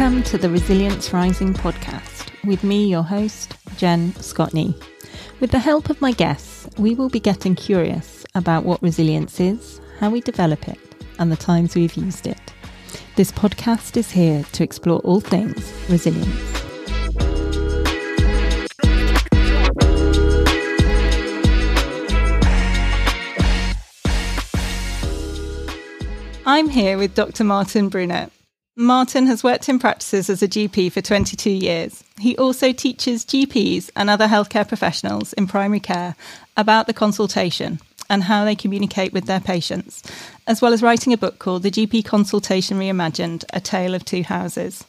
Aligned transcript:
Welcome 0.00 0.22
to 0.22 0.38
the 0.38 0.48
Resilience 0.48 1.12
Rising 1.12 1.52
podcast 1.52 2.32
with 2.46 2.64
me, 2.64 2.86
your 2.86 3.02
host, 3.02 3.54
Jen 3.76 4.12
Scotney. 4.12 4.74
With 5.40 5.50
the 5.50 5.58
help 5.58 5.90
of 5.90 6.00
my 6.00 6.12
guests, 6.12 6.66
we 6.78 6.94
will 6.94 7.10
be 7.10 7.20
getting 7.20 7.54
curious 7.54 8.24
about 8.34 8.64
what 8.64 8.82
resilience 8.82 9.40
is, 9.40 9.78
how 9.98 10.08
we 10.08 10.22
develop 10.22 10.68
it, 10.68 10.78
and 11.18 11.30
the 11.30 11.36
times 11.36 11.74
we've 11.74 11.92
used 11.96 12.26
it. 12.26 12.40
This 13.16 13.30
podcast 13.30 13.98
is 13.98 14.10
here 14.10 14.42
to 14.52 14.64
explore 14.64 15.00
all 15.00 15.20
things 15.20 15.70
resilience. 15.90 16.30
I'm 26.46 26.70
here 26.70 26.96
with 26.96 27.14
Dr. 27.14 27.44
Martin 27.44 27.90
Brunet. 27.90 28.30
Martin 28.80 29.26
has 29.26 29.44
worked 29.44 29.68
in 29.68 29.78
practices 29.78 30.30
as 30.30 30.42
a 30.42 30.48
GP 30.48 30.90
for 30.90 31.02
22 31.02 31.50
years. 31.50 32.02
He 32.18 32.34
also 32.38 32.72
teaches 32.72 33.26
GPs 33.26 33.90
and 33.94 34.08
other 34.08 34.26
healthcare 34.26 34.66
professionals 34.66 35.34
in 35.34 35.46
primary 35.46 35.80
care 35.80 36.16
about 36.56 36.86
the 36.86 36.94
consultation 36.94 37.78
and 38.08 38.22
how 38.22 38.46
they 38.46 38.54
communicate 38.54 39.12
with 39.12 39.26
their 39.26 39.38
patients, 39.38 40.02
as 40.46 40.62
well 40.62 40.72
as 40.72 40.82
writing 40.82 41.12
a 41.12 41.18
book 41.18 41.38
called 41.38 41.62
The 41.62 41.70
GP 41.70 42.06
Consultation 42.06 42.78
Reimagined 42.78 43.44
A 43.52 43.60
Tale 43.60 43.94
of 43.94 44.06
Two 44.06 44.22
Houses. 44.22 44.82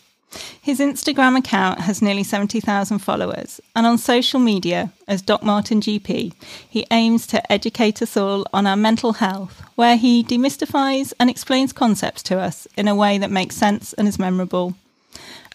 His 0.62 0.80
Instagram 0.80 1.38
account 1.38 1.81
has 1.81 2.02
nearly 2.02 2.23
70,000 2.23 2.99
followers, 2.99 3.59
and 3.76 3.85
on 3.85 3.98
social 3.98 4.39
media, 4.39 4.91
as 5.08 5.22
Doc 5.22 5.44
Martin 5.44 5.81
GP, 5.81 6.34
he 6.70 6.85
aims 6.91 7.27
to 7.27 7.52
educate 7.52 8.02
us 8.02 8.16
all 8.16 8.45
on 8.53 8.66
our 8.66 8.77
mental 8.77 9.13
health, 9.13 9.62
where 9.75 9.98
he 9.98 10.23
demystifies 10.23 11.14
and 11.20 11.30
explains 11.30 11.73
concepts 11.73 12.23
to 12.23 12.39
us 12.39 12.67
in 12.78 12.88
a 12.88 12.95
way 12.95 13.17
that 13.17 13.31
makes 13.31 13.55
sense 13.55 13.94
and 13.94 14.08
is 14.08 14.20
memorable. 14.20 14.75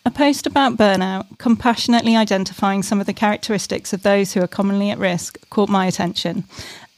A 0.05 0.11
post 0.11 0.47
about 0.47 0.77
burnout, 0.77 1.39
compassionately 1.39 2.15
identifying 2.15 2.83
some 2.83 3.01
of 3.01 3.07
the 3.07 3.13
characteristics 3.13 3.93
of 3.93 4.03
those 4.03 4.33
who 4.33 4.41
are 4.41 4.47
commonly 4.47 4.91
at 4.91 4.99
risk, 4.99 5.39
caught 5.51 5.69
my 5.69 5.87
attention 5.87 6.45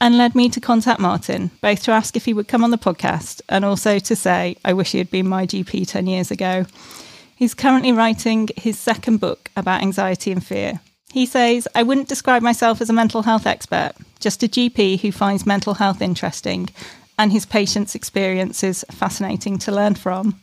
and 0.01 0.17
led 0.17 0.35
me 0.35 0.49
to 0.49 0.61
contact 0.61 0.99
Martin, 0.99 1.51
both 1.61 1.83
to 1.83 1.91
ask 1.91 2.15
if 2.15 2.25
he 2.25 2.33
would 2.33 2.47
come 2.47 2.63
on 2.63 2.71
the 2.71 2.77
podcast 2.77 3.41
and 3.49 3.65
also 3.65 3.99
to 3.99 4.15
say, 4.15 4.55
I 4.63 4.73
wish 4.73 4.91
he 4.91 4.97
had 4.97 5.11
been 5.11 5.27
my 5.27 5.45
GP 5.45 5.87
10 5.87 6.07
years 6.07 6.31
ago. 6.31 6.65
He's 7.39 7.53
currently 7.53 7.93
writing 7.93 8.49
his 8.57 8.77
second 8.77 9.21
book 9.21 9.49
about 9.55 9.81
anxiety 9.81 10.33
and 10.33 10.45
fear. 10.45 10.81
He 11.13 11.25
says, 11.25 11.69
I 11.73 11.83
wouldn't 11.83 12.09
describe 12.09 12.41
myself 12.41 12.81
as 12.81 12.89
a 12.89 12.93
mental 12.93 13.21
health 13.21 13.47
expert, 13.47 13.93
just 14.19 14.43
a 14.43 14.49
GP 14.49 14.99
who 14.99 15.13
finds 15.13 15.45
mental 15.45 15.75
health 15.75 16.01
interesting 16.01 16.67
and 17.17 17.31
his 17.31 17.45
patients' 17.45 17.95
experiences 17.95 18.83
fascinating 18.91 19.57
to 19.59 19.71
learn 19.71 19.95
from. 19.95 20.37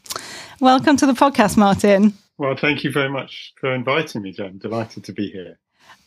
Welcome 0.59 0.97
to 0.97 1.05
the 1.05 1.13
podcast, 1.13 1.59
Martin. 1.59 2.15
Well, 2.39 2.57
thank 2.57 2.83
you 2.83 2.91
very 2.91 3.11
much 3.11 3.53
for 3.61 3.75
inviting 3.75 4.23
me, 4.23 4.33
Jen. 4.33 4.57
Delighted 4.57 5.05
to 5.05 5.13
be 5.13 5.31
here. 5.31 5.59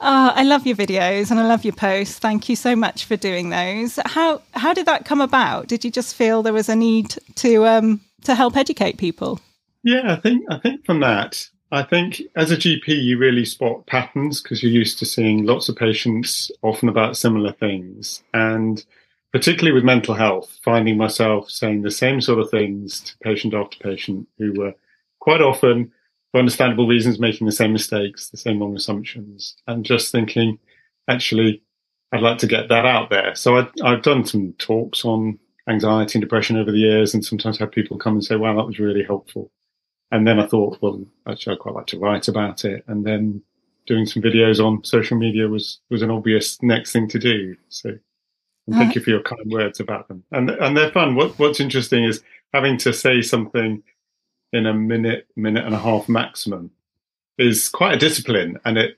Oh, 0.02 0.32
I 0.34 0.42
love 0.42 0.66
your 0.66 0.76
videos 0.76 1.30
and 1.30 1.40
I 1.40 1.46
love 1.46 1.66
your 1.66 1.76
posts. 1.76 2.18
Thank 2.18 2.50
you 2.50 2.56
so 2.56 2.76
much 2.76 3.06
for 3.06 3.16
doing 3.16 3.52
those. 3.52 4.00
How 4.06 4.42
how 4.54 4.74
did 4.74 4.88
that 4.88 5.06
come 5.06 5.22
about? 5.22 5.68
Did 5.68 5.86
you 5.86 5.92
just 5.92 6.16
feel 6.16 6.42
there 6.42 6.52
was 6.52 6.68
a 6.68 6.76
need 6.76 7.14
to 7.36 7.68
um, 7.68 8.02
to 8.24 8.34
help 8.34 8.58
educate 8.58 8.98
people? 8.98 9.40
Yeah, 9.84 10.12
I 10.14 10.16
think 10.18 10.46
I 10.50 10.58
think 10.58 10.86
from 10.86 11.00
that, 11.02 11.50
I 11.72 11.84
think 11.84 12.22
as 12.36 12.52
a 12.52 12.58
GP 12.58 12.88
you 13.02 13.18
really 13.18 13.46
spot 13.46 13.86
patterns 13.88 14.42
because 14.42 14.62
you're 14.62 14.72
used 14.72 15.00
to 15.00 15.06
seeing 15.06 15.46
lots 15.46 15.70
of 15.70 15.76
patients 15.78 16.52
often 16.62 16.90
about 16.90 17.18
similar 17.18 17.54
things, 17.54 18.24
and 18.34 18.84
particularly 19.32 19.74
with 19.74 19.84
mental 19.86 20.16
health, 20.16 20.58
finding 20.64 20.98
myself 20.98 21.50
saying 21.50 21.82
the 21.82 21.92
same 21.92 22.20
sort 22.22 22.40
of 22.40 22.50
things 22.50 23.00
to 23.02 23.18
patient 23.20 23.54
after 23.54 23.78
patient 23.80 24.28
who 24.38 24.54
were 24.54 24.74
quite 25.20 25.42
often, 25.42 25.92
for 26.32 26.40
understandable 26.40 26.88
reasons, 26.88 27.20
making 27.20 27.46
the 27.46 27.52
same 27.54 27.72
mistakes, 27.74 28.30
the 28.30 28.38
same 28.38 28.60
wrong 28.60 28.76
assumptions, 28.76 29.56
and 29.68 29.86
just 29.86 30.12
thinking, 30.12 30.60
actually, 31.10 31.62
I'd 32.12 32.22
like 32.22 32.40
to 32.40 32.48
get 32.48 32.68
that 32.70 32.86
out 32.86 33.10
there. 33.10 33.34
So 33.36 33.58
I, 33.60 33.68
I've 33.84 34.02
done 34.04 34.26
some 34.26 34.54
talks 34.58 35.06
on 35.06 35.40
anxiety 35.70 36.18
and 36.18 36.22
depression 36.24 36.58
over 36.58 36.72
the 36.72 36.78
years, 36.80 37.14
and 37.14 37.24
sometimes 37.24 37.58
have 37.60 37.72
people 37.72 37.98
come 37.98 38.14
and 38.14 38.24
say, 38.26 38.36
"Wow, 38.36 38.56
that 38.58 38.66
was 38.68 38.80
really 38.80 39.04
helpful." 39.04 39.52
And 40.12 40.28
then 40.28 40.40
I 40.40 40.48
thought, 40.48 40.80
well, 40.82 41.04
actually, 41.28 41.54
I'd 41.54 41.60
quite 41.60 41.76
like 41.76 41.88
to 41.88 42.00
write 42.00 42.28
about 42.28 42.66
it. 42.66 42.84
And 42.88 43.06
then 43.06 43.42
doing 43.86 44.06
some 44.06 44.24
videos 44.24 44.64
on 44.64 44.84
social 44.84 45.18
media 45.18 45.48
was, 45.48 45.80
was 45.90 46.02
an 46.02 46.12
obvious 46.12 46.62
next 46.62 46.92
thing 46.92 47.08
to 47.10 47.20
do. 47.20 47.56
So 47.70 47.98
thank 48.72 48.96
you 48.96 49.02
for 49.02 49.10
your 49.10 49.22
kind 49.22 49.52
words 49.52 49.80
about 49.80 50.08
them. 50.08 50.24
And, 50.32 50.50
and 50.50 50.76
they're 50.76 50.92
fun. 50.92 51.16
What, 51.16 51.38
what's 51.38 51.60
interesting 51.60 52.04
is 52.04 52.24
having 52.54 52.78
to 52.80 52.94
say 52.94 53.22
something 53.22 53.84
in 54.52 54.66
a 54.66 54.74
minute, 54.74 55.28
minute 55.36 55.66
and 55.66 55.76
a 55.76 55.80
half 55.80 56.10
maximum 56.10 56.72
is 57.38 57.70
quite 57.70 57.96
a 57.96 58.00
discipline. 58.00 58.60
And 58.66 58.78
it, 58.78 58.98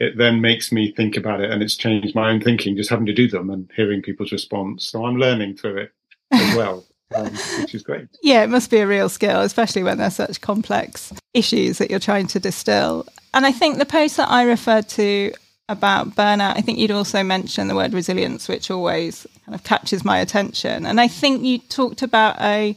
it 0.00 0.18
then 0.18 0.40
makes 0.40 0.72
me 0.72 0.92
think 0.92 1.16
about 1.16 1.40
it 1.40 1.50
and 1.50 1.62
it's 1.62 1.76
changed 1.76 2.14
my 2.14 2.30
own 2.30 2.40
thinking, 2.40 2.76
just 2.76 2.90
having 2.90 3.06
to 3.06 3.14
do 3.14 3.28
them 3.28 3.50
and 3.50 3.70
hearing 3.76 4.02
people's 4.02 4.32
response. 4.32 4.88
So 4.88 5.06
I'm 5.06 5.16
learning 5.16 5.56
through 5.56 5.78
it 5.78 5.92
as 6.32 6.56
well 6.56 6.84
um, 7.14 7.30
which 7.60 7.74
is 7.74 7.82
great. 7.82 8.08
Yeah, 8.22 8.42
it 8.42 8.50
must 8.50 8.70
be 8.70 8.78
a 8.78 8.86
real 8.86 9.08
skill, 9.08 9.40
especially 9.40 9.82
when 9.82 9.98
there's 9.98 10.16
such 10.16 10.40
complex 10.40 11.12
issues 11.34 11.78
that 11.78 11.90
you're 11.90 12.00
trying 12.00 12.26
to 12.28 12.40
distill. 12.40 13.06
And 13.34 13.46
I 13.46 13.52
think 13.52 13.78
the 13.78 13.86
post 13.86 14.16
that 14.16 14.30
I 14.30 14.42
referred 14.44 14.88
to 14.90 15.32
about 15.68 16.14
burnout, 16.16 16.56
I 16.56 16.60
think 16.60 16.78
you'd 16.78 16.90
also 16.90 17.22
mentioned 17.22 17.68
the 17.68 17.74
word 17.74 17.92
resilience, 17.92 18.48
which 18.48 18.70
always 18.70 19.26
kind 19.44 19.54
of 19.54 19.64
catches 19.64 20.04
my 20.04 20.18
attention. 20.18 20.86
And 20.86 21.00
I 21.00 21.08
think 21.08 21.42
you 21.42 21.58
talked 21.58 22.02
about 22.02 22.40
a 22.40 22.76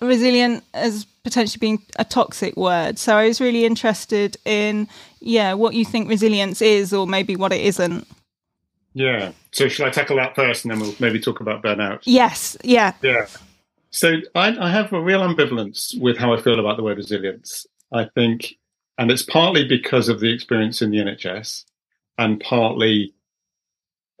resilient 0.00 0.64
as 0.74 1.06
potentially 1.22 1.60
being 1.60 1.82
a 1.96 2.04
toxic 2.04 2.56
word. 2.56 2.98
So 2.98 3.16
I 3.16 3.28
was 3.28 3.40
really 3.40 3.64
interested 3.64 4.36
in, 4.44 4.88
yeah, 5.20 5.54
what 5.54 5.74
you 5.74 5.84
think 5.84 6.08
resilience 6.08 6.60
is, 6.60 6.92
or 6.92 7.06
maybe 7.06 7.36
what 7.36 7.52
it 7.52 7.60
isn't. 7.60 8.06
Yeah. 8.94 9.32
So 9.52 9.68
shall 9.68 9.86
I 9.86 9.90
tackle 9.90 10.16
that 10.16 10.34
first, 10.34 10.64
and 10.64 10.72
then 10.72 10.80
we'll 10.80 10.94
maybe 11.00 11.20
talk 11.20 11.40
about 11.40 11.62
burnout? 11.62 12.00
Yes. 12.04 12.56
Yeah. 12.62 12.92
Yeah. 13.02 13.26
So 13.90 14.16
I, 14.34 14.56
I 14.58 14.70
have 14.70 14.92
a 14.92 15.00
real 15.00 15.20
ambivalence 15.20 15.98
with 16.00 16.16
how 16.16 16.32
I 16.32 16.40
feel 16.40 16.58
about 16.58 16.76
the 16.76 16.82
word 16.82 16.96
resilience. 16.96 17.66
I 17.92 18.08
think, 18.14 18.54
and 18.98 19.10
it's 19.10 19.22
partly 19.22 19.66
because 19.66 20.08
of 20.08 20.20
the 20.20 20.32
experience 20.32 20.80
in 20.80 20.90
the 20.90 20.98
NHS, 20.98 21.64
and 22.18 22.40
partly 22.40 23.14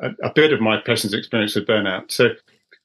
a, 0.00 0.10
a 0.22 0.32
bit 0.32 0.52
of 0.52 0.60
my 0.60 0.78
personal 0.78 1.18
experience 1.18 1.54
with 1.54 1.66
burnout. 1.66 2.10
So 2.10 2.30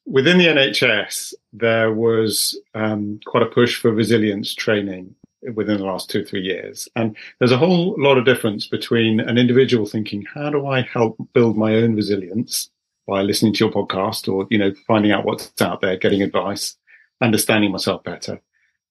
within 0.06 0.38
the 0.38 0.46
NHS, 0.46 1.34
there 1.52 1.92
was 1.92 2.58
um, 2.74 3.20
quite 3.26 3.42
a 3.42 3.46
push 3.46 3.78
for 3.78 3.92
resilience 3.92 4.54
training 4.54 5.14
within 5.54 5.78
the 5.78 5.84
last 5.84 6.10
two 6.10 6.24
three 6.24 6.42
years. 6.42 6.88
And 6.96 7.16
there's 7.38 7.52
a 7.52 7.58
whole 7.58 7.94
lot 7.98 8.18
of 8.18 8.24
difference 8.24 8.66
between 8.66 9.20
an 9.20 9.38
individual 9.38 9.86
thinking, 9.86 10.24
how 10.34 10.50
do 10.50 10.66
I 10.66 10.82
help 10.82 11.16
build 11.32 11.56
my 11.56 11.74
own 11.74 11.94
resilience 11.94 12.70
by 13.06 13.22
listening 13.22 13.54
to 13.54 13.64
your 13.64 13.72
podcast 13.72 14.32
or, 14.32 14.46
you 14.50 14.58
know, 14.58 14.72
finding 14.86 15.12
out 15.12 15.24
what's 15.24 15.60
out 15.62 15.80
there, 15.80 15.96
getting 15.96 16.22
advice, 16.22 16.76
understanding 17.20 17.72
myself 17.72 18.04
better 18.04 18.40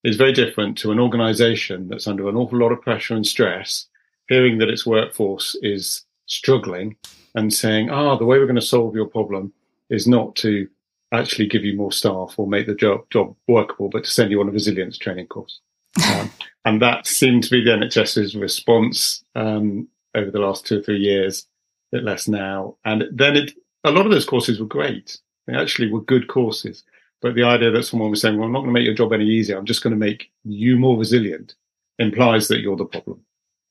is 0.04 0.16
very 0.16 0.34
different 0.34 0.78
to 0.78 0.92
an 0.92 1.00
organization 1.00 1.88
that's 1.90 2.08
under 2.08 2.30
an 2.30 2.36
awful 2.36 2.58
lot 2.58 2.72
of 2.72 2.82
pressure 2.82 3.16
and 3.16 3.26
stress, 3.26 3.88
hearing 4.30 4.58
that 4.58 4.70
its 4.70 4.86
workforce 4.86 5.58
is 5.62 6.06
struggling 6.28 6.96
and 7.36 7.54
saying, 7.54 7.90
ah, 7.90 8.16
the 8.16 8.26
way 8.26 8.38
we're 8.38 8.46
going 8.46 8.56
to 8.56 8.62
solve 8.62 8.96
your 8.96 9.08
problem 9.08 9.52
is 9.90 10.08
not 10.08 10.36
to 10.36 10.68
actually 11.12 11.48
give 11.48 11.64
you 11.64 11.76
more 11.76 11.92
staff 11.92 12.36
or 12.38 12.48
make 12.48 12.68
the 12.68 12.76
job, 12.76 13.02
job 13.10 13.36
workable, 13.48 13.90
but 13.90 14.04
to 14.04 14.10
send 14.10 14.32
you 14.32 14.40
on 14.40 14.50
a 14.50 14.52
resilience 14.52 14.98
training 14.98 15.28
course. 15.28 15.62
Um, 16.06 16.32
and 16.66 16.82
that 16.82 17.08
seemed 17.08 17.44
to 17.44 17.50
be 17.50 17.64
the 17.64 17.72
NHS's 17.72 18.36
response 18.36 19.24
um, 19.36 19.88
over 20.16 20.32
the 20.32 20.40
last 20.40 20.66
two 20.66 20.80
or 20.80 20.84
three 20.84 21.00
years, 21.00 21.46
a 21.92 21.98
bit 21.98 22.04
less 22.04 22.28
now. 22.28 22.76
And 22.84 23.06
then 23.12 23.36
it, 23.38 23.54
a 23.84 23.92
lot 23.92 24.06
of 24.06 24.12
those 24.12 24.26
courses 24.26 24.60
were 24.60 24.66
great. 24.66 25.18
They 25.48 25.56
actually 25.56 25.92
were 25.92 26.02
good 26.02 26.28
courses. 26.28 26.84
But 27.22 27.36
the 27.36 27.44
idea 27.44 27.72
that 27.72 27.84
someone 27.84 28.12
was 28.12 28.22
saying, 28.22 28.38
well, 28.38 28.46
I'm 28.46 28.52
not 28.52 28.60
going 28.60 28.74
to 28.74 28.80
make 28.80 28.86
your 28.86 28.94
job 28.94 29.14
any 29.14 29.26
easier. 29.26 29.58
I'm 29.58 29.66
just 29.66 29.82
going 29.82 29.92
to 29.92 29.98
make 29.98 30.30
you 30.44 30.78
more 30.78 30.98
resilient 30.98 31.56
implies 32.00 32.48
that 32.48 32.60
you're 32.60 32.76
the 32.76 32.86
problem. 32.86 33.22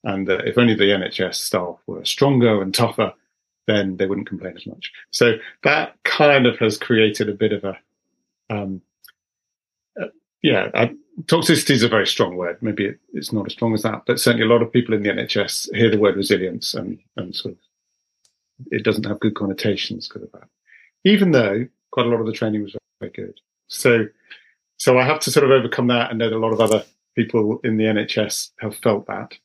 And 0.04 0.26
that 0.28 0.46
if 0.46 0.58
only 0.58 0.74
the 0.74 0.84
NHS 0.84 1.34
staff 1.34 1.76
were 1.86 2.04
stronger 2.04 2.62
and 2.62 2.74
tougher, 2.74 3.12
then 3.66 3.96
they 3.96 4.06
wouldn't 4.06 4.28
complain 4.28 4.56
as 4.56 4.66
much. 4.66 4.92
So 5.10 5.34
that 5.64 5.96
kind 6.04 6.46
of 6.46 6.58
has 6.58 6.78
created 6.78 7.28
a 7.28 7.34
bit 7.34 7.52
of 7.52 7.64
a, 7.64 7.78
um, 8.50 8.80
uh, 10.00 10.06
yeah, 10.42 10.70
toxicity 11.22 11.70
is 11.70 11.82
a 11.82 11.88
very 11.88 12.06
strong 12.06 12.36
word. 12.36 12.58
Maybe 12.60 12.86
it, 12.86 13.00
it's 13.12 13.32
not 13.32 13.46
as 13.46 13.52
strong 13.52 13.74
as 13.74 13.82
that, 13.82 14.02
but 14.06 14.20
certainly 14.20 14.46
a 14.46 14.50
lot 14.50 14.62
of 14.62 14.72
people 14.72 14.94
in 14.94 15.02
the 15.02 15.08
NHS 15.08 15.74
hear 15.74 15.90
the 15.90 15.98
word 15.98 16.16
resilience 16.16 16.74
and, 16.74 16.98
and 17.16 17.34
sort 17.34 17.54
of 17.54 17.58
it 18.70 18.84
doesn't 18.84 19.06
have 19.06 19.20
good 19.20 19.34
connotations 19.34 20.08
because 20.08 20.22
of 20.22 20.32
that. 20.32 20.48
Even 21.04 21.32
though 21.32 21.66
quite 21.90 22.06
a 22.06 22.08
lot 22.08 22.20
of 22.20 22.26
the 22.26 22.32
training 22.32 22.62
was 22.62 22.76
very 23.00 23.12
good. 23.12 23.38
So, 23.68 24.06
so 24.76 24.98
I 24.98 25.04
have 25.04 25.20
to 25.20 25.30
sort 25.30 25.44
of 25.44 25.50
overcome 25.50 25.86
that 25.88 26.10
and 26.10 26.18
know 26.18 26.30
that 26.30 26.36
a 26.36 26.38
lot 26.38 26.52
of 26.52 26.60
other 26.60 26.84
people 27.14 27.60
in 27.64 27.76
the 27.76 27.84
NHS 27.84 28.50
have 28.60 28.76
felt 28.76 29.06
that. 29.06 29.36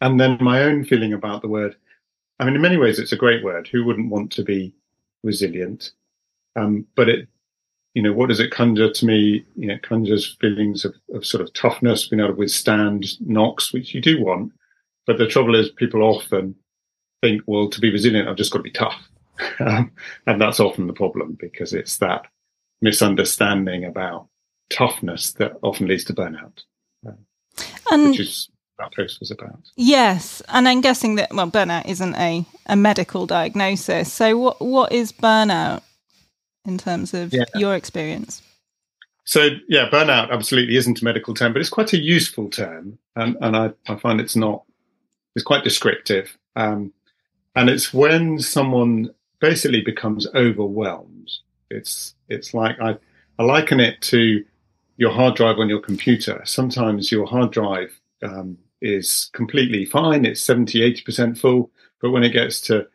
And 0.00 0.20
then 0.20 0.38
my 0.40 0.62
own 0.62 0.84
feeling 0.84 1.12
about 1.12 1.42
the 1.42 1.48
word. 1.48 1.76
I 2.38 2.44
mean, 2.44 2.56
in 2.56 2.62
many 2.62 2.76
ways, 2.76 2.98
it's 2.98 3.12
a 3.12 3.16
great 3.16 3.44
word. 3.44 3.68
Who 3.68 3.84
wouldn't 3.84 4.10
want 4.10 4.32
to 4.32 4.42
be 4.42 4.74
resilient? 5.22 5.92
Um, 6.56 6.86
but 6.96 7.08
it 7.08 7.28
you 7.94 8.02
know, 8.02 8.12
what 8.12 8.28
does 8.28 8.40
it 8.40 8.50
conjure 8.50 8.90
to 8.90 9.06
me? 9.06 9.44
You 9.56 9.68
know, 9.68 9.74
it 9.74 9.82
conjures 9.82 10.36
feelings 10.40 10.84
of, 10.84 10.94
of 11.14 11.26
sort 11.26 11.42
of 11.42 11.52
toughness, 11.52 12.08
being 12.08 12.20
able 12.20 12.30
to 12.30 12.38
withstand 12.38 13.06
knocks, 13.20 13.72
which 13.72 13.94
you 13.94 14.00
do 14.00 14.22
want. 14.22 14.52
But 15.06 15.18
the 15.18 15.26
trouble 15.26 15.54
is, 15.54 15.68
people 15.70 16.02
often 16.02 16.54
think, 17.22 17.42
well, 17.46 17.68
to 17.68 17.80
be 17.80 17.90
resilient, 17.90 18.28
I've 18.28 18.36
just 18.36 18.52
got 18.52 18.58
to 18.58 18.62
be 18.62 18.70
tough. 18.70 19.08
um, 19.60 19.92
and 20.26 20.40
that's 20.40 20.60
often 20.60 20.86
the 20.86 20.92
problem 20.92 21.36
because 21.38 21.72
it's 21.72 21.98
that 21.98 22.26
misunderstanding 22.80 23.84
about 23.84 24.28
toughness 24.70 25.32
that 25.34 25.52
often 25.62 25.86
leads 25.86 26.04
to 26.04 26.14
burnout, 26.14 26.62
uh, 27.06 27.12
and 27.90 28.10
which 28.10 28.20
is 28.20 28.48
that 28.78 28.94
post 28.94 29.20
was 29.20 29.30
about. 29.30 29.58
Yes, 29.76 30.42
and 30.48 30.68
I'm 30.68 30.80
guessing 30.80 31.14
that 31.16 31.32
well, 31.32 31.50
burnout 31.50 31.86
isn't 31.88 32.14
a, 32.16 32.44
a 32.66 32.76
medical 32.76 33.26
diagnosis. 33.26 34.12
So, 34.12 34.36
what 34.36 34.60
what 34.60 34.92
is 34.92 35.12
burnout 35.12 35.82
in 36.64 36.78
terms 36.78 37.14
of 37.14 37.32
yeah. 37.32 37.44
your 37.54 37.74
experience? 37.74 38.42
So, 39.24 39.50
yeah, 39.68 39.88
burnout 39.88 40.30
absolutely 40.30 40.76
isn't 40.76 41.00
a 41.00 41.04
medical 41.04 41.34
term, 41.34 41.52
but 41.52 41.60
it's 41.60 41.70
quite 41.70 41.92
a 41.92 41.98
useful 41.98 42.50
term, 42.50 42.98
and 43.14 43.36
and 43.40 43.56
I, 43.56 43.72
I 43.88 43.96
find 43.96 44.20
it's 44.20 44.36
not 44.36 44.64
it's 45.36 45.44
quite 45.44 45.64
descriptive, 45.64 46.36
um, 46.56 46.92
and 47.54 47.70
it's 47.70 47.94
when 47.94 48.40
someone 48.40 49.14
basically 49.40 49.80
becomes 49.80 50.26
overwhelmed. 50.34 51.30
It's 51.70 52.14
it's 52.28 52.52
like 52.52 52.80
I 52.80 52.98
I 53.38 53.44
liken 53.44 53.80
it 53.80 54.00
to 54.02 54.44
your 54.96 55.10
hard 55.10 55.36
drive 55.36 55.58
on 55.58 55.68
your 55.68 55.80
computer. 55.80 56.42
Sometimes 56.44 57.10
your 57.10 57.26
hard 57.26 57.50
drive 57.50 57.98
um, 58.22 58.58
is 58.80 59.30
completely 59.32 59.84
fine. 59.84 60.24
It's 60.24 60.40
70, 60.40 60.80
80% 61.02 61.38
full. 61.38 61.70
But 62.00 62.10
when 62.10 62.24
it 62.24 62.30
gets 62.32 62.60
to 62.62 62.86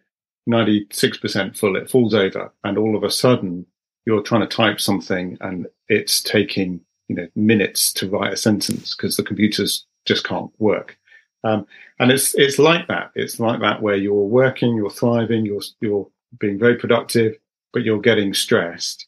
96% 0.47 1.57
full, 1.57 1.75
it 1.75 1.89
falls 1.89 2.13
over. 2.13 2.51
And 2.63 2.77
all 2.77 2.95
of 2.95 3.03
a 3.03 3.11
sudden, 3.11 3.65
you're 4.05 4.21
trying 4.21 4.41
to 4.41 4.47
type 4.47 4.79
something 4.79 5.37
and 5.41 5.67
it's 5.89 6.21
taking, 6.21 6.81
you 7.07 7.15
know, 7.15 7.27
minutes 7.35 7.91
to 7.93 8.09
write 8.09 8.33
a 8.33 8.37
sentence 8.37 8.95
because 8.95 9.17
the 9.17 9.23
computers 9.23 9.85
just 10.05 10.23
can't 10.23 10.51
work. 10.59 10.97
Um, 11.43 11.67
and 11.99 12.11
it's, 12.11 12.33
it's 12.35 12.59
like 12.59 12.87
that. 12.87 13.11
It's 13.15 13.39
like 13.39 13.59
that 13.61 13.81
where 13.81 13.95
you're 13.95 14.13
working, 14.13 14.75
you're 14.75 14.89
thriving, 14.89 15.45
you're, 15.45 15.61
you're 15.81 16.07
being 16.39 16.57
very 16.57 16.75
productive, 16.75 17.35
but 17.73 17.83
you're 17.83 18.01
getting 18.01 18.33
stressed. 18.33 19.07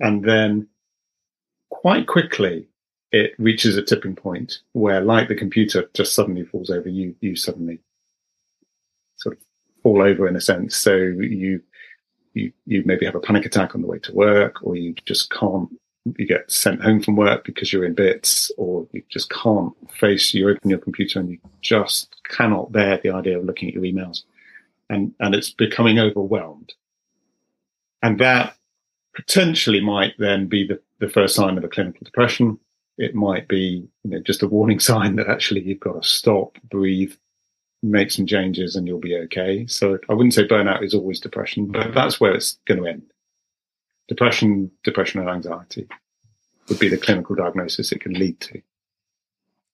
And 0.00 0.24
then 0.24 0.68
quite 1.70 2.06
quickly, 2.06 2.68
it 3.12 3.32
reaches 3.38 3.76
a 3.76 3.82
tipping 3.82 4.14
point 4.14 4.60
where, 4.72 5.00
like 5.00 5.28
the 5.28 5.34
computer, 5.34 5.88
just 5.94 6.14
suddenly 6.14 6.44
falls 6.44 6.70
over. 6.70 6.88
You 6.88 7.14
you 7.20 7.36
suddenly 7.36 7.80
fall 9.82 10.02
over 10.02 10.28
in 10.28 10.36
a 10.36 10.40
sense. 10.40 10.76
So 10.76 10.94
you 10.94 11.60
you 12.34 12.52
you 12.66 12.82
maybe 12.84 13.06
have 13.06 13.14
a 13.14 13.20
panic 13.20 13.46
attack 13.46 13.74
on 13.74 13.82
the 13.82 13.86
way 13.86 13.98
to 14.00 14.14
work, 14.14 14.62
or 14.62 14.76
you 14.76 14.94
just 15.04 15.30
can't. 15.30 15.68
You 16.16 16.26
get 16.26 16.50
sent 16.50 16.80
home 16.80 17.02
from 17.02 17.16
work 17.16 17.44
because 17.44 17.72
you're 17.72 17.84
in 17.84 17.94
bits, 17.94 18.50
or 18.56 18.86
you 18.92 19.02
just 19.10 19.30
can't 19.30 19.72
face. 19.90 20.32
You 20.32 20.48
open 20.48 20.70
your 20.70 20.78
computer 20.78 21.20
and 21.20 21.28
you 21.28 21.38
just 21.60 22.16
cannot 22.28 22.72
bear 22.72 22.98
the 23.02 23.10
idea 23.10 23.38
of 23.38 23.44
looking 23.44 23.68
at 23.68 23.74
your 23.74 23.84
emails, 23.84 24.22
and 24.88 25.12
and 25.20 25.34
it's 25.34 25.50
becoming 25.50 25.98
overwhelmed. 25.98 26.72
And 28.02 28.20
that 28.20 28.56
potentially 29.14 29.80
might 29.80 30.14
then 30.18 30.46
be 30.46 30.64
the, 30.64 30.80
the 31.00 31.08
first 31.08 31.34
sign 31.34 31.58
of 31.58 31.64
a 31.64 31.68
clinical 31.68 32.04
depression 32.04 32.58
it 32.98 33.14
might 33.14 33.48
be 33.48 33.88
you 34.04 34.10
know, 34.10 34.20
just 34.20 34.42
a 34.42 34.48
warning 34.48 34.80
sign 34.90 35.16
that 35.16 35.28
actually 35.28 35.62
you've 35.62 35.80
got 35.80 36.02
to 36.02 36.08
stop, 36.08 36.58
breathe, 36.68 37.14
make 37.82 38.10
some 38.10 38.26
changes, 38.26 38.76
and 38.76 38.86
you'll 38.86 38.98
be 38.98 39.16
okay. 39.16 39.66
So 39.66 39.98
I 40.08 40.14
wouldn't 40.14 40.34
say 40.34 40.46
burnout 40.46 40.82
is 40.82 40.94
always 40.94 41.20
depression, 41.20 41.66
but 41.66 41.94
that's 41.94 42.20
where 42.20 42.34
it's 42.34 42.58
going 42.66 42.82
to 42.82 42.88
end. 42.88 43.02
Depression, 44.08 44.70
depression, 44.84 45.20
and 45.20 45.28
anxiety 45.28 45.86
would 46.68 46.78
be 46.78 46.88
the 46.88 46.96
clinical 46.96 47.36
diagnosis 47.36 47.92
it 47.92 48.00
can 48.00 48.14
lead 48.14 48.40
to. 48.40 48.60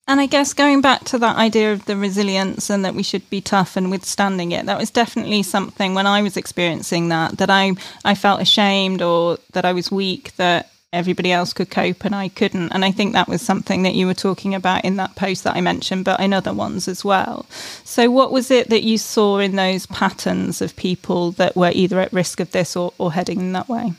And 0.07 0.21
I 0.21 0.27
guess 0.27 0.53
going 0.53 0.83
back 0.83 1.05
to 1.05 1.19
that 1.19 1.37
idea 1.37 1.73
of 1.73 1.87
the 1.87 1.97
resilience 1.97 2.69
and 2.69 2.85
that 2.85 2.95
we 2.95 3.03
should 3.03 3.29
be 3.31 3.41
tough 3.41 3.75
and 3.75 3.91
withstanding 3.91 4.53
it, 4.53 4.67
that 4.67 4.79
was 4.79 4.91
definitely 4.91 5.43
something 5.43 5.95
when 5.95 6.07
I 6.07 6.21
was 6.21 6.37
experiencing 6.37 7.09
that, 7.09 7.39
that 7.39 7.49
I, 7.49 7.73
I 8.05 8.15
felt 8.15 8.43
ashamed 8.43 9.01
or 9.01 9.39
that 9.53 9.65
I 9.65 9.73
was 9.73 9.91
weak, 9.91 10.37
that 10.37 10.71
everybody 10.95 11.33
else 11.33 11.53
could 11.53 11.71
cope 11.71 12.05
and 12.05 12.15
I 12.15 12.29
couldn't. 12.29 12.71
And 12.71 12.85
I 12.85 12.91
think 12.91 13.13
that 13.13 13.29
was 13.29 13.43
something 13.43 13.83
that 13.83 13.95
you 13.95 14.07
were 14.07 14.15
talking 14.15 14.55
about 14.55 14.85
in 14.85 14.97
that 14.97 15.17
post 15.17 15.45
that 15.45 15.57
I 15.57 15.61
mentioned, 15.61 16.05
but 16.05 16.21
in 16.21 16.33
other 16.33 16.53
ones 16.53 16.89
as 16.89 17.05
well. 17.05 17.47
So, 17.85 18.11
what 18.11 18.33
was 18.33 18.51
it 18.51 18.71
that 18.71 18.83
you 18.83 18.99
saw 18.99 19.39
in 19.39 19.57
those 19.57 19.87
patterns 19.87 20.63
of 20.63 20.77
people 20.77 21.33
that 21.33 21.57
were 21.57 21.73
either 21.75 22.01
at 22.01 22.13
risk 22.13 22.41
of 22.41 22.53
this 22.53 22.77
or, 22.77 22.93
or 22.99 23.13
heading 23.13 23.41
in 23.41 23.53
that 23.53 23.69
way? 23.69 23.93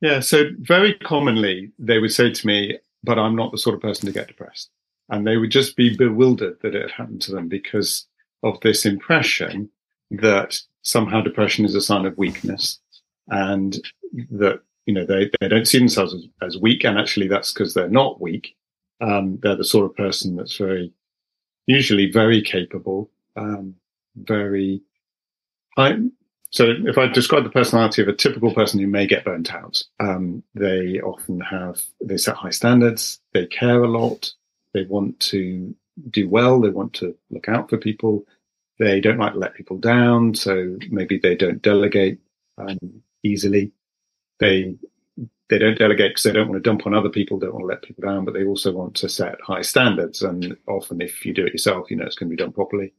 Yeah, 0.00 0.20
so 0.20 0.50
very 0.58 0.94
commonly 0.94 1.72
they 1.78 1.98
would 1.98 2.12
say 2.12 2.32
to 2.32 2.46
me, 2.46 2.78
but 3.02 3.18
I'm 3.18 3.36
not 3.36 3.52
the 3.52 3.58
sort 3.58 3.74
of 3.74 3.82
person 3.82 4.06
to 4.06 4.12
get 4.12 4.28
depressed. 4.28 4.70
And 5.08 5.26
they 5.26 5.36
would 5.36 5.50
just 5.50 5.76
be 5.76 5.96
bewildered 5.96 6.58
that 6.62 6.74
it 6.74 6.82
had 6.82 6.90
happened 6.90 7.22
to 7.22 7.32
them 7.32 7.48
because 7.48 8.06
of 8.42 8.60
this 8.60 8.86
impression 8.86 9.70
that 10.10 10.58
somehow 10.82 11.20
depression 11.20 11.64
is 11.64 11.74
a 11.74 11.80
sign 11.80 12.06
of 12.06 12.16
weakness 12.16 12.78
and 13.28 13.78
that 14.30 14.60
you 14.88 14.94
know, 14.94 15.04
they, 15.04 15.30
they 15.38 15.48
don't 15.48 15.68
see 15.68 15.78
themselves 15.78 16.14
as, 16.14 16.26
as 16.40 16.58
weak. 16.58 16.82
And 16.82 16.98
actually 16.98 17.28
that's 17.28 17.52
because 17.52 17.74
they're 17.74 17.90
not 17.90 18.22
weak. 18.22 18.56
Um, 19.02 19.38
they're 19.42 19.54
the 19.54 19.62
sort 19.62 19.84
of 19.84 19.94
person 19.94 20.34
that's 20.34 20.56
very, 20.56 20.94
usually 21.66 22.10
very 22.10 22.40
capable, 22.40 23.10
um, 23.36 23.74
very, 24.16 24.80
I, 25.76 25.98
so 26.50 26.72
if 26.86 26.96
I 26.96 27.06
describe 27.06 27.44
the 27.44 27.50
personality 27.50 28.00
of 28.00 28.08
a 28.08 28.14
typical 28.14 28.54
person 28.54 28.80
who 28.80 28.86
may 28.86 29.06
get 29.06 29.26
burnt 29.26 29.54
out, 29.54 29.82
um, 30.00 30.42
they 30.54 30.98
often 31.02 31.40
have, 31.40 31.82
they 32.02 32.16
set 32.16 32.36
high 32.36 32.48
standards, 32.48 33.20
they 33.34 33.44
care 33.44 33.84
a 33.84 33.88
lot, 33.88 34.32
they 34.72 34.84
want 34.84 35.20
to 35.20 35.74
do 36.08 36.30
well, 36.30 36.62
they 36.62 36.70
want 36.70 36.94
to 36.94 37.14
look 37.30 37.50
out 37.50 37.68
for 37.68 37.76
people, 37.76 38.24
they 38.78 39.02
don't 39.02 39.18
like 39.18 39.34
to 39.34 39.38
let 39.38 39.54
people 39.54 39.76
down, 39.76 40.34
so 40.34 40.78
maybe 40.90 41.18
they 41.18 41.34
don't 41.34 41.60
delegate 41.60 42.18
um, 42.56 42.78
easily 43.22 43.70
they 44.40 44.74
they 45.48 45.58
don't 45.58 45.78
delegate 45.78 46.10
because 46.10 46.24
they 46.24 46.32
don't 46.32 46.48
want 46.48 46.62
to 46.62 46.68
dump 46.68 46.86
on 46.86 46.94
other 46.94 47.08
people, 47.08 47.38
don't 47.38 47.54
want 47.54 47.62
to 47.62 47.68
let 47.68 47.82
people 47.82 48.02
down, 48.02 48.24
but 48.24 48.34
they 48.34 48.44
also 48.44 48.72
want 48.72 48.94
to 48.96 49.08
set 49.08 49.40
high 49.40 49.62
standards. 49.62 50.22
And 50.22 50.56
often, 50.66 51.00
if 51.00 51.24
you 51.24 51.32
do 51.32 51.46
it 51.46 51.52
yourself, 51.52 51.90
you 51.90 51.96
know 51.96 52.04
it's 52.04 52.16
going 52.16 52.30
to 52.30 52.36
be 52.36 52.42
done 52.42 52.52
properly. 52.52 52.92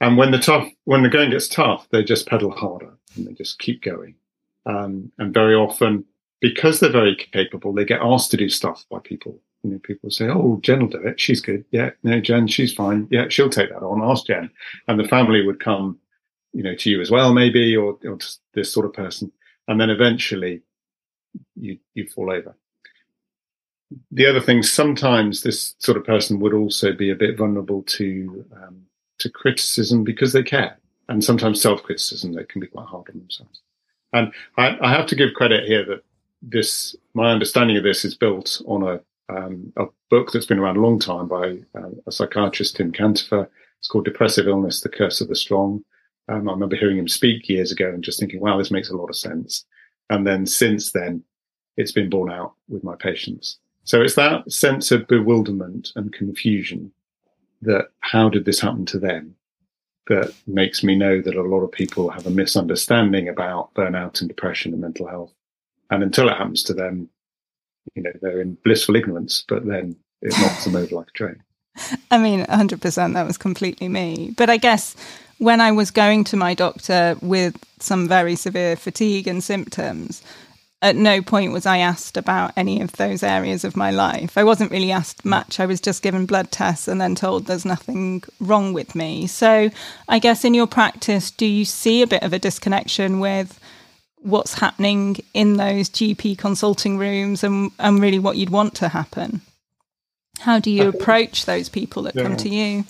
And 0.00 0.16
when 0.16 0.30
the 0.30 0.38
tough, 0.38 0.68
when 0.84 1.02
the 1.02 1.08
going 1.08 1.30
gets 1.30 1.48
tough, 1.48 1.88
they 1.90 2.04
just 2.04 2.26
pedal 2.26 2.50
harder 2.50 2.92
and 3.16 3.26
they 3.26 3.32
just 3.32 3.58
keep 3.58 3.82
going. 3.82 4.14
Um, 4.66 5.10
and 5.18 5.32
very 5.32 5.54
often, 5.54 6.04
because 6.40 6.80
they're 6.80 6.90
very 6.90 7.16
capable, 7.16 7.72
they 7.72 7.84
get 7.84 8.02
asked 8.02 8.30
to 8.32 8.36
do 8.36 8.48
stuff 8.48 8.84
by 8.90 8.98
people. 8.98 9.40
You 9.62 9.70
know, 9.70 9.78
people 9.78 10.10
say, 10.10 10.28
"Oh, 10.28 10.58
Jen 10.62 10.80
will 10.80 10.88
do 10.88 10.98
it. 10.98 11.18
She's 11.18 11.40
good. 11.40 11.64
Yeah, 11.70 11.90
no, 12.02 12.20
Jen, 12.20 12.46
she's 12.46 12.74
fine. 12.74 13.08
Yeah, 13.10 13.28
she'll 13.28 13.48
take 13.48 13.70
that 13.70 13.82
on. 13.82 14.02
Ask 14.02 14.26
Jen." 14.26 14.50
And 14.86 15.00
the 15.00 15.08
family 15.08 15.44
would 15.44 15.60
come, 15.60 15.98
you 16.52 16.62
know, 16.62 16.74
to 16.74 16.90
you 16.90 17.00
as 17.00 17.10
well, 17.10 17.32
maybe, 17.32 17.74
or, 17.74 17.98
or 18.04 18.18
this 18.52 18.72
sort 18.72 18.86
of 18.86 18.92
person. 18.92 19.32
And 19.66 19.80
then 19.80 19.90
eventually, 19.90 20.60
you 21.54 21.78
you 21.94 22.06
fall 22.08 22.30
over. 22.30 22.56
The 24.10 24.26
other 24.26 24.40
thing, 24.40 24.62
sometimes 24.62 25.42
this 25.42 25.74
sort 25.78 25.96
of 25.96 26.04
person 26.04 26.40
would 26.40 26.54
also 26.54 26.92
be 26.92 27.10
a 27.10 27.14
bit 27.14 27.38
vulnerable 27.38 27.82
to 27.82 28.44
um, 28.52 28.82
to 29.18 29.30
criticism 29.30 30.04
because 30.04 30.32
they 30.32 30.42
care, 30.42 30.78
and 31.08 31.22
sometimes 31.22 31.60
self 31.60 31.82
criticism 31.82 32.32
that 32.34 32.48
can 32.48 32.60
be 32.60 32.66
quite 32.66 32.88
hard 32.88 33.08
on 33.10 33.18
themselves. 33.18 33.60
And 34.12 34.32
I, 34.56 34.76
I, 34.80 34.90
have 34.92 35.06
to 35.06 35.16
give 35.16 35.34
credit 35.34 35.66
here 35.66 35.84
that 35.84 36.02
this 36.40 36.96
my 37.14 37.30
understanding 37.32 37.76
of 37.76 37.82
this 37.82 38.04
is 38.04 38.14
built 38.14 38.60
on 38.66 38.82
a 38.82 39.00
um, 39.28 39.72
a 39.76 39.86
book 40.10 40.32
that's 40.32 40.46
been 40.46 40.58
around 40.58 40.76
a 40.76 40.80
long 40.80 40.98
time 40.98 41.28
by 41.28 41.58
uh, 41.78 41.90
a 42.06 42.12
psychiatrist, 42.12 42.76
Tim 42.76 42.92
Cantopher. 42.92 43.48
It's 43.78 43.88
called 43.88 44.04
Depressive 44.04 44.48
Illness: 44.48 44.80
The 44.80 44.88
Curse 44.88 45.20
of 45.20 45.28
the 45.28 45.36
Strong. 45.36 45.84
Um, 46.28 46.48
I 46.48 46.52
remember 46.52 46.76
hearing 46.76 46.98
him 46.98 47.08
speak 47.08 47.48
years 47.48 47.70
ago 47.70 47.88
and 47.88 48.02
just 48.02 48.18
thinking, 48.18 48.40
wow, 48.40 48.58
this 48.58 48.70
makes 48.70 48.90
a 48.90 48.96
lot 48.96 49.10
of 49.10 49.16
sense. 49.16 49.64
And 50.10 50.26
then 50.26 50.46
since 50.46 50.92
then, 50.92 51.22
it's 51.76 51.92
been 51.92 52.10
borne 52.10 52.30
out 52.30 52.54
with 52.68 52.84
my 52.84 52.96
patients. 52.96 53.58
So 53.84 54.00
it's 54.02 54.14
that 54.14 54.50
sense 54.50 54.90
of 54.90 55.06
bewilderment 55.06 55.92
and 55.94 56.12
confusion 56.12 56.92
that 57.62 57.88
how 58.00 58.28
did 58.28 58.44
this 58.44 58.60
happen 58.60 58.84
to 58.86 58.98
them 58.98 59.36
that 60.08 60.32
makes 60.46 60.82
me 60.84 60.94
know 60.94 61.20
that 61.20 61.34
a 61.34 61.42
lot 61.42 61.60
of 61.60 61.72
people 61.72 62.10
have 62.10 62.26
a 62.26 62.30
misunderstanding 62.30 63.28
about 63.28 63.74
burnout 63.74 64.20
and 64.20 64.28
depression 64.28 64.72
and 64.72 64.80
mental 64.80 65.08
health. 65.08 65.32
And 65.90 66.02
until 66.02 66.28
it 66.28 66.36
happens 66.36 66.62
to 66.64 66.74
them, 66.74 67.08
you 67.94 68.02
know, 68.02 68.12
they're 68.20 68.40
in 68.40 68.56
blissful 68.64 68.96
ignorance, 68.96 69.44
but 69.48 69.66
then 69.66 69.96
it 70.22 70.32
knocks 70.38 70.64
them 70.64 70.76
over 70.76 70.94
like 70.94 71.08
a 71.08 71.12
train. 71.12 71.42
I 72.10 72.18
mean, 72.18 72.44
100%, 72.46 73.14
that 73.14 73.26
was 73.26 73.38
completely 73.38 73.88
me. 73.88 74.32
But 74.36 74.50
I 74.50 74.56
guess 74.56 74.96
when 75.38 75.60
I 75.60 75.72
was 75.72 75.90
going 75.90 76.24
to 76.24 76.36
my 76.36 76.54
doctor 76.54 77.16
with 77.20 77.56
some 77.78 78.08
very 78.08 78.36
severe 78.36 78.76
fatigue 78.76 79.26
and 79.26 79.42
symptoms, 79.42 80.22
at 80.82 80.96
no 80.96 81.22
point 81.22 81.52
was 81.52 81.66
I 81.66 81.78
asked 81.78 82.16
about 82.16 82.52
any 82.56 82.80
of 82.80 82.92
those 82.92 83.22
areas 83.22 83.64
of 83.64 83.76
my 83.76 83.90
life. 83.90 84.36
I 84.36 84.44
wasn't 84.44 84.70
really 84.70 84.92
asked 84.92 85.24
much. 85.24 85.58
I 85.58 85.66
was 85.66 85.80
just 85.80 86.02
given 86.02 86.26
blood 86.26 86.50
tests 86.50 86.86
and 86.86 87.00
then 87.00 87.14
told 87.14 87.46
there's 87.46 87.64
nothing 87.64 88.22
wrong 88.40 88.72
with 88.72 88.94
me. 88.94 89.26
So, 89.26 89.70
I 90.08 90.18
guess 90.18 90.44
in 90.44 90.54
your 90.54 90.66
practice, 90.66 91.30
do 91.30 91.46
you 91.46 91.64
see 91.64 92.02
a 92.02 92.06
bit 92.06 92.22
of 92.22 92.32
a 92.32 92.38
disconnection 92.38 93.20
with 93.20 93.58
what's 94.26 94.54
happening 94.54 95.16
in 95.34 95.56
those 95.56 95.88
GP 95.88 96.36
consulting 96.36 96.98
rooms 96.98 97.44
and, 97.44 97.70
and 97.78 98.00
really 98.00 98.18
what 98.18 98.36
you'd 98.36 98.50
want 98.50 98.74
to 98.74 98.88
happen. 98.88 99.40
How 100.40 100.58
do 100.58 100.70
you 100.70 100.88
approach 100.88 101.46
those 101.46 101.68
people 101.68 102.02
that 102.02 102.16
yeah. 102.16 102.24
come 102.24 102.36
to 102.38 102.48
you? 102.48 102.84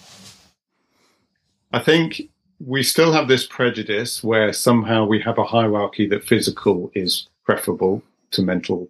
I 1.72 1.80
think 1.80 2.22
we 2.58 2.82
still 2.82 3.12
have 3.12 3.28
this 3.28 3.46
prejudice 3.46 4.24
where 4.24 4.52
somehow 4.52 5.04
we 5.04 5.20
have 5.20 5.38
a 5.38 5.44
hierarchy 5.44 6.06
that 6.08 6.24
physical 6.24 6.90
is 6.94 7.28
preferable 7.44 8.02
to 8.32 8.42
mental 8.42 8.88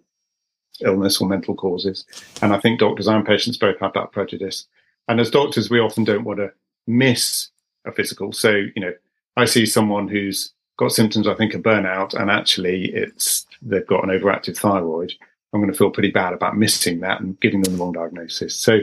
illness 0.81 1.19
or 1.19 1.27
mental 1.27 1.55
causes. 1.55 2.05
And 2.41 2.53
I 2.53 2.59
think 2.59 2.79
doctors 2.79 3.07
and 3.07 3.25
patients 3.25 3.57
both 3.57 3.79
have 3.79 3.93
that 3.93 4.11
prejudice. 4.11 4.67
And 5.07 5.19
as 5.19 5.29
doctors, 5.29 5.69
we 5.69 5.79
often 5.79 6.03
don't 6.03 6.23
want 6.23 6.39
to 6.39 6.51
miss 6.85 7.49
a 7.85 7.91
physical. 7.91 8.31
So, 8.31 8.51
you 8.51 8.81
know, 8.81 8.93
I 9.35 9.45
see 9.45 9.65
someone 9.65 10.07
who's 10.07 10.53
got 10.77 10.91
symptoms, 10.91 11.27
I 11.27 11.33
think, 11.33 11.53
of 11.53 11.61
burnout, 11.61 12.13
and 12.13 12.29
actually 12.29 12.85
it's 12.93 13.45
they've 13.61 13.87
got 13.87 14.03
an 14.03 14.09
overactive 14.09 14.57
thyroid. 14.57 15.13
I'm 15.53 15.61
going 15.61 15.71
to 15.71 15.77
feel 15.77 15.91
pretty 15.91 16.11
bad 16.11 16.33
about 16.33 16.57
missing 16.57 16.99
that 17.01 17.21
and 17.21 17.39
giving 17.39 17.61
them 17.61 17.73
the 17.73 17.79
wrong 17.79 17.93
diagnosis. 17.93 18.55
So, 18.55 18.79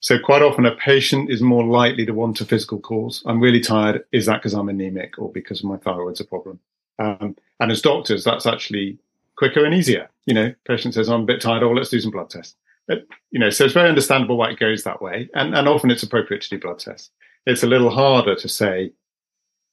so 0.00 0.18
quite 0.18 0.42
often 0.42 0.64
a 0.64 0.74
patient 0.74 1.30
is 1.30 1.42
more 1.42 1.64
likely 1.64 2.06
to 2.06 2.12
want 2.12 2.40
a 2.40 2.46
physical 2.46 2.80
cause. 2.80 3.22
I'm 3.26 3.40
really 3.40 3.60
tired. 3.60 4.04
Is 4.12 4.26
that 4.26 4.38
because 4.38 4.54
I'm 4.54 4.70
anemic 4.70 5.18
or 5.18 5.30
because 5.30 5.62
my 5.62 5.76
thyroid's 5.76 6.20
a 6.20 6.24
problem? 6.24 6.58
Um, 6.98 7.36
and 7.60 7.70
as 7.70 7.82
doctors, 7.82 8.24
that's 8.24 8.46
actually 8.46 8.98
quicker 9.36 9.64
and 9.64 9.74
easier. 9.74 10.08
You 10.24 10.34
know, 10.34 10.54
patient 10.66 10.94
says, 10.94 11.08
I'm 11.08 11.22
a 11.22 11.26
bit 11.26 11.42
tired, 11.42 11.62
oh, 11.62 11.72
let's 11.72 11.90
do 11.90 12.00
some 12.00 12.10
blood 12.10 12.30
tests. 12.30 12.56
But, 12.88 13.06
you 13.30 13.38
know, 13.38 13.50
so 13.50 13.64
it's 13.64 13.74
very 13.74 13.88
understandable 13.88 14.38
why 14.38 14.50
it 14.50 14.58
goes 14.58 14.84
that 14.84 15.02
way. 15.02 15.28
And, 15.34 15.54
and 15.54 15.68
often 15.68 15.90
it's 15.90 16.02
appropriate 16.02 16.42
to 16.42 16.50
do 16.50 16.58
blood 16.58 16.78
tests. 16.78 17.10
It's 17.46 17.62
a 17.62 17.68
little 17.68 17.90
harder 17.90 18.34
to 18.34 18.48
say, 18.48 18.92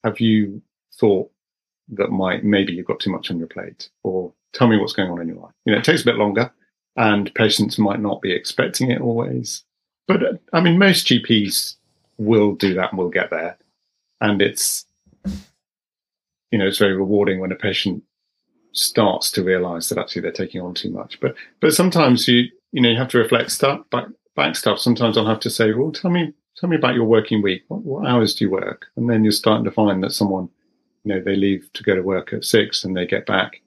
have 0.04 0.20
you 0.20 0.62
thought 1.00 1.32
that 1.90 2.10
might, 2.10 2.44
maybe 2.44 2.74
you've 2.74 2.86
got 2.86 3.00
too 3.00 3.12
much 3.12 3.32
on 3.32 3.40
your 3.40 3.48
plate 3.48 3.90
or 4.04 4.34
tell 4.54 4.68
me 4.68 4.78
what's 4.78 4.94
going 4.94 5.10
on 5.10 5.22
in 5.22 5.30
your 5.30 5.38
life? 5.38 5.54
You 5.66 5.72
know, 5.72 5.80
it 5.80 5.86
takes 5.86 6.02
a 6.02 6.06
bit 6.06 6.18
longer 6.18 6.52
and 6.98 7.34
patients 7.34 7.78
might 7.78 8.02
not 8.02 8.22
be 8.22 8.34
expecting 8.34 8.92
it 8.92 9.02
always. 9.02 9.64
But 10.08 10.42
I 10.54 10.62
mean, 10.62 10.78
most 10.78 11.08
GPs 11.08 11.76
will 12.18 12.56
do 12.56 12.74
that 12.76 12.92
and 12.92 12.98
will 12.98 13.10
get 13.10 13.30
there. 13.30 13.58
And 14.22 14.42
it's, 14.42 14.86
you 16.52 16.58
know, 16.58 16.68
it's 16.68 16.80
very 16.80 16.96
rewarding 16.96 17.40
when 17.40 17.52
a 17.52 17.56
patient 17.56 18.04
starts 18.72 19.32
to 19.32 19.44
realize 19.44 19.90
that 19.90 19.98
actually 19.98 20.22
they're 20.22 20.32
taking 20.32 20.62
on 20.62 20.74
too 20.74 20.92
much. 20.92 21.20
But, 21.20 21.36
but 21.60 21.74
sometimes 21.74 22.28
you, 22.28 22.50
you 22.72 22.82
know, 22.82 22.90
you 22.90 22.98
have 22.98 23.10
to 23.10 23.18
reflect 23.18 23.52
stuff, 23.52 23.82
back, 23.92 24.06
back 24.36 24.56
stuff. 24.56 24.80
Sometimes 24.80 25.18
I'll 25.18 25.26
have 25.26 25.40
to 25.42 25.50
say, 25.50 25.74
well, 25.74 25.92
tell 25.92 26.12
me, 26.12 26.34
tell 26.56 26.70
me 26.70 26.78
about 26.78 26.96
your 26.96 27.06
working 27.06 27.42
week. 27.42 27.64
What, 27.68 27.82
what 27.82 28.08
hours 28.08 28.34
do 28.34 28.46
you 28.46 28.52
work? 28.52 28.88
And 28.96 29.10
then 29.10 29.24
you're 29.24 29.32
starting 29.32 29.66
to 29.66 29.72
find 29.72 30.04
that 30.04 30.14
someone, 30.14 30.50
you 31.04 31.14
know, 31.14 31.22
they 31.22 31.36
leave 31.36 31.70
to 31.74 31.84
go 31.84 31.96
to 31.96 32.02
work 32.02 32.34
at 32.34 32.46
six 32.46 32.84
and 32.84 32.96
they 32.96 33.06
get 33.06 33.26
back 33.26 33.62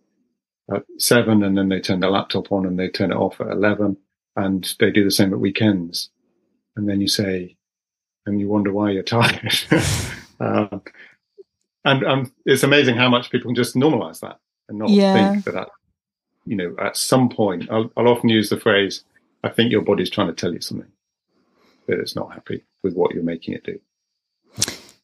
at 0.73 0.85
seven 0.99 1.43
and 1.43 1.57
then 1.57 1.69
they 1.69 1.81
turn 1.81 2.01
their 2.01 2.11
laptop 2.11 2.51
on 2.51 2.67
and 2.67 2.79
they 2.79 2.89
turn 2.89 3.13
it 3.13 3.17
off 3.17 3.41
at 3.41 3.49
11 3.49 3.97
and 4.37 4.75
they 4.79 4.91
do 4.91 5.05
the 5.05 5.11
same 5.11 5.33
at 5.33 5.41
weekends. 5.41 6.11
And 6.81 6.89
then 6.89 7.03
you 7.03 7.09
say, 7.09 7.57
and 8.25 8.41
you 8.41 8.49
wonder 8.49 8.73
why 8.73 8.91
you're 8.91 9.03
tired. 9.03 9.53
uh, 10.41 10.79
and 11.85 12.05
um, 12.05 12.33
it's 12.47 12.63
amazing 12.63 12.97
how 12.97 13.11
much 13.11 13.31
people 13.31 13.49
can 13.49 13.55
just 13.55 13.75
normalize 13.75 14.21
that 14.21 14.39
and 14.71 14.79
not 14.79 14.89
yeah. 14.89 15.33
think 15.33 15.45
that, 15.45 15.53
that, 15.53 15.69
you 16.47 16.57
know, 16.57 16.75
at 16.81 16.97
some 16.97 17.29
point, 17.29 17.71
I'll, 17.71 17.93
I'll 17.99 18.09
often 18.09 18.31
use 18.31 18.49
the 18.49 18.59
phrase, 18.59 19.05
I 19.45 19.51
think 19.51 19.71
your 19.71 19.83
body's 19.83 20.09
trying 20.09 20.29
to 20.29 20.33
tell 20.33 20.55
you 20.55 20.63
something, 20.63 20.91
that 21.87 22.01
it's 22.01 22.17
not 22.17 22.33
happy 22.33 22.65
with 22.83 22.95
what 22.95 23.13
you're 23.13 23.23
making 23.23 23.53
it 23.53 23.65
do. 23.65 23.79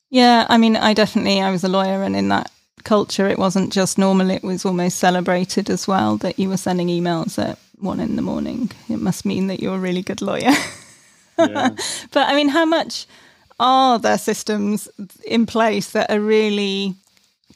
Yeah, 0.09 0.47
I 0.49 0.57
mean, 0.57 0.77
I 0.77 0.95
definitely, 0.95 1.43
I 1.43 1.51
was 1.51 1.63
a 1.63 1.69
lawyer, 1.69 2.03
and 2.03 2.17
in 2.17 2.31
that 2.31 2.51
culture, 2.85 3.29
it 3.29 3.39
wasn't 3.39 3.71
just 3.71 3.99
normal, 3.99 4.31
it 4.31 4.43
was 4.43 4.65
almost 4.65 4.97
celebrated 4.97 5.69
as 5.69 5.87
well 5.87 6.17
that 6.19 6.39
you 6.39 6.49
were 6.49 6.57
sending 6.57 6.89
emails 6.89 7.39
at 7.39 7.59
one 7.77 8.01
in 8.01 8.17
the 8.17 8.23
morning. 8.23 8.71
It 8.89 8.99
must 8.99 9.27
mean 9.27 9.49
that 9.49 9.61
you're 9.61 9.77
a 9.77 9.79
really 9.79 10.01
good 10.01 10.23
lawyer. 10.23 10.53
Yeah. 11.39 11.71
but 12.13 12.29
I 12.29 12.35
mean, 12.35 12.49
how 12.49 12.65
much 12.65 13.07
are 13.59 13.99
there 13.99 14.19
systems 14.19 14.89
in 15.27 15.47
place 15.47 15.91
that 15.91 16.11
are 16.11 16.21
really 16.21 16.95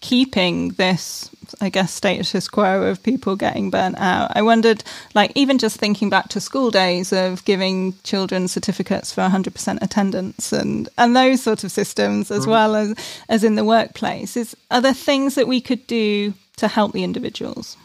keeping 0.00 0.70
this 0.70 1.30
I 1.60 1.68
guess, 1.68 1.92
status 1.92 2.48
quo 2.48 2.84
of 2.84 3.02
people 3.02 3.36
getting 3.36 3.70
burnt 3.70 3.98
out. 3.98 4.32
I 4.34 4.42
wondered, 4.42 4.84
like, 5.14 5.32
even 5.34 5.58
just 5.58 5.78
thinking 5.78 6.10
back 6.10 6.28
to 6.30 6.40
school 6.40 6.70
days 6.70 7.12
of 7.12 7.44
giving 7.44 7.94
children 8.04 8.48
certificates 8.48 9.12
for 9.12 9.22
100% 9.22 9.82
attendance 9.82 10.52
and, 10.52 10.88
and 10.98 11.16
those 11.16 11.42
sort 11.42 11.64
of 11.64 11.72
systems, 11.72 12.30
as 12.30 12.46
mm. 12.46 12.50
well 12.50 12.76
as, 12.76 12.94
as 13.28 13.44
in 13.44 13.54
the 13.54 13.64
workplace, 13.64 14.36
is 14.36 14.56
are 14.70 14.80
there 14.80 14.94
things 14.94 15.34
that 15.34 15.48
we 15.48 15.60
could 15.60 15.86
do 15.86 16.34
to 16.56 16.68
help 16.68 16.92
the 16.92 17.04
individuals? 17.04 17.76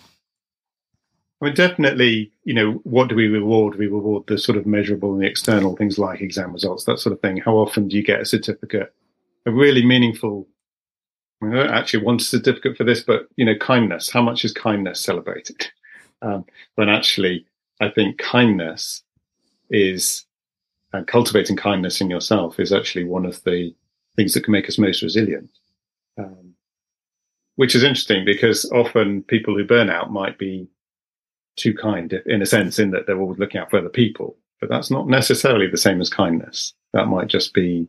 I 1.45 1.49
mean, 1.49 1.55
definitely, 1.55 2.31
you 2.43 2.55
know, 2.55 2.71
what 2.85 3.07
do 3.07 3.13
we 3.13 3.27
reward? 3.27 3.75
We 3.75 3.85
reward 3.85 4.23
the 4.25 4.35
sort 4.35 4.57
of 4.57 4.65
measurable 4.65 5.13
and 5.13 5.21
the 5.21 5.27
external 5.27 5.75
things 5.75 5.99
like 5.99 6.19
exam 6.19 6.51
results, 6.53 6.85
that 6.85 6.97
sort 6.97 7.13
of 7.13 7.21
thing. 7.21 7.37
How 7.37 7.53
often 7.53 7.87
do 7.87 7.95
you 7.95 8.01
get 8.01 8.19
a 8.19 8.25
certificate, 8.25 8.91
a 9.45 9.51
really 9.51 9.85
meaningful 9.85 10.47
I 11.43 11.51
don't 11.51 11.69
actually 11.69 12.03
want 12.03 12.21
a 12.21 12.25
certificate 12.25 12.75
for 12.75 12.83
this, 12.83 13.03
but 13.03 13.27
you 13.35 13.45
know, 13.45 13.55
kindness. 13.59 14.09
How 14.09 14.23
much 14.23 14.43
is 14.43 14.53
kindness 14.53 14.99
celebrated? 14.99 15.67
Um, 16.21 16.45
when 16.75 16.89
actually, 16.89 17.45
I 17.81 17.89
think 17.89 18.17
kindness 18.17 19.03
is 19.69 20.25
and 20.93 21.03
uh, 21.03 21.05
cultivating 21.05 21.57
kindness 21.57 21.99
in 21.99 22.09
yourself 22.09 22.59
is 22.59 22.71
actually 22.71 23.03
one 23.03 23.25
of 23.25 23.43
the 23.43 23.75
things 24.15 24.33
that 24.33 24.45
can 24.45 24.53
make 24.53 24.67
us 24.67 24.79
most 24.79 25.03
resilient. 25.03 25.49
Um, 26.17 26.55
which 27.57 27.75
is 27.75 27.83
interesting 27.83 28.25
because 28.25 28.65
often 28.71 29.23
people 29.23 29.55
who 29.55 29.65
burn 29.65 29.89
out 29.89 30.09
might 30.09 30.39
be 30.39 30.69
too 31.55 31.73
kind 31.73 32.13
in 32.25 32.41
a 32.41 32.45
sense 32.45 32.79
in 32.79 32.91
that 32.91 33.07
they're 33.07 33.19
always 33.19 33.39
looking 33.39 33.59
out 33.59 33.69
for 33.69 33.77
other 33.77 33.89
people, 33.89 34.37
but 34.59 34.69
that's 34.69 34.91
not 34.91 35.07
necessarily 35.07 35.67
the 35.67 35.77
same 35.77 36.01
as 36.01 36.09
kindness. 36.09 36.73
That 36.93 37.07
might 37.07 37.27
just 37.27 37.53
be, 37.53 37.87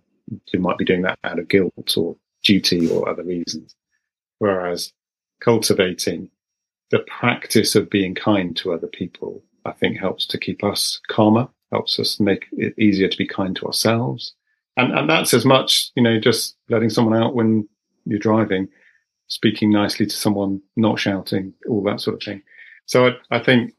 you 0.52 0.61
might 0.61 0.78
be 0.78 0.85
doing 0.85 1.02
that 1.02 1.18
out 1.25 1.38
of 1.38 1.49
guilt 1.49 1.96
or 1.96 2.16
duty 2.44 2.90
or 2.90 3.08
other 3.08 3.25
reasons. 3.25 3.75
Whereas 4.38 4.92
cultivating 5.40 6.30
the 6.90 7.00
practice 7.00 7.75
of 7.75 7.90
being 7.90 8.14
kind 8.14 8.56
to 8.58 8.73
other 8.73 8.87
people, 8.87 9.42
I 9.64 9.73
think 9.73 9.99
helps 9.99 10.26
to 10.26 10.38
keep 10.38 10.62
us 10.62 11.00
calmer, 11.08 11.49
helps 11.73 11.99
us 11.99 12.20
make 12.20 12.46
it 12.52 12.78
easier 12.78 13.08
to 13.08 13.18
be 13.18 13.26
kind 13.26 13.56
to 13.56 13.66
ourselves. 13.66 14.35
And, 14.76 14.96
and 14.96 15.08
that's 15.08 15.35
as 15.35 15.44
much, 15.44 15.90
you 15.96 16.02
know, 16.02 16.20
just 16.20 16.56
letting 16.68 16.90
someone 16.90 17.20
out 17.20 17.35
when 17.35 17.68
you're 18.04 18.18
driving, 18.18 18.68
speaking 19.26 19.70
nicely 19.70 20.06
to 20.06 20.14
someone, 20.14 20.61
not 20.76 21.00
shouting, 21.00 21.54
all 21.68 21.82
that 21.85 22.00
sort 22.00 22.16
of 22.16 22.23
thing. 22.23 22.42
So 22.87 23.09
I, 23.09 23.37
I 23.37 23.38
think 23.40 23.75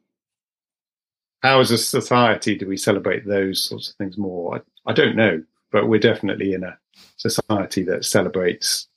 how 1.41 1.59
as 1.59 1.71
a 1.71 1.77
society 1.77 2.55
do 2.55 2.67
we 2.67 2.77
celebrate 2.77 3.25
those 3.25 3.63
sorts 3.63 3.89
of 3.89 3.95
things 3.95 4.17
more? 4.17 4.55
I, 4.55 4.91
I 4.91 4.93
don't 4.93 5.15
know, 5.15 5.43
but 5.71 5.87
we're 5.87 5.99
definitely 5.99 6.53
in 6.53 6.63
a 6.63 6.77
society 7.17 7.83
that 7.83 8.05
celebrates 8.05 8.87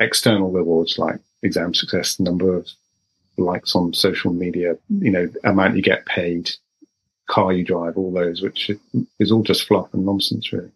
external 0.00 0.50
rewards 0.50 0.98
like 0.98 1.18
exam 1.42 1.74
success, 1.74 2.20
number 2.20 2.56
of 2.56 2.68
likes 3.36 3.74
on 3.74 3.94
social 3.94 4.32
media, 4.32 4.76
you 4.88 5.10
know, 5.10 5.28
amount 5.44 5.76
you 5.76 5.82
get 5.82 6.06
paid, 6.06 6.50
car 7.28 7.52
you 7.52 7.64
drive, 7.64 7.96
all 7.96 8.12
those, 8.12 8.42
which 8.42 8.70
is 9.18 9.32
all 9.32 9.42
just 9.42 9.66
fluff 9.66 9.92
and 9.94 10.04
nonsense, 10.04 10.52
really. 10.52 10.70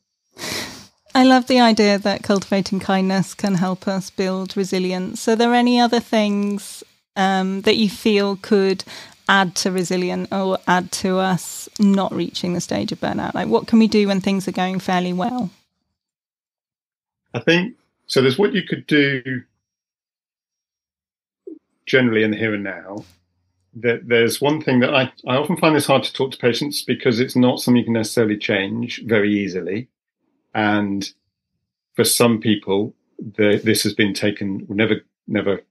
I 1.15 1.25
love 1.25 1.47
the 1.47 1.61
idea 1.61 1.99
that 1.99 2.23
cultivating 2.23 2.81
kindness 2.81 3.35
can 3.35 3.55
help 3.55 3.87
us 3.87 4.11
build 4.11 4.57
resilience. 4.57 5.29
Are 5.29 5.37
there 5.37 5.53
any 5.53 5.79
other 5.79 6.01
things 6.01 6.83
um, 7.16 7.62
that 7.62 7.76
you 7.76 7.88
feel 7.88 8.37
could 8.37 8.85
add 9.28 9.54
to 9.57 9.71
resilience 9.71 10.28
or 10.33 10.59
add 10.66 10.92
to 10.92 11.19
us 11.19 11.69
not 11.78 12.12
reaching 12.12 12.54
the 12.54 12.61
stage 12.61 12.92
of 12.92 13.00
burnout? 13.00 13.35
Like, 13.35 13.49
what 13.49 13.66
can 13.66 13.78
we 13.78 13.88
do 13.88 14.09
when 14.09 14.21
things 14.21 14.49
are 14.49 14.52
going 14.52 14.78
fairly 14.78 15.12
well? 15.12 15.50
I 17.35 17.40
think 17.40 17.76
so. 18.07 18.21
There's 18.21 18.38
what 18.38 18.52
you 18.52 18.62
could 18.62 18.87
do 18.87 19.42
generally 21.87 22.23
in 22.23 22.31
the 22.31 22.37
here 22.37 22.54
and 22.54 22.64
now. 22.64 23.04
That 23.75 24.07
there's 24.07 24.38
one 24.38 24.61
thing 24.61 24.81
that 24.81 24.95
I, 24.95 25.11
I 25.26 25.37
often 25.37 25.57
find 25.57 25.75
this 25.75 25.87
hard 25.87 26.02
to 26.02 26.12
talk 26.12 26.33
to 26.33 26.38
patients 26.38 26.83
because 26.83 27.21
it's 27.21 27.37
not 27.37 27.59
something 27.59 27.78
you 27.78 27.85
can 27.85 27.95
necessarily 27.95 28.37
change 28.37 29.02
very 29.07 29.33
easily. 29.33 29.88
And 30.54 31.11
for 31.95 32.04
some 32.04 32.38
people, 32.38 32.95
the, 33.19 33.61
this 33.64 33.83
has 33.85 33.95
been 33.95 34.12
taken, 34.12 34.66
never, 34.69 34.97
never, 35.26 35.62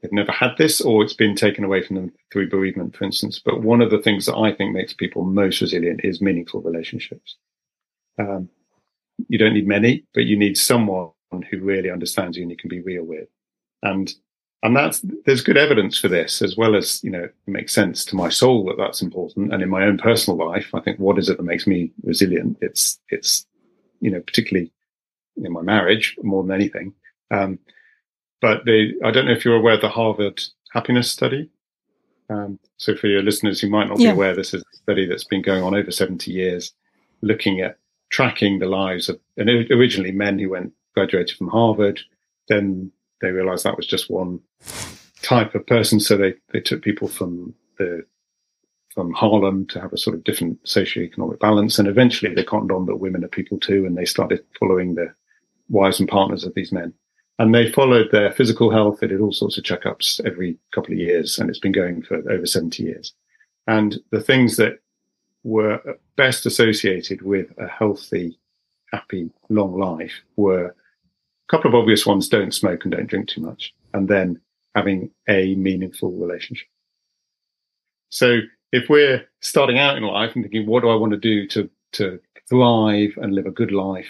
they've 0.00 0.12
never 0.12 0.32
had 0.32 0.56
this 0.56 0.80
or 0.80 1.02
it's 1.02 1.14
been 1.14 1.34
taken 1.34 1.64
away 1.64 1.82
from 1.82 1.96
them 1.96 2.12
through 2.32 2.48
bereavement, 2.48 2.96
for 2.96 3.04
instance. 3.04 3.40
But 3.44 3.62
one 3.62 3.80
of 3.80 3.90
the 3.90 4.00
things 4.00 4.26
that 4.26 4.36
I 4.36 4.52
think 4.52 4.72
makes 4.72 4.92
people 4.92 5.24
most 5.24 5.60
resilient 5.60 6.00
is 6.04 6.20
meaningful 6.20 6.62
relationships. 6.62 7.36
Um, 8.18 8.48
you 9.28 9.38
don't 9.38 9.54
need 9.54 9.66
many, 9.66 10.04
but 10.14 10.26
you 10.26 10.36
need 10.36 10.56
someone 10.56 11.10
who 11.50 11.60
really 11.60 11.90
understands 11.90 12.36
you 12.36 12.42
and 12.42 12.50
you 12.50 12.56
can 12.56 12.70
be 12.70 12.80
real 12.80 13.04
with. 13.04 13.28
And 13.82 14.12
and 14.62 14.76
that's 14.76 15.02
there's 15.24 15.42
good 15.42 15.56
evidence 15.56 15.98
for 15.98 16.08
this 16.08 16.42
as 16.42 16.56
well 16.56 16.76
as 16.76 17.02
you 17.02 17.10
know 17.10 17.24
it 17.24 17.34
makes 17.46 17.72
sense 17.72 18.04
to 18.04 18.16
my 18.16 18.28
soul 18.28 18.64
that 18.66 18.76
that's 18.76 19.02
important 19.02 19.52
and 19.52 19.62
in 19.62 19.68
my 19.68 19.84
own 19.84 19.96
personal 19.96 20.38
life 20.38 20.74
i 20.74 20.80
think 20.80 20.98
what 20.98 21.18
is 21.18 21.28
it 21.28 21.36
that 21.36 21.44
makes 21.44 21.66
me 21.66 21.90
resilient 22.02 22.56
it's 22.60 23.00
it's 23.08 23.46
you 24.00 24.10
know 24.10 24.20
particularly 24.20 24.70
in 25.36 25.52
my 25.52 25.62
marriage 25.62 26.16
more 26.22 26.42
than 26.42 26.52
anything 26.52 26.92
um, 27.30 27.58
but 28.40 28.64
the 28.64 28.92
i 29.04 29.10
don't 29.10 29.26
know 29.26 29.32
if 29.32 29.44
you're 29.44 29.56
aware 29.56 29.74
of 29.74 29.80
the 29.80 29.88
harvard 29.88 30.40
happiness 30.70 31.10
study. 31.10 31.48
Um, 32.28 32.58
so, 32.76 32.94
for 32.94 33.08
your 33.08 33.22
listeners 33.22 33.60
who 33.60 33.68
might 33.68 33.88
not 33.88 33.98
be 33.98 34.06
aware, 34.06 34.34
this 34.34 34.54
is 34.54 34.62
a 34.62 34.76
study 34.76 35.06
that's 35.06 35.24
been 35.24 35.42
going 35.42 35.62
on 35.62 35.74
over 35.74 35.90
70 35.90 36.30
years, 36.30 36.72
looking 37.22 37.60
at 37.60 37.78
tracking 38.10 38.58
the 38.58 38.66
lives 38.66 39.08
of, 39.08 39.18
and 39.36 39.48
originally 39.70 40.12
men 40.12 40.38
who 40.38 40.50
went 40.50 40.72
graduated 40.94 41.36
from 41.36 41.48
Harvard. 41.48 42.00
Then 42.48 42.90
they 43.20 43.30
realized 43.30 43.64
that 43.64 43.76
was 43.76 43.86
just 43.86 44.10
one 44.10 44.40
type 45.22 45.54
of 45.54 45.66
person. 45.66 46.00
So 46.00 46.16
they, 46.16 46.34
they 46.52 46.60
took 46.60 46.82
people 46.82 47.08
from 47.08 47.54
the 47.78 48.04
from 48.94 49.12
Harlem 49.12 49.66
to 49.66 49.80
have 49.80 49.92
a 49.92 49.98
sort 49.98 50.16
of 50.16 50.24
different 50.24 50.60
socioeconomic 50.64 51.38
balance. 51.38 51.78
And 51.78 51.86
eventually 51.86 52.34
they 52.34 52.42
cottoned 52.42 52.72
on 52.72 52.86
that 52.86 52.96
women 52.96 53.24
are 53.24 53.28
people 53.28 53.58
too, 53.58 53.86
and 53.86 53.96
they 53.96 54.04
started 54.04 54.44
following 54.58 54.94
the 54.94 55.12
wives 55.68 56.00
and 56.00 56.08
partners 56.08 56.44
of 56.44 56.54
these 56.54 56.72
men. 56.72 56.92
And 57.40 57.54
they 57.54 57.72
followed 57.72 58.10
their 58.12 58.30
physical 58.30 58.70
health. 58.70 59.00
They 59.00 59.06
did 59.06 59.22
all 59.22 59.32
sorts 59.32 59.56
of 59.56 59.64
checkups 59.64 60.20
every 60.26 60.58
couple 60.72 60.92
of 60.92 60.98
years, 60.98 61.38
and 61.38 61.48
it's 61.48 61.58
been 61.58 61.72
going 61.72 62.02
for 62.02 62.16
over 62.30 62.44
70 62.44 62.82
years. 62.82 63.14
And 63.66 63.98
the 64.10 64.20
things 64.20 64.58
that 64.58 64.80
were 65.42 65.80
best 66.16 66.44
associated 66.44 67.22
with 67.22 67.46
a 67.56 67.66
healthy, 67.66 68.38
happy, 68.92 69.30
long 69.48 69.72
life 69.72 70.12
were 70.36 70.66
a 70.66 70.74
couple 71.48 71.70
of 71.70 71.74
obvious 71.74 72.04
ones 72.04 72.28
don't 72.28 72.52
smoke 72.52 72.84
and 72.84 72.92
don't 72.92 73.06
drink 73.06 73.30
too 73.30 73.40
much, 73.40 73.72
and 73.94 74.06
then 74.06 74.38
having 74.74 75.10
a 75.26 75.54
meaningful 75.54 76.12
relationship. 76.12 76.68
So 78.10 78.40
if 78.70 78.90
we're 78.90 79.26
starting 79.40 79.78
out 79.78 79.96
in 79.96 80.02
life 80.02 80.34
and 80.34 80.44
thinking, 80.44 80.66
what 80.66 80.82
do 80.82 80.90
I 80.90 80.94
want 80.94 81.12
to 81.12 81.18
do 81.18 81.46
to, 81.48 81.70
to 81.92 82.20
thrive 82.50 83.14
and 83.16 83.34
live 83.34 83.46
a 83.46 83.50
good 83.50 83.72
life? 83.72 84.08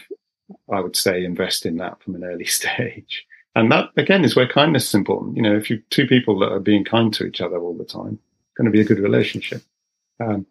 I 0.72 0.80
would 0.80 0.96
say 0.96 1.24
invest 1.24 1.66
in 1.66 1.76
that 1.76 2.02
from 2.02 2.14
an 2.14 2.24
early 2.24 2.44
stage. 2.46 3.26
And 3.54 3.70
that 3.72 3.90
again 3.96 4.24
is 4.24 4.36
where 4.36 4.46
kindness 4.46 4.88
is 4.88 4.94
important. 4.94 5.36
You 5.36 5.42
know, 5.42 5.56
if 5.56 5.70
you 5.70 5.82
two 5.90 6.06
people 6.06 6.38
that 6.38 6.52
are 6.52 6.60
being 6.60 6.84
kind 6.84 7.12
to 7.14 7.24
each 7.24 7.40
other 7.40 7.58
all 7.58 7.76
the 7.76 7.84
time, 7.84 8.18
going 8.56 8.66
to 8.66 8.70
be 8.70 8.80
a 8.80 8.84
good 8.84 8.98
relationship. 8.98 9.62
Um, 10.20 10.46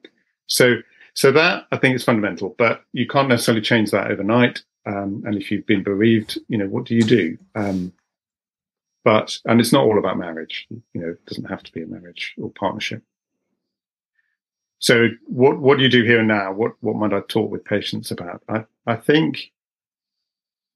so, 0.47 0.77
so 1.13 1.31
that 1.31 1.67
I 1.71 1.77
think 1.77 1.95
is 1.95 2.03
fundamental, 2.03 2.55
but 2.57 2.83
you 2.91 3.07
can't 3.07 3.29
necessarily 3.29 3.61
change 3.61 3.91
that 3.91 4.11
overnight. 4.11 4.63
Um, 4.85 5.23
and 5.25 5.35
if 5.35 5.51
you've 5.51 5.65
been 5.65 5.83
bereaved, 5.83 6.39
you 6.47 6.57
know, 6.57 6.67
what 6.67 6.85
do 6.85 6.95
you 6.95 7.03
do? 7.03 7.37
Um, 7.55 7.93
but, 9.03 9.37
and 9.45 9.59
it's 9.59 9.71
not 9.71 9.83
all 9.83 9.99
about 9.99 10.17
marriage. 10.17 10.67
You 10.69 11.01
know, 11.01 11.09
it 11.09 11.25
doesn't 11.25 11.49
have 11.49 11.63
to 11.63 11.71
be 11.71 11.83
a 11.83 11.87
marriage 11.87 12.33
or 12.37 12.49
partnership. 12.51 13.03
So 14.79 15.09
what, 15.27 15.59
what 15.59 15.77
do 15.77 15.83
you 15.83 15.89
do 15.89 16.03
here 16.03 16.19
and 16.19 16.27
now? 16.27 16.53
What, 16.53 16.71
what 16.81 16.95
might 16.95 17.13
I 17.13 17.21
talk 17.27 17.51
with 17.51 17.65
patients 17.65 18.11
about? 18.11 18.41
I, 18.49 18.65
I 18.87 18.95
think, 18.95 19.51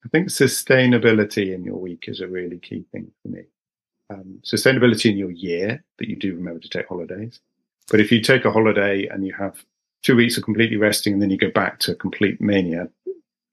I 0.06 0.10
think 0.10 0.28
sustainability 0.28 1.54
in 1.54 1.64
your 1.64 1.78
week 1.78 2.06
is 2.08 2.20
a 2.20 2.28
really 2.28 2.60
key 2.60 2.86
thing 2.92 3.12
for 3.22 3.30
me. 3.30 3.44
Um, 4.10 4.40
sustainability 4.44 5.10
in 5.10 5.18
your 5.18 5.32
year 5.32 5.84
that 5.98 6.10
you 6.10 6.16
do 6.16 6.36
remember 6.36 6.60
to 6.60 6.70
take 6.70 6.88
holidays. 6.88 7.40
But 7.90 8.00
if 8.00 8.12
you 8.12 8.22
take 8.22 8.46
a 8.46 8.52
holiday 8.52 9.08
and 9.08 9.26
you 9.26 9.34
have 9.34 9.64
two 10.04 10.16
weeks 10.16 10.38
of 10.38 10.44
completely 10.44 10.78
resting 10.78 11.14
and 11.14 11.22
then 11.22 11.30
you 11.30 11.38
go 11.38 11.52
back 11.52 11.80
to 11.80 11.96
complete 11.96 12.42
mania, 12.42 12.90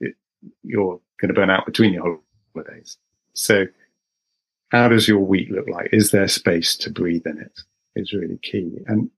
it, 0.00 0.14
you're 0.62 1.00
going 1.20 1.28
to 1.28 1.34
burn 1.34 1.50
out 1.50 1.66
between 1.66 1.92
your 1.92 2.20
holidays. 2.54 2.96
So 3.34 3.66
how 4.70 4.88
does 4.88 5.06
your 5.06 5.20
week 5.20 5.48
look 5.50 5.68
like? 5.68 5.90
Is 5.92 6.10
there 6.10 6.28
space 6.28 6.76
to 6.78 6.90
breathe 6.90 7.26
in 7.26 7.38
it? 7.38 7.60
Is 7.96 8.12
really 8.12 8.38
key. 8.38 8.78
And 8.86 9.10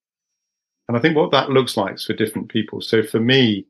and 0.88 0.96
I 0.96 1.00
think 1.00 1.14
what 1.14 1.30
that 1.30 1.50
looks 1.50 1.76
like 1.76 1.94
is 1.94 2.04
for 2.04 2.14
different 2.14 2.48
people. 2.48 2.80
So 2.80 3.02
for 3.02 3.20
me, 3.20 3.66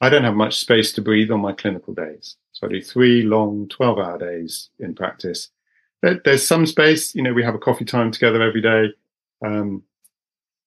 I 0.00 0.08
don't 0.08 0.24
have 0.24 0.34
much 0.34 0.58
space 0.58 0.92
to 0.94 1.02
breathe 1.02 1.30
on 1.30 1.40
my 1.40 1.52
clinical 1.52 1.94
days. 1.94 2.36
I 2.66 2.68
do 2.68 2.82
three 2.82 3.22
long 3.22 3.68
12 3.68 3.98
hour 3.98 4.18
days 4.18 4.70
in 4.78 4.94
practice. 4.94 5.48
There, 6.02 6.20
there's 6.24 6.46
some 6.46 6.66
space, 6.66 7.14
you 7.14 7.22
know, 7.22 7.32
we 7.32 7.44
have 7.44 7.54
a 7.54 7.58
coffee 7.58 7.84
time 7.84 8.10
together 8.10 8.42
every 8.42 8.60
day. 8.60 8.92
Um, 9.44 9.82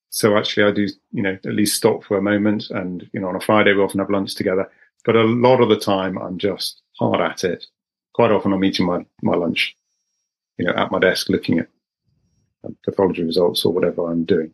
so 0.10 0.38
actually 0.38 0.64
I 0.64 0.72
do, 0.72 0.88
you 1.12 1.24
know, 1.24 1.38
at 1.46 1.54
least 1.54 1.78
stop 1.78 2.04
for 2.04 2.18
a 2.18 2.22
moment 2.22 2.70
and, 2.70 3.10
you 3.14 3.20
know, 3.20 3.28
on 3.28 3.36
a 3.36 3.42
Friday 3.42 3.74
we 3.74 3.82
often 3.82 4.00
have 4.00 4.10
lunch 4.10 4.36
together, 4.36 4.70
but 5.06 5.16
a 5.16 5.24
lot 5.24 5.62
of 5.62 5.70
the 5.70 5.80
time 5.80 6.18
I'm 6.18 6.38
just 6.38 6.82
hard 7.00 7.22
at 7.22 7.44
it. 7.44 7.66
Quite 8.14 8.32
often 8.32 8.52
I'm 8.54 8.64
eating 8.64 8.86
my, 8.86 9.06
my 9.22 9.36
lunch, 9.36 9.76
you 10.58 10.66
know, 10.66 10.74
at 10.74 10.92
my 10.92 11.00
desk 11.00 11.30
looking 11.30 11.60
at 11.60 11.68
pathology 12.84 13.24
results 13.24 13.66
or 13.66 13.74
whatever 13.74 14.12
I'm 14.12 14.26
doing 14.26 14.52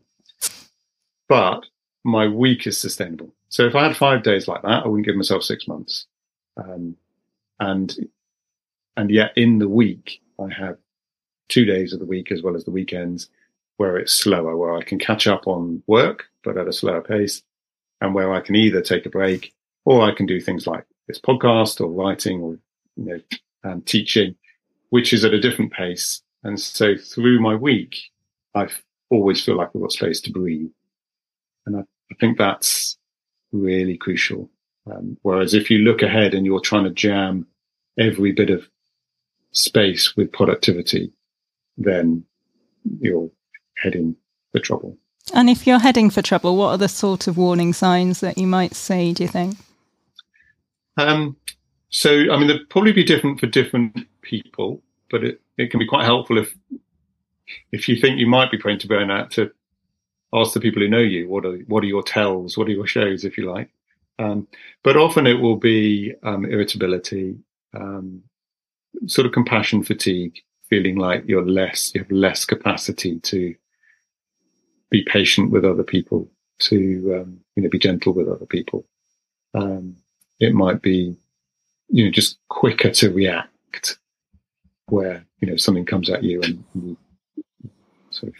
but 1.27 1.65
my 2.03 2.27
week 2.27 2.67
is 2.67 2.77
sustainable. 2.77 3.33
So 3.49 3.65
if 3.65 3.75
I 3.75 3.83
had 3.83 3.97
five 3.97 4.23
days 4.23 4.47
like 4.47 4.61
that, 4.63 4.83
I 4.83 4.87
wouldn't 4.87 5.05
give 5.05 5.15
myself 5.15 5.43
six 5.43 5.67
months. 5.67 6.05
Um, 6.57 6.95
and, 7.59 7.95
and 8.95 9.11
yet 9.11 9.31
in 9.35 9.59
the 9.59 9.69
week, 9.69 10.21
I 10.39 10.49
have 10.53 10.77
two 11.49 11.65
days 11.65 11.93
of 11.93 11.99
the 11.99 12.05
week 12.05 12.31
as 12.31 12.41
well 12.41 12.55
as 12.55 12.65
the 12.65 12.71
weekends 12.71 13.29
where 13.77 13.97
it's 13.97 14.13
slower, 14.13 14.57
where 14.57 14.75
I 14.75 14.83
can 14.83 14.99
catch 14.99 15.27
up 15.27 15.47
on 15.47 15.83
work, 15.87 16.25
but 16.43 16.57
at 16.57 16.67
a 16.67 16.73
slower 16.73 17.01
pace 17.01 17.43
and 18.01 18.13
where 18.13 18.33
I 18.33 18.41
can 18.41 18.55
either 18.55 18.81
take 18.81 19.05
a 19.05 19.09
break 19.09 19.53
or 19.85 20.01
I 20.01 20.13
can 20.13 20.25
do 20.25 20.41
things 20.41 20.67
like 20.67 20.85
this 21.07 21.19
podcast 21.19 21.79
or 21.79 21.87
writing 21.87 22.41
or, 22.41 22.57
you 22.95 23.05
know, 23.05 23.19
and 23.63 23.85
teaching, 23.85 24.35
which 24.89 25.13
is 25.13 25.23
at 25.23 25.33
a 25.33 25.39
different 25.39 25.71
pace. 25.71 26.21
And 26.43 26.59
so 26.59 26.95
through 26.97 27.39
my 27.39 27.55
week, 27.55 27.95
I 28.55 28.67
always 29.09 29.43
feel 29.43 29.55
like 29.55 29.69
I've 29.73 29.81
got 29.81 29.91
space 29.91 30.21
to 30.21 30.31
breathe. 30.31 30.69
And 31.65 31.77
I, 31.77 31.79
I 31.79 32.15
think 32.19 32.37
that's 32.37 32.97
really 33.51 33.97
crucial. 33.97 34.49
Um, 34.89 35.17
whereas 35.21 35.53
if 35.53 35.69
you 35.69 35.79
look 35.79 36.01
ahead 36.01 36.33
and 36.33 36.45
you're 36.45 36.59
trying 36.59 36.85
to 36.85 36.91
jam 36.91 37.47
every 37.99 38.31
bit 38.31 38.49
of 38.49 38.67
space 39.51 40.15
with 40.15 40.31
productivity, 40.31 41.11
then 41.77 42.23
you're 42.99 43.29
heading 43.77 44.15
for 44.51 44.59
trouble. 44.59 44.97
And 45.33 45.49
if 45.49 45.67
you're 45.67 45.79
heading 45.79 46.09
for 46.09 46.21
trouble, 46.21 46.55
what 46.55 46.69
are 46.69 46.77
the 46.77 46.87
sort 46.87 47.27
of 47.27 47.37
warning 47.37 47.73
signs 47.73 48.21
that 48.21 48.37
you 48.37 48.47
might 48.47 48.75
see, 48.75 49.13
do 49.13 49.23
you 49.23 49.29
think? 49.29 49.57
Um, 50.95 51.35
so, 51.89 52.31
I 52.31 52.37
mean, 52.37 52.47
they'd 52.47 52.69
probably 52.69 52.93
be 52.93 53.03
different 53.03 53.39
for 53.39 53.47
different 53.47 54.07
people, 54.21 54.81
but 55.11 55.23
it, 55.23 55.41
it 55.57 55.69
can 55.69 55.79
be 55.79 55.87
quite 55.87 56.05
helpful 56.05 56.37
if, 56.37 56.55
if 57.71 57.89
you 57.89 57.97
think 57.97 58.19
you 58.19 58.27
might 58.27 58.51
be 58.51 58.57
prone 58.57 58.79
to 58.79 58.87
burnout 58.87 59.29
to 59.31 59.51
ask 60.33 60.53
the 60.53 60.59
people 60.59 60.81
who 60.81 60.87
know 60.87 60.97
you, 60.99 61.27
what 61.27 61.45
are, 61.45 61.57
what 61.67 61.83
are 61.83 61.87
your 61.87 62.03
tells? 62.03 62.57
What 62.57 62.67
are 62.67 62.71
your 62.71 62.87
shows, 62.87 63.25
if 63.25 63.37
you 63.37 63.51
like? 63.51 63.69
Um, 64.19 64.47
but 64.83 64.97
often 64.97 65.27
it 65.27 65.39
will 65.41 65.57
be, 65.57 66.13
um, 66.23 66.45
irritability, 66.45 67.37
um, 67.73 68.23
sort 69.05 69.25
of 69.27 69.31
compassion 69.31 69.83
fatigue, 69.83 70.39
feeling 70.69 70.97
like 70.97 71.23
you're 71.27 71.47
less, 71.47 71.91
you 71.93 72.01
have 72.01 72.11
less 72.11 72.45
capacity 72.45 73.19
to 73.19 73.55
be 74.89 75.03
patient 75.03 75.51
with 75.51 75.65
other 75.65 75.83
people, 75.83 76.29
to, 76.59 77.21
um, 77.21 77.39
you 77.55 77.63
know, 77.63 77.69
be 77.69 77.79
gentle 77.79 78.13
with 78.13 78.27
other 78.27 78.45
people. 78.45 78.85
Um, 79.53 79.97
it 80.39 80.53
might 80.53 80.81
be, 80.81 81.15
you 81.89 82.05
know, 82.05 82.11
just 82.11 82.37
quicker 82.49 82.89
to 82.91 83.13
react 83.13 83.99
where, 84.87 85.25
you 85.41 85.47
know, 85.47 85.57
something 85.57 85.85
comes 85.85 86.09
at 86.09 86.23
you 86.23 86.41
and 86.41 86.63
you 86.73 86.97
sort 88.09 88.33
of 88.33 88.35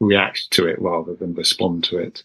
react 0.00 0.50
to 0.52 0.66
it 0.66 0.80
rather 0.80 1.14
than 1.14 1.34
respond 1.34 1.84
to 1.84 1.98
it. 1.98 2.22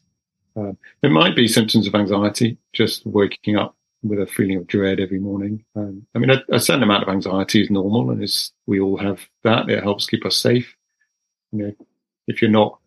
Um, 0.56 0.78
it 1.02 1.12
might 1.12 1.36
be 1.36 1.48
symptoms 1.48 1.88
of 1.88 1.96
anxiety, 1.96 2.58
just 2.74 3.06
waking 3.06 3.58
up 3.58 3.76
with 4.04 4.20
a 4.20 4.26
feeling 4.26 4.58
of 4.58 4.68
dread 4.68 5.00
every 5.00 5.20
morning. 5.20 5.64
Um, 5.76 6.08
I 6.16 6.20
mean, 6.20 6.32
a, 6.32 6.42
a, 6.50 6.60
certain 6.60 6.84
amount 6.84 7.04
of 7.04 7.10
anxiety 7.10 7.62
is 7.62 7.70
normal, 7.70 8.10
and 8.12 8.24
is 8.24 8.52
we 8.66 8.80
all 8.80 8.98
have 8.98 9.22
that. 9.44 9.70
It 9.70 9.84
helps 9.84 10.08
keep 10.08 10.26
us 10.26 10.38
safe. 10.38 10.76
You 11.52 11.60
know, 11.60 11.74
if 12.28 12.42
you're 12.42 12.52
not, 12.52 12.80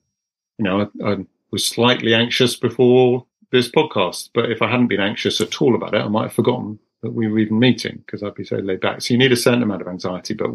you 0.59 0.65
know, 0.65 0.91
I, 1.03 1.13
I 1.13 1.17
was 1.51 1.65
slightly 1.65 2.15
anxious 2.15 2.57
before 2.57 3.27
this 3.53 3.71
podcast, 3.71 4.31
but 4.35 4.51
if 4.51 4.61
I 4.61 4.71
hadn't 4.71 4.89
been 4.89 5.01
anxious 5.01 5.41
at 5.41 5.61
all 5.63 5.75
about 5.75 5.95
it, 5.95 6.03
I 6.03 6.09
might 6.09 6.25
have 6.25 6.33
forgotten 6.33 6.81
that 7.03 7.13
we 7.13 7.29
were 7.29 7.39
even 7.39 7.59
meeting 7.59 8.03
because 8.05 8.23
I'd 8.23 8.35
be 8.35 8.45
so 8.45 8.57
laid 8.57 8.81
back. 8.81 9.03
So 9.03 9.15
you 9.15 9.19
need 9.19 9.33
a 9.33 9.37
certain 9.37 9.63
amount 9.63 9.83
of 9.83 9.89
anxiety, 9.89 10.35
but 10.35 10.51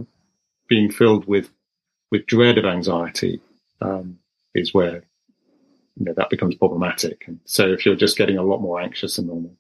being 0.68 0.92
filled 0.92 1.26
with 1.26 1.50
with 2.12 2.26
dread 2.26 2.58
of 2.58 2.66
anxiety 2.66 3.40
um, 3.82 4.18
is 4.56 4.74
where 4.74 5.04
you 6.00 6.06
know 6.06 6.14
that 6.16 6.30
becomes 6.30 6.56
problematic. 6.56 7.26
And 7.28 7.40
so 7.46 7.72
if 7.72 7.86
you're 7.86 7.96
just 7.96 8.18
getting 8.18 8.38
a 8.38 8.44
lot 8.44 8.62
more 8.62 8.80
anxious 8.80 9.18
than 9.18 9.28
normal, 9.28 9.56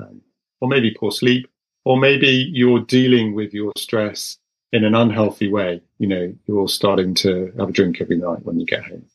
um, 0.00 0.20
or 0.60 0.68
maybe 0.68 0.94
poor 0.98 1.10
sleep, 1.10 1.48
or 1.84 1.98
maybe 1.98 2.50
you're 2.52 2.80
dealing 2.80 3.34
with 3.34 3.54
your 3.54 3.72
stress 3.76 4.36
in 4.72 4.84
an 4.84 4.94
unhealthy 4.94 5.50
way. 5.50 5.80
You 5.98 6.08
know, 6.08 6.34
you're 6.46 6.68
starting 6.68 7.14
to 7.16 7.52
have 7.58 7.70
a 7.70 7.72
drink 7.72 8.00
every 8.00 8.18
night 8.18 8.44
when 8.44 8.60
you 8.60 8.66
get 8.66 8.84
home, 8.84 9.06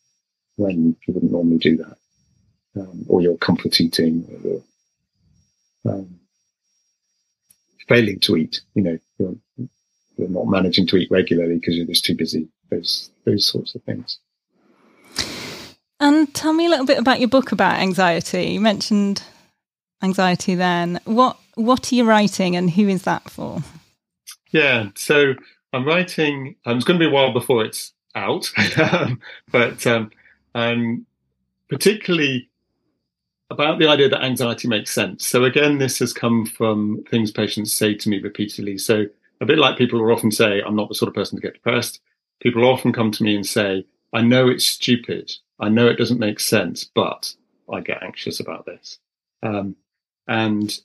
when 0.55 0.95
you 1.07 1.13
wouldn't 1.13 1.31
normally 1.31 1.59
do 1.59 1.77
that, 1.77 1.97
um, 2.81 3.05
or 3.07 3.21
you're 3.21 3.37
comfort 3.37 3.79
eating, 3.79 4.25
or 4.27 4.49
you're 4.49 5.93
um, 5.93 6.19
failing 7.87 8.19
to 8.21 8.37
eat. 8.37 8.61
You 8.73 8.83
know, 8.83 8.99
you're, 9.19 9.35
you're 10.17 10.29
not 10.29 10.47
managing 10.47 10.87
to 10.87 10.97
eat 10.97 11.11
regularly 11.11 11.59
because 11.59 11.75
you're 11.75 11.85
just 11.85 12.05
too 12.05 12.15
busy. 12.15 12.47
Those 12.71 13.11
those 13.25 13.45
sorts 13.45 13.75
of 13.75 13.83
things. 13.83 14.17
And 16.03 16.33
tell 16.33 16.51
me 16.51 16.65
a 16.65 16.69
little 16.69 16.85
bit 16.85 16.99
about 16.99 17.21
your 17.21 17.29
book 17.29 17.53
about 17.53 17.79
anxiety. 17.79 18.47
You 18.47 18.59
mentioned 18.59 19.23
anxiety 20.03 20.53
then. 20.53 20.99
What 21.05 21.37
what 21.55 21.89
are 21.89 21.95
you 21.95 22.03
writing 22.03 22.57
and 22.57 22.69
who 22.69 22.89
is 22.89 23.03
that 23.03 23.29
for? 23.29 23.61
Yeah, 24.51 24.89
so 24.95 25.33
I'm 25.71 25.85
writing. 25.85 26.57
Um, 26.65 26.75
it's 26.75 26.85
going 26.85 26.99
to 26.99 27.05
be 27.05 27.09
a 27.09 27.13
while 27.13 27.31
before 27.31 27.63
it's 27.63 27.93
out, 28.15 28.51
but 29.53 29.87
um, 29.87 30.11
I'm 30.53 31.05
particularly 31.69 32.49
about 33.49 33.79
the 33.79 33.87
idea 33.87 34.09
that 34.09 34.25
anxiety 34.25 34.67
makes 34.67 34.91
sense. 34.91 35.25
So 35.25 35.45
again, 35.45 35.77
this 35.77 35.99
has 35.99 36.11
come 36.11 36.45
from 36.45 37.05
things 37.09 37.31
patients 37.31 37.71
say 37.71 37.95
to 37.95 38.09
me 38.09 38.19
repeatedly. 38.19 38.77
So 38.77 39.05
a 39.39 39.45
bit 39.45 39.57
like 39.57 39.77
people 39.77 40.03
will 40.03 40.13
often 40.13 40.31
say, 40.31 40.61
I'm 40.61 40.75
not 40.75 40.89
the 40.89 40.95
sort 40.95 41.07
of 41.07 41.15
person 41.15 41.37
to 41.37 41.41
get 41.41 41.53
depressed. 41.53 42.01
People 42.41 42.65
often 42.65 42.91
come 42.91 43.11
to 43.11 43.23
me 43.23 43.35
and 43.37 43.45
say, 43.45 43.85
I 44.13 44.21
know 44.21 44.47
it's 44.47 44.65
stupid. 44.65 45.31
I 45.59 45.69
know 45.69 45.87
it 45.87 45.97
doesn't 45.97 46.19
make 46.19 46.39
sense, 46.39 46.83
but 46.83 47.33
I 47.71 47.81
get 47.81 48.03
anxious 48.03 48.39
about 48.39 48.65
this. 48.65 48.99
Um, 49.41 49.75
and 50.27 50.77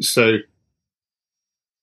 so 0.00 0.38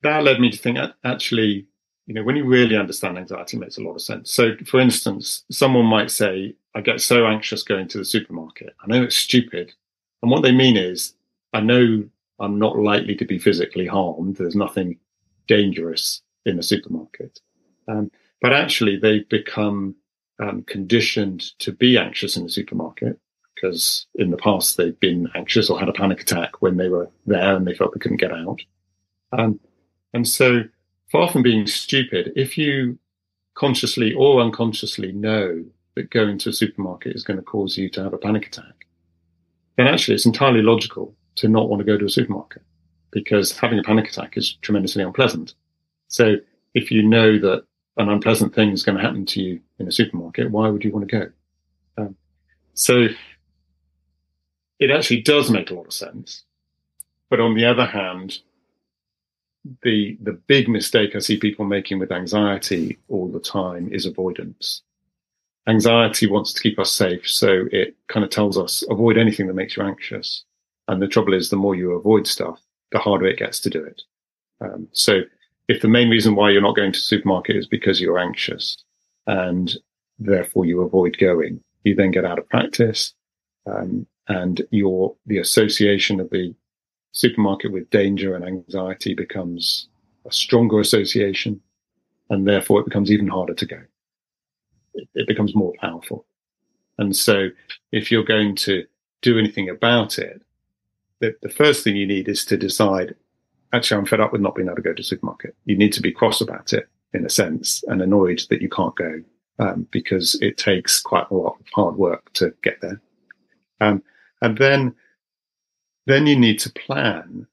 that 0.04 0.24
led 0.24 0.40
me 0.40 0.52
to 0.52 0.58
think 0.58 0.78
actually, 1.04 1.66
you 2.06 2.14
know, 2.14 2.24
when 2.24 2.36
you 2.36 2.46
really 2.46 2.76
understand 2.76 3.18
anxiety, 3.18 3.58
it 3.58 3.60
makes 3.60 3.78
a 3.78 3.84
lot 3.84 3.96
of 3.96 4.02
sense. 4.02 4.32
So, 4.32 4.56
for 4.66 4.80
instance, 4.80 5.44
someone 5.52 5.86
might 5.86 6.12
say, 6.12 6.56
I 6.76 6.82
get 6.82 7.02
so 7.02 7.26
anxious 7.26 7.64
going 7.64 7.88
to 7.90 7.98
the 7.98 8.06
supermarket. 8.06 8.76
I 8.84 8.88
know 8.88 9.04
it's 9.04 9.16
stupid. 9.16 9.74
And 10.22 10.32
what 10.32 10.42
they 10.42 10.52
mean 10.52 10.78
is, 10.78 11.14
I 11.54 11.62
know 11.62 12.04
I'm 12.40 12.60
not 12.60 12.78
likely 12.78 13.16
to 13.16 13.26
be 13.26 13.40
physically 13.40 13.88
harmed. 13.88 14.38
There's 14.38 14.56
nothing 14.56 14.98
dangerous 15.48 16.22
in 16.46 16.58
the 16.58 16.64
supermarket. 16.64 17.40
Um, 17.88 18.12
but 18.42 18.54
actually, 18.54 18.98
they've 18.98 19.28
become 19.28 19.96
um, 20.40 20.64
conditioned 20.64 21.58
to 21.60 21.72
be 21.72 21.98
anxious 21.98 22.38
in 22.38 22.44
the 22.44 22.50
supermarket 22.50 23.20
because 23.56 24.08
in 24.16 24.32
the 24.32 24.38
past 24.38 24.78
they've 24.78 25.00
been 25.00 25.30
anxious 25.36 25.70
or 25.70 25.80
had 25.80 25.90
a 25.90 25.94
panic 25.94 26.22
attack 26.22 26.62
when 26.62 26.78
they 26.78 26.90
were 26.90 27.10
there 27.26 27.56
and 27.56 27.68
they 27.68 27.74
felt 27.74 27.94
they 27.94 28.00
couldn't 28.00 28.18
get 28.18 28.32
out. 28.32 28.62
Um, 29.32 29.60
and 30.14 30.28
so, 30.28 30.64
far 31.12 31.30
from 31.30 31.44
being 31.44 31.68
stupid, 31.68 32.32
if 32.36 32.58
you 32.58 32.98
consciously 33.56 34.14
or 34.14 34.42
unconsciously 34.42 35.12
know 35.12 35.64
that 35.96 36.10
going 36.10 36.38
to 36.40 36.50
a 36.50 36.54
supermarket 36.54 37.16
is 37.16 37.24
going 37.24 37.38
to 37.38 37.44
cause 37.44 37.78
you 37.78 37.90
to 37.90 38.04
have 38.04 38.14
a 38.14 38.18
panic 38.18 38.48
attack, 38.48 38.88
then 39.78 39.88
actually 39.88 40.16
it's 40.16 40.26
entirely 40.26 40.62
logical 40.62 41.16
to 41.36 41.48
not 41.48 41.70
want 41.70 41.80
to 41.80 41.86
go 41.86 41.98
to 41.98 42.06
a 42.06 42.10
supermarket 42.10 42.62
because 43.12 43.58
having 43.58 43.80
a 43.80 43.84
panic 43.84 44.08
attack 44.08 44.38
is 44.38 44.54
tremendously 44.62 45.04
unpleasant. 45.04 45.54
So 46.08 46.36
if 46.74 46.92
you 46.92 47.04
know 47.04 47.40
that 47.40 47.66
an 48.00 48.10
unpleasant 48.10 48.56
thing 48.56 48.72
is 48.72 48.84
going 48.84 48.98
to 48.98 49.04
happen 49.04 49.26
to 49.28 49.42
you 49.42 49.60
in 49.78 49.88
a 49.88 49.92
supermarket, 49.92 50.50
why 50.50 50.70
would 50.70 50.84
you 50.84 50.92
want 50.92 51.08
to 51.08 51.18
go? 51.20 51.32
Um, 51.98 52.16
so 52.74 53.08
it 54.80 54.90
actually 54.90 55.22
does 55.22 55.52
make 55.52 55.70
a 55.70 55.76
lot 55.76 55.88
of 55.88 55.94
sense. 55.94 56.44
But 57.30 57.42
on 57.42 57.54
the 57.56 57.66
other 57.66 57.86
hand, 57.86 58.40
the 59.84 60.18
the 60.22 60.32
big 60.48 60.70
mistake 60.70 61.16
I 61.16 61.20
see 61.20 61.38
people 61.38 61.66
making 61.66 62.00
with 62.00 62.12
anxiety 62.12 62.98
all 63.10 63.28
the 63.28 63.42
time 63.42 63.90
is 63.92 64.06
avoidance. 64.06 64.82
Anxiety 65.68 66.28
wants 66.28 66.54
to 66.54 66.62
keep 66.62 66.80
us 66.80 66.92
safe, 66.92 67.30
so 67.30 67.66
it 67.72 67.96
kind 68.08 68.24
of 68.24 68.32
tells 68.32 68.58
us 68.58 68.84
avoid 68.90 69.18
anything 69.18 69.48
that 69.48 69.54
makes 69.54 69.76
you 69.76 69.84
anxious. 69.84 70.46
And 70.88 71.02
the 71.02 71.08
trouble 71.08 71.34
is, 71.34 71.50
the 71.50 71.58
more 71.58 71.76
you 71.76 71.92
avoid 71.92 72.26
stuff, 72.26 72.60
the 72.92 72.98
harder 72.98 73.28
it 73.28 73.38
gets 73.38 73.60
to 73.60 73.70
do 73.70 73.84
it. 73.84 74.02
Um, 74.62 74.88
so, 74.94 75.22
if 75.70 75.82
the 75.82 75.88
main 75.88 76.10
reason 76.10 76.36
why 76.36 76.50
you're 76.50 76.62
not 76.62 76.76
going 76.76 76.92
to 76.92 77.00
the 77.00 77.04
supermarket 77.04 77.56
is 77.56 77.68
because 77.68 78.02
you're 78.02 78.18
anxious, 78.18 78.76
and 79.28 79.76
therefore 80.18 80.66
you 80.66 80.82
avoid 80.82 81.16
going, 81.20 81.64
you 81.84 81.96
then 81.96 82.12
get 82.12 82.26
out 82.26 82.40
of 82.40 82.50
practice, 82.50 83.14
um, 83.68 84.06
and 84.28 84.64
your 84.72 85.16
the 85.28 85.38
association 85.38 86.20
of 86.20 86.30
the 86.32 86.54
supermarket 87.12 87.72
with 87.72 87.90
danger 87.92 88.36
and 88.36 88.44
anxiety 88.44 89.14
becomes 89.14 89.88
a 90.26 90.32
stronger 90.32 90.80
association, 90.80 91.62
and 92.32 92.48
therefore 92.48 92.80
it 92.82 92.86
becomes 92.86 93.12
even 93.12 93.28
harder 93.28 93.54
to 93.54 93.66
go. 93.66 93.82
It, 94.96 95.08
it 95.14 95.28
becomes 95.28 95.56
more 95.56 95.74
powerful. 95.80 96.26
And 96.98 97.16
so 97.16 97.50
if 97.92 98.12
you're 98.12 98.24
going 98.24 98.56
to 98.58 98.86
do 99.22 99.38
anything 99.38 99.70
about 99.70 100.18
it, 100.18 100.42
the, 101.20 101.36
the 101.44 101.50
first 101.50 101.84
thing 101.84 101.96
you 101.96 102.08
need 102.08 102.28
is 102.28 102.44
to 102.46 102.58
decide, 102.58 103.16
actually, 103.74 103.98
I'm 103.98 104.06
fed 104.06 104.22
up 104.22 104.32
with 104.32 104.42
not 104.42 104.56
being 104.56 104.68
able 104.68 104.78
to 104.78 104.82
go 104.82 104.94
to 104.94 105.02
the 105.02 105.04
supermarket. 105.04 105.56
You 105.66 105.78
need 105.78 105.94
to 105.94 106.02
be 106.02 106.12
cross 106.12 106.42
about 106.42 106.74
it 106.74 106.88
in 107.14 107.26
a 107.26 107.30
sense 107.30 107.84
and 107.88 108.02
annoyed 108.02 108.42
that 108.50 108.62
you 108.62 108.70
can't 108.70 108.96
go 108.96 109.22
um, 109.60 109.88
because 109.92 110.38
it 110.42 110.58
takes 110.58 111.02
quite 111.02 111.30
a 111.30 111.36
lot 111.36 111.58
of 111.60 111.66
hard 111.74 111.96
work 111.96 112.32
to 112.34 112.54
get 112.64 112.80
there. 112.82 113.02
Um, 113.82 114.04
and 114.42 114.58
then 114.58 114.96
then 116.06 116.26
you 116.26 116.36
need 116.36 116.58
to 116.60 116.72
plan 116.72 117.46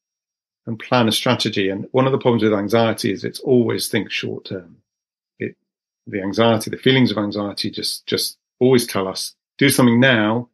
and 0.66 0.78
plan 0.78 1.08
a 1.08 1.12
strategy. 1.12 1.68
And 1.68 1.86
one 1.92 2.06
of 2.06 2.12
the 2.12 2.18
problems 2.18 2.42
with 2.42 2.54
anxiety 2.54 3.12
is 3.12 3.22
it's 3.22 3.40
always 3.40 3.88
think 3.88 4.10
short 4.10 4.46
term. 4.46 4.76
It, 5.38 5.56
the 6.06 6.22
anxiety, 6.22 6.70
the 6.70 6.78
feelings 6.78 7.10
of 7.10 7.18
anxiety 7.18 7.70
just, 7.70 8.06
just 8.06 8.38
always 8.58 8.86
tell 8.86 9.08
us 9.08 9.34
do 9.58 9.68
something 9.68 10.00
now 10.00 10.48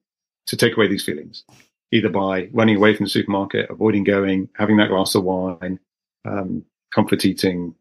to 0.47 0.57
take 0.57 0.77
away 0.77 0.89
these 0.89 1.05
feelings, 1.05 1.45
either 1.93 2.09
by 2.09 2.49
running 2.53 2.77
away 2.77 2.97
from 2.97 3.05
the 3.05 3.11
supermarket, 3.11 3.71
avoiding 3.71 4.05
going, 4.05 4.49
having 4.57 4.77
that 4.79 4.89
glass 4.89 5.15
of 5.15 5.25
wine, 5.25 5.79
um, 6.25 6.65
comfort 6.95 7.25
eating, 7.25 7.75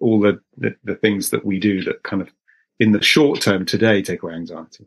all 0.00 0.20
the, 0.20 0.40
the, 0.56 0.74
the 0.84 0.94
things 0.94 1.30
that 1.30 1.44
we 1.44 1.58
do 1.58 1.82
that 1.82 2.02
kind 2.02 2.22
of 2.22 2.30
in 2.78 2.92
the 2.92 3.02
short 3.02 3.40
term 3.40 3.64
today 3.64 4.02
take 4.02 4.22
away 4.22 4.34
anxiety. 4.34 4.86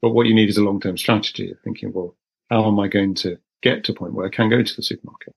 But 0.00 0.10
what 0.10 0.26
you 0.26 0.34
need 0.34 0.48
is 0.48 0.56
a 0.56 0.62
long 0.62 0.80
term 0.80 0.96
strategy 0.96 1.50
of 1.50 1.58
thinking, 1.60 1.92
well, 1.92 2.14
how 2.50 2.66
am 2.66 2.78
I 2.78 2.88
going 2.88 3.14
to 3.16 3.38
get 3.62 3.84
to 3.84 3.92
a 3.92 3.94
point 3.94 4.14
where 4.14 4.26
I 4.26 4.30
can 4.30 4.48
go 4.48 4.62
to 4.62 4.76
the 4.76 4.82
supermarket. 4.82 5.34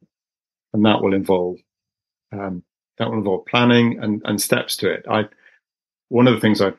And 0.74 0.86
that 0.86 1.02
will 1.02 1.14
involve, 1.14 1.58
um, 2.32 2.64
that 2.98 3.10
will 3.10 3.18
involve 3.18 3.46
planning 3.46 4.00
and, 4.02 4.22
and 4.26 4.42
steps 4.42 4.78
to 4.78 4.90
it. 4.90 5.06
I, 5.10 5.26
one 6.10 6.28
of 6.28 6.34
the 6.34 6.40
things 6.40 6.62
I've, 6.62 6.78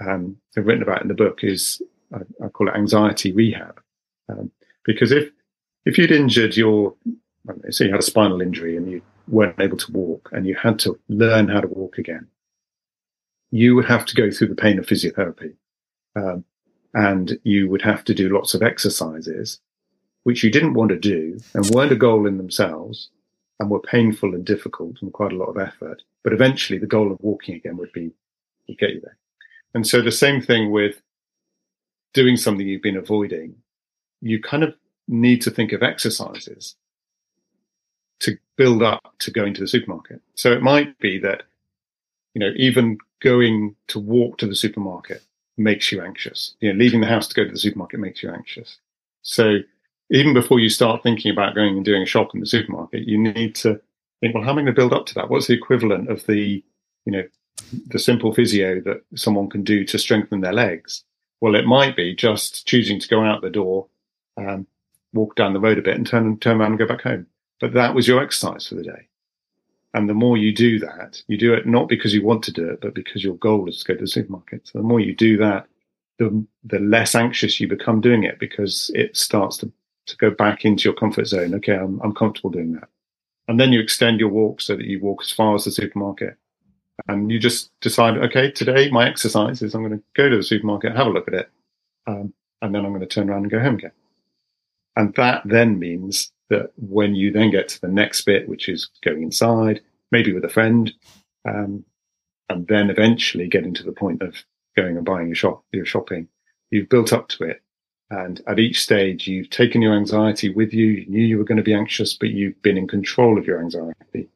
um, 0.00 0.36
I've 0.56 0.66
written 0.66 0.82
about 0.82 1.02
in 1.02 1.08
the 1.08 1.14
book 1.14 1.40
is 1.42 1.82
I, 2.12 2.18
I 2.44 2.48
call 2.48 2.68
it 2.68 2.74
anxiety 2.74 3.32
rehab. 3.32 3.80
Um, 4.28 4.50
because 4.88 5.12
if, 5.12 5.30
if 5.84 5.98
you'd 5.98 6.10
injured 6.10 6.56
your, 6.56 6.94
say 7.68 7.84
you 7.84 7.90
had 7.90 8.00
a 8.00 8.02
spinal 8.02 8.40
injury 8.40 8.74
and 8.74 8.90
you 8.90 9.02
weren't 9.28 9.60
able 9.60 9.76
to 9.76 9.92
walk 9.92 10.30
and 10.32 10.46
you 10.46 10.54
had 10.54 10.78
to 10.78 10.98
learn 11.10 11.48
how 11.48 11.60
to 11.60 11.68
walk 11.68 11.98
again, 11.98 12.26
you 13.50 13.76
would 13.76 13.84
have 13.84 14.06
to 14.06 14.14
go 14.14 14.30
through 14.30 14.48
the 14.48 14.54
pain 14.54 14.78
of 14.78 14.86
physiotherapy. 14.86 15.52
Um, 16.16 16.42
and 16.94 17.38
you 17.44 17.68
would 17.68 17.82
have 17.82 18.02
to 18.04 18.14
do 18.14 18.30
lots 18.30 18.54
of 18.54 18.62
exercises 18.62 19.60
which 20.22 20.42
you 20.42 20.50
didn't 20.50 20.72
want 20.72 20.88
to 20.88 20.98
do 20.98 21.38
and 21.52 21.68
weren't 21.68 21.92
a 21.92 21.96
goal 21.96 22.26
in 22.26 22.38
themselves 22.38 23.10
and 23.60 23.68
were 23.68 23.80
painful 23.80 24.34
and 24.34 24.46
difficult 24.46 24.96
and 25.02 25.12
quite 25.12 25.32
a 25.32 25.36
lot 25.36 25.50
of 25.50 25.58
effort. 25.58 26.02
But 26.24 26.32
eventually 26.32 26.78
the 26.78 26.86
goal 26.86 27.12
of 27.12 27.20
walking 27.20 27.54
again 27.56 27.76
would 27.76 27.92
be, 27.92 28.10
would 28.66 28.78
get 28.78 28.94
you 28.94 29.02
there. 29.02 29.18
And 29.74 29.86
so 29.86 30.00
the 30.00 30.10
same 30.10 30.40
thing 30.40 30.70
with 30.70 31.02
doing 32.14 32.38
something 32.38 32.66
you've 32.66 32.80
been 32.80 32.96
avoiding, 32.96 33.56
you 34.20 34.40
kind 34.40 34.62
of 34.62 34.74
need 35.06 35.40
to 35.42 35.50
think 35.50 35.72
of 35.72 35.82
exercises 35.82 36.76
to 38.20 38.36
build 38.56 38.82
up 38.82 39.14
to 39.20 39.30
going 39.30 39.54
to 39.54 39.60
the 39.60 39.68
supermarket. 39.68 40.20
So 40.34 40.52
it 40.52 40.62
might 40.62 40.98
be 40.98 41.18
that, 41.20 41.44
you 42.34 42.40
know, 42.40 42.52
even 42.56 42.98
going 43.22 43.76
to 43.88 43.98
walk 43.98 44.38
to 44.38 44.46
the 44.46 44.54
supermarket 44.54 45.22
makes 45.56 45.90
you 45.90 46.02
anxious. 46.02 46.54
You 46.60 46.72
know, 46.72 46.78
leaving 46.78 47.00
the 47.00 47.06
house 47.06 47.28
to 47.28 47.34
go 47.34 47.44
to 47.44 47.50
the 47.50 47.58
supermarket 47.58 48.00
makes 48.00 48.22
you 48.22 48.30
anxious. 48.30 48.78
So 49.22 49.58
even 50.10 50.34
before 50.34 50.60
you 50.60 50.68
start 50.68 51.02
thinking 51.02 51.32
about 51.32 51.54
going 51.54 51.76
and 51.76 51.84
doing 51.84 52.02
a 52.02 52.06
shop 52.06 52.34
in 52.34 52.40
the 52.40 52.46
supermarket, 52.46 53.06
you 53.06 53.18
need 53.18 53.54
to 53.56 53.80
think, 54.20 54.34
well, 54.34 54.44
how 54.44 54.50
am 54.50 54.58
I 54.58 54.62
going 54.62 54.66
to 54.66 54.72
build 54.72 54.92
up 54.92 55.06
to 55.06 55.14
that? 55.14 55.30
What's 55.30 55.46
the 55.46 55.54
equivalent 55.54 56.10
of 56.10 56.26
the, 56.26 56.62
you 57.04 57.12
know, 57.12 57.24
the 57.88 57.98
simple 57.98 58.32
physio 58.32 58.80
that 58.80 59.02
someone 59.14 59.50
can 59.50 59.62
do 59.62 59.84
to 59.84 59.98
strengthen 59.98 60.40
their 60.40 60.52
legs? 60.52 61.04
Well, 61.40 61.54
it 61.54 61.66
might 61.66 61.94
be 61.94 62.14
just 62.14 62.66
choosing 62.66 62.98
to 62.98 63.08
go 63.08 63.22
out 63.22 63.42
the 63.42 63.50
door, 63.50 63.86
um, 64.38 64.66
walk 65.12 65.36
down 65.36 65.52
the 65.52 65.60
road 65.60 65.78
a 65.78 65.82
bit 65.82 65.96
and 65.96 66.06
turn, 66.06 66.38
turn 66.38 66.60
around 66.60 66.72
and 66.72 66.78
go 66.78 66.86
back 66.86 67.02
home. 67.02 67.26
But 67.60 67.72
that 67.74 67.94
was 67.94 68.06
your 68.06 68.22
exercise 68.22 68.66
for 68.66 68.76
the 68.76 68.82
day. 68.82 69.08
And 69.94 70.08
the 70.08 70.14
more 70.14 70.36
you 70.36 70.54
do 70.54 70.78
that, 70.80 71.22
you 71.28 71.38
do 71.38 71.54
it 71.54 71.66
not 71.66 71.88
because 71.88 72.14
you 72.14 72.22
want 72.22 72.42
to 72.44 72.52
do 72.52 72.68
it, 72.68 72.80
but 72.80 72.94
because 72.94 73.24
your 73.24 73.36
goal 73.36 73.68
is 73.68 73.78
to 73.78 73.92
go 73.92 73.94
to 73.94 74.04
the 74.04 74.08
supermarket. 74.08 74.68
So 74.68 74.78
the 74.78 74.84
more 74.84 75.00
you 75.00 75.14
do 75.14 75.36
that, 75.38 75.66
the, 76.18 76.44
the 76.64 76.78
less 76.78 77.14
anxious 77.14 77.58
you 77.58 77.68
become 77.68 78.00
doing 78.00 78.22
it 78.22 78.38
because 78.38 78.90
it 78.94 79.16
starts 79.16 79.56
to 79.58 79.72
to 80.08 80.16
go 80.16 80.30
back 80.30 80.64
into 80.64 80.84
your 80.84 80.94
comfort 80.94 81.26
zone. 81.26 81.54
Okay, 81.54 81.74
I'm, 81.74 82.00
I'm 82.02 82.14
comfortable 82.14 82.50
doing 82.50 82.72
that. 82.72 82.88
And 83.46 83.58
then 83.58 83.72
you 83.72 83.80
extend 83.80 84.20
your 84.20 84.28
walk 84.28 84.60
so 84.60 84.76
that 84.76 84.86
you 84.86 85.00
walk 85.00 85.22
as 85.22 85.30
far 85.30 85.54
as 85.54 85.64
the 85.64 85.70
supermarket. 85.70 86.36
And 87.06 87.30
you 87.30 87.38
just 87.38 87.70
decide, 87.80 88.18
okay, 88.18 88.50
today 88.50 88.90
my 88.90 89.08
exercise 89.08 89.62
is 89.62 89.74
I'm 89.74 89.84
going 89.84 89.98
to 89.98 90.04
go 90.16 90.28
to 90.28 90.36
the 90.36 90.42
supermarket, 90.42 90.96
have 90.96 91.06
a 91.06 91.10
look 91.10 91.28
at 91.28 91.34
it, 91.34 91.50
um, 92.06 92.34
and 92.60 92.74
then 92.74 92.84
I'm 92.84 92.90
going 92.90 93.00
to 93.00 93.06
turn 93.06 93.30
around 93.30 93.42
and 93.42 93.50
go 93.50 93.60
home 93.60 93.76
again. 93.76 93.92
And 94.96 95.14
that 95.14 95.42
then 95.44 95.78
means 95.78 96.32
that 96.50 96.72
when 96.76 97.14
you 97.14 97.30
then 97.30 97.50
get 97.50 97.68
to 97.68 97.80
the 97.80 97.88
next 97.88 98.22
bit, 98.22 98.48
which 98.48 98.68
is 98.68 98.90
going 99.04 99.22
inside, 99.22 99.80
maybe 100.10 100.32
with 100.32 100.44
a 100.44 100.48
friend, 100.48 100.92
um, 101.48 101.84
and 102.48 102.66
then 102.66 102.90
eventually 102.90 103.48
getting 103.48 103.74
to 103.74 103.82
the 103.84 103.92
point 103.92 104.22
of 104.22 104.34
going 104.76 104.96
and 104.96 105.04
buying 105.04 105.26
your 105.26 105.36
shop, 105.36 105.62
your 105.72 105.84
shopping, 105.84 106.28
you've 106.70 106.88
built 106.88 107.12
up 107.12 107.28
to 107.28 107.44
it 107.44 107.62
and 108.10 108.40
at 108.46 108.58
each 108.58 108.80
stage, 108.80 109.28
you've 109.28 109.50
taken 109.50 109.82
your 109.82 109.94
anxiety 109.94 110.48
with 110.48 110.72
you. 110.72 110.86
You 110.86 111.06
knew 111.10 111.24
you 111.24 111.38
were 111.38 111.44
going 111.44 111.58
to 111.58 111.62
be 111.62 111.74
anxious, 111.74 112.14
but 112.14 112.30
you've 112.30 112.60
been 112.62 112.78
in 112.78 112.88
control 112.88 113.36
of 113.36 113.46
your 113.46 113.60
anxiety 113.60 114.30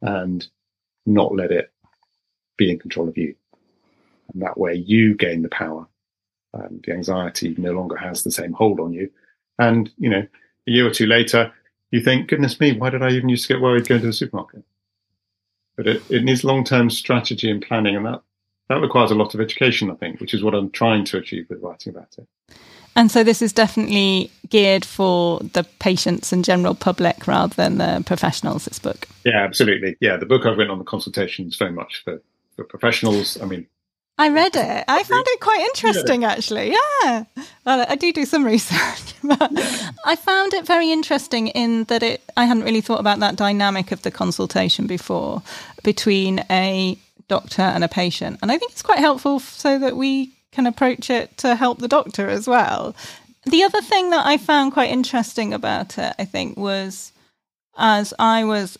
and 0.00 0.46
not 1.04 1.34
let 1.34 1.50
it 1.50 1.70
be 2.56 2.70
in 2.70 2.78
control 2.78 3.08
of 3.08 3.18
you. 3.18 3.34
And 4.32 4.42
that 4.42 4.56
way 4.56 4.74
you 4.74 5.14
gain 5.14 5.42
the 5.42 5.50
power. 5.50 5.86
The 6.54 6.92
anxiety 6.92 7.54
no 7.58 7.72
longer 7.72 7.96
has 7.96 8.22
the 8.22 8.30
same 8.30 8.52
hold 8.52 8.80
on 8.80 8.92
you. 8.92 9.10
And, 9.68 9.90
you 9.98 10.10
know, 10.10 10.26
a 10.66 10.70
year 10.70 10.86
or 10.86 10.90
two 10.90 11.06
later, 11.06 11.52
you 11.90 12.00
think, 12.00 12.28
goodness 12.28 12.58
me, 12.58 12.72
why 12.72 12.90
did 12.90 13.02
I 13.02 13.10
even 13.10 13.28
used 13.28 13.46
to 13.46 13.54
get 13.54 13.62
worried 13.62 13.88
going 13.88 14.00
to 14.00 14.06
the 14.06 14.12
supermarket? 14.12 14.64
But 15.76 15.86
it, 15.86 16.02
it 16.10 16.24
needs 16.24 16.44
long 16.44 16.64
term 16.64 16.90
strategy 16.90 17.50
and 17.50 17.62
planning. 17.62 17.96
And 17.96 18.06
that, 18.06 18.22
that 18.68 18.80
requires 18.80 19.10
a 19.10 19.14
lot 19.14 19.34
of 19.34 19.40
education, 19.40 19.90
I 19.90 19.94
think, 19.94 20.20
which 20.20 20.34
is 20.34 20.42
what 20.42 20.54
I'm 20.54 20.70
trying 20.70 21.04
to 21.06 21.18
achieve 21.18 21.46
with 21.48 21.62
writing 21.62 21.94
about 21.94 22.14
it. 22.18 22.26
And 22.94 23.10
so 23.10 23.24
this 23.24 23.40
is 23.40 23.52
definitely 23.52 24.30
geared 24.50 24.84
for 24.84 25.40
the 25.40 25.64
patients 25.78 26.32
and 26.32 26.44
general 26.44 26.74
public 26.74 27.26
rather 27.26 27.54
than 27.54 27.78
the 27.78 28.02
professionals, 28.04 28.66
this 28.66 28.78
book. 28.78 29.08
Yeah, 29.24 29.42
absolutely. 29.42 29.96
Yeah, 30.00 30.18
the 30.18 30.26
book 30.26 30.44
I've 30.44 30.58
written 30.58 30.72
on 30.72 30.78
the 30.78 30.84
consultation 30.84 31.46
is 31.46 31.56
very 31.56 31.72
much 31.72 32.02
for, 32.04 32.20
for 32.56 32.64
professionals. 32.64 33.40
I 33.40 33.46
mean, 33.46 33.66
I 34.22 34.28
read 34.28 34.54
it. 34.54 34.84
I 34.86 35.02
found 35.02 35.26
it 35.26 35.40
quite 35.40 35.60
interesting, 35.62 36.24
actually. 36.24 36.70
Yeah, 36.70 37.24
well, 37.66 37.84
I 37.88 37.96
do 37.96 38.12
do 38.12 38.24
some 38.24 38.44
research, 38.54 39.14
but 39.24 39.50
I 40.04 40.14
found 40.14 40.54
it 40.54 40.64
very 40.64 40.92
interesting 40.92 41.48
in 41.48 41.84
that 41.84 42.04
it. 42.04 42.22
I 42.36 42.44
hadn't 42.44 42.62
really 42.62 42.80
thought 42.80 43.00
about 43.00 43.18
that 43.18 43.34
dynamic 43.34 43.90
of 43.90 44.02
the 44.02 44.12
consultation 44.12 44.86
before 44.86 45.42
between 45.82 46.44
a 46.50 46.96
doctor 47.26 47.62
and 47.62 47.82
a 47.82 47.88
patient, 47.88 48.38
and 48.42 48.52
I 48.52 48.58
think 48.58 48.70
it's 48.70 48.82
quite 48.82 49.00
helpful 49.00 49.40
so 49.40 49.76
that 49.80 49.96
we 49.96 50.30
can 50.52 50.68
approach 50.68 51.10
it 51.10 51.36
to 51.38 51.56
help 51.56 51.80
the 51.80 51.88
doctor 51.88 52.28
as 52.28 52.46
well. 52.46 52.94
The 53.46 53.64
other 53.64 53.82
thing 53.82 54.10
that 54.10 54.24
I 54.24 54.36
found 54.36 54.72
quite 54.72 54.90
interesting 54.90 55.52
about 55.52 55.98
it, 55.98 56.14
I 56.16 56.26
think, 56.26 56.56
was 56.56 57.10
as 57.76 58.14
I 58.20 58.44
was 58.44 58.78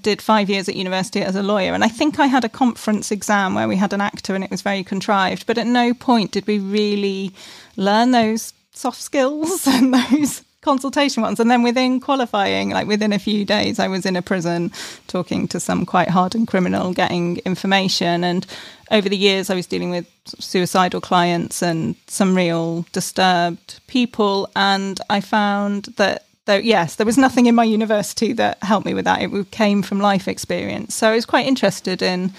did 0.00 0.22
five 0.22 0.48
years 0.48 0.68
at 0.68 0.76
university 0.76 1.20
as 1.20 1.36
a 1.36 1.42
lawyer, 1.42 1.74
and 1.74 1.84
I 1.84 1.88
think 1.88 2.18
I 2.18 2.26
had 2.26 2.44
a 2.44 2.48
conference 2.48 3.10
exam 3.10 3.54
where 3.54 3.68
we 3.68 3.76
had 3.76 3.92
an 3.92 4.00
actor 4.00 4.34
and 4.34 4.44
it 4.44 4.50
was 4.50 4.62
very 4.62 4.84
contrived, 4.84 5.46
but 5.46 5.58
at 5.58 5.66
no 5.66 5.94
point 5.94 6.32
did 6.32 6.46
we 6.46 6.58
really 6.58 7.32
learn 7.76 8.10
those 8.12 8.52
soft 8.72 9.00
skills 9.00 9.66
and 9.66 9.92
those 9.94 10.42
consultation 10.62 11.22
ones. 11.22 11.40
And 11.40 11.50
then 11.50 11.62
within 11.62 12.00
qualifying, 12.00 12.70
like 12.70 12.86
within 12.86 13.12
a 13.12 13.18
few 13.18 13.44
days, 13.44 13.78
I 13.78 13.88
was 13.88 14.04
in 14.04 14.16
a 14.16 14.22
prison 14.22 14.72
talking 15.06 15.48
to 15.48 15.60
some 15.60 15.86
quite 15.86 16.08
hardened 16.08 16.48
criminal, 16.48 16.92
getting 16.92 17.38
information. 17.38 18.24
And 18.24 18.46
over 18.90 19.08
the 19.08 19.16
years, 19.16 19.50
I 19.50 19.54
was 19.54 19.66
dealing 19.66 19.90
with 19.90 20.06
suicidal 20.38 21.00
clients 21.00 21.62
and 21.62 21.94
some 22.06 22.36
real 22.36 22.84
disturbed 22.92 23.80
people. 23.86 24.50
And 24.54 25.00
I 25.08 25.20
found 25.20 25.84
that 25.96 26.26
though 26.46 26.56
yes, 26.56 26.96
there 26.96 27.06
was 27.06 27.18
nothing 27.18 27.46
in 27.46 27.54
my 27.54 27.64
university 27.64 28.32
that 28.34 28.62
helped 28.62 28.86
me 28.86 28.94
with 28.94 29.04
that. 29.04 29.22
It 29.22 29.50
came 29.50 29.82
from 29.82 30.00
life 30.00 30.28
experience. 30.28 30.94
So 30.94 31.10
I 31.10 31.14
was 31.14 31.26
quite 31.26 31.46
interested 31.46 32.02
in 32.02 32.32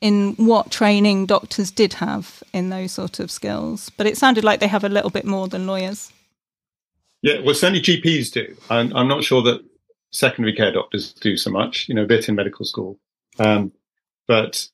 in 0.00 0.34
what 0.34 0.70
training 0.70 1.24
doctors 1.24 1.70
did 1.70 1.94
have 1.94 2.42
in 2.52 2.68
those 2.68 2.92
sort 2.92 3.20
of 3.20 3.30
skills. 3.30 3.90
But 3.96 4.06
it 4.06 4.18
sounded 4.18 4.44
like 4.44 4.60
they 4.60 4.66
have 4.66 4.84
a 4.84 4.88
little 4.90 5.08
bit 5.08 5.24
more 5.24 5.48
than 5.48 5.66
lawyers. 5.66 6.12
Yeah, 7.22 7.40
well, 7.42 7.54
certainly 7.54 7.80
GPs 7.80 8.30
do. 8.30 8.54
I'm, 8.68 8.94
I'm 8.94 9.08
not 9.08 9.24
sure 9.24 9.40
that 9.44 9.64
secondary 10.10 10.54
care 10.54 10.72
doctors 10.72 11.14
do 11.14 11.38
so 11.38 11.50
much, 11.50 11.88
you 11.88 11.94
know, 11.94 12.02
a 12.02 12.06
bit 12.06 12.28
in 12.28 12.34
medical 12.34 12.66
school. 12.66 12.98
Um, 13.38 13.72
but 14.28 14.68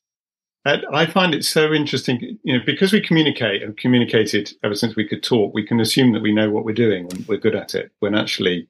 I 0.63 1.07
find 1.07 1.33
it 1.33 1.43
so 1.43 1.73
interesting, 1.73 2.37
you 2.43 2.57
know, 2.57 2.63
because 2.65 2.93
we 2.93 3.01
communicate 3.01 3.63
and 3.63 3.75
communicated 3.75 4.53
ever 4.63 4.75
since 4.75 4.95
we 4.95 5.07
could 5.07 5.23
talk, 5.23 5.53
we 5.53 5.65
can 5.65 5.79
assume 5.79 6.11
that 6.13 6.21
we 6.21 6.31
know 6.31 6.51
what 6.51 6.65
we're 6.65 6.73
doing 6.73 7.11
and 7.11 7.27
we're 7.27 7.37
good 7.37 7.55
at 7.55 7.73
it. 7.73 7.91
When 7.99 8.13
actually, 8.13 8.67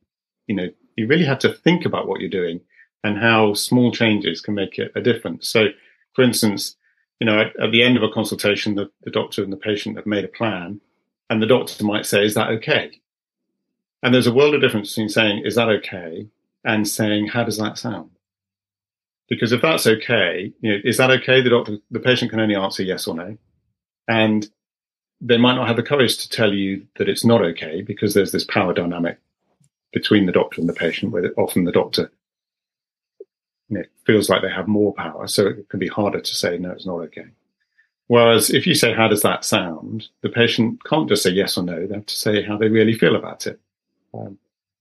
you 0.47 0.55
know, 0.55 0.69
you 0.95 1.07
really 1.07 1.25
have 1.25 1.39
to 1.39 1.53
think 1.53 1.85
about 1.85 2.07
what 2.07 2.21
you're 2.21 2.29
doing 2.29 2.61
and 3.03 3.17
how 3.17 3.53
small 3.55 3.91
changes 3.91 4.39
can 4.39 4.53
make 4.53 4.79
it 4.79 4.93
a 4.95 5.01
difference. 5.01 5.49
So, 5.49 5.67
for 6.13 6.21
instance, 6.21 6.77
you 7.19 7.25
know, 7.25 7.39
at, 7.39 7.59
at 7.59 7.71
the 7.71 7.83
end 7.83 7.97
of 7.97 8.03
a 8.03 8.09
consultation, 8.09 8.75
the, 8.75 8.89
the 9.03 9.11
doctor 9.11 9.43
and 9.43 9.51
the 9.51 9.57
patient 9.57 9.97
have 9.97 10.05
made 10.05 10.23
a 10.23 10.29
plan, 10.29 10.79
and 11.29 11.41
the 11.41 11.47
doctor 11.47 11.83
might 11.83 12.05
say, 12.05 12.23
"Is 12.25 12.35
that 12.35 12.49
okay?" 12.49 13.01
And 14.03 14.13
there's 14.13 14.27
a 14.27 14.33
world 14.33 14.55
of 14.55 14.61
difference 14.61 14.89
between 14.89 15.09
saying, 15.09 15.45
is 15.45 15.55
that 15.55 15.69
okay? 15.69 16.27
And 16.63 16.87
saying, 16.87 17.27
how 17.27 17.43
does 17.43 17.57
that 17.57 17.77
sound? 17.77 18.11
Because 19.31 19.53
if 19.53 19.61
that's 19.61 19.87
okay, 19.87 20.51
you 20.59 20.71
know, 20.73 20.79
is 20.83 20.97
that 20.97 21.09
okay? 21.09 21.41
The 21.41 21.51
doctor, 21.51 21.77
the 21.89 22.01
patient 22.01 22.31
can 22.31 22.41
only 22.41 22.53
answer 22.53 22.83
yes 22.83 23.07
or 23.07 23.15
no. 23.15 23.37
And 24.09 24.45
they 25.21 25.37
might 25.37 25.55
not 25.55 25.69
have 25.69 25.77
the 25.77 25.83
courage 25.83 26.17
to 26.17 26.29
tell 26.29 26.53
you 26.53 26.85
that 26.97 27.07
it's 27.07 27.23
not 27.23 27.41
okay 27.41 27.81
because 27.81 28.13
there's 28.13 28.33
this 28.33 28.43
power 28.43 28.73
dynamic 28.73 29.19
between 29.93 30.25
the 30.25 30.33
doctor 30.33 30.59
and 30.59 30.67
the 30.67 30.73
patient 30.73 31.13
where 31.13 31.31
often 31.37 31.63
the 31.63 31.71
doctor 31.71 32.11
you 33.69 33.77
know, 33.77 33.83
feels 34.05 34.29
like 34.29 34.41
they 34.41 34.51
have 34.51 34.67
more 34.67 34.93
power. 34.95 35.25
So 35.29 35.47
it 35.47 35.69
can 35.69 35.79
be 35.79 35.87
harder 35.87 36.19
to 36.19 36.35
say, 36.35 36.57
no, 36.57 36.71
it's 36.71 36.85
not 36.85 36.99
okay. 37.03 37.27
Whereas 38.07 38.49
if 38.49 38.67
you 38.67 38.75
say, 38.75 38.93
how 38.93 39.07
does 39.07 39.21
that 39.21 39.45
sound? 39.45 40.09
The 40.23 40.29
patient 40.29 40.83
can't 40.83 41.07
just 41.07 41.23
say 41.23 41.29
yes 41.29 41.57
or 41.57 41.63
no. 41.63 41.87
They 41.87 41.95
have 41.95 42.05
to 42.05 42.15
say 42.15 42.43
how 42.43 42.57
they 42.57 42.67
really 42.67 42.97
feel 42.97 43.15
about 43.15 43.47
it. 43.47 43.61
Um, 44.13 44.37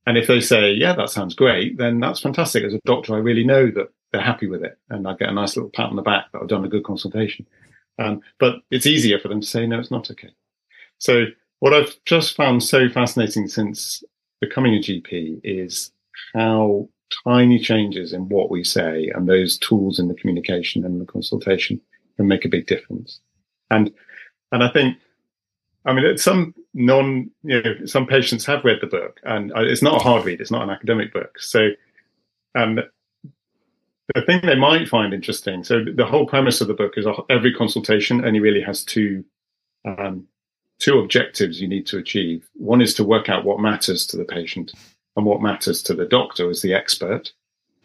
and 0.09 0.19
if 0.19 0.27
they 0.27 0.41
say, 0.41 0.73
yeah, 0.73 0.97
that 0.97 1.11
sounds 1.11 1.37
great, 1.37 1.79
then 1.79 2.01
that's 2.01 2.19
fantastic. 2.19 2.65
As 2.65 2.75
a 2.75 2.81
doctor, 2.85 3.15
I 3.15 3.19
really 3.19 3.45
know 3.45 3.71
that 3.71 3.93
they're 4.13 4.21
happy 4.21 4.47
with 4.47 4.65
it. 4.65 4.79
And 4.89 5.07
I 5.07 5.15
get 5.15 5.29
a 5.29 5.33
nice 5.33 5.57
little 5.57 5.71
pat 5.71 5.91
on 5.91 5.97
the 5.97 6.03
back 6.03 6.33
that 6.33 6.43
I've 6.43 6.49
done 6.49 6.65
a 6.65 6.69
good 6.69 6.85
consultation. 6.85 7.47
Um, 7.99 8.21
but 8.39 8.57
it's 8.71 8.87
easier 8.87 9.19
for 9.19 9.29
them 9.29 9.41
to 9.41 9.47
say, 9.47 9.67
no, 9.67 9.79
it's 9.79 9.91
not 9.91 10.11
okay. 10.11 10.31
So 10.99 11.27
what 11.61 11.75
I've 11.75 11.95
just 12.05 12.35
found 12.35 12.63
so 12.63 12.89
fascinating 12.89 13.49
since 13.49 14.03
becoming 14.41 14.75
a 14.75 14.79
GP 14.79 15.41
is 15.45 15.93
how 16.35 16.89
tiny 17.25 17.59
changes 17.59 18.13
in 18.13 18.29
what 18.29 18.51
we 18.51 18.65
say 18.65 19.11
and 19.15 19.29
those 19.29 19.59
tools 19.59 19.99
in 19.99 20.09
the 20.09 20.15
communication 20.15 20.85
and 20.85 21.01
the 21.01 21.07
consultation 21.07 21.81
can 22.17 22.29
make 22.29 22.45
a 22.45 22.49
big 22.49 22.67
difference. 22.67 23.21
And, 23.71 23.93
and 24.53 24.65
I 24.65 24.71
think 24.71 24.97
I 25.85 25.93
mean, 25.93 26.19
some 26.19 26.55
non, 26.75 27.31
you 27.43 27.63
know, 27.63 27.87
some 27.87 28.07
patients 28.07 28.45
have 28.47 28.65
read 28.65 28.79
the 28.81 28.87
book, 28.87 29.21
and 29.25 29.51
it's 29.57 29.83
not 29.83 30.01
a 30.01 30.05
hard 30.05 30.27
read. 30.27 30.41
It's 30.41 30.51
not 30.51 30.63
an 30.63 30.71
academic 30.71 31.13
book. 31.13 31.39
So, 31.39 31.71
um, 32.55 32.81
the 34.15 34.23
thing 34.23 34.41
they 34.43 34.57
might 34.57 34.89
find 34.89 35.13
interesting. 35.13 35.65
So, 35.65 35.85
the 35.85 36.07
whole 36.07 36.27
premise 36.27 36.61
of 36.61 36.69
the 36.69 36.75
book 36.75 36.95
is 36.97 37.07
every 37.29 37.55
consultation 37.55 38.25
only 38.25 38.41
really 38.41 38.63
has 38.63 38.85
two, 38.85 39.25
um, 39.85 40.27
two 40.79 40.99
objectives 40.99 41.61
you 41.61 41.69
need 41.69 41.87
to 41.87 41.99
achieve. 41.99 42.49
One 42.55 42.81
is 42.81 42.95
to 42.95 43.05
work 43.05 43.29
out 43.29 43.45
what 43.45 43.61
matters 43.61 44.07
to 44.09 44.17
the 44.17 44.25
patient 44.25 44.73
and 45.17 45.27
what 45.27 45.43
matters 45.43 45.83
to 45.85 45.95
the 45.95 46.07
doctor 46.07 46.49
as 46.49 46.63
the 46.63 46.75
expert, 46.75 47.33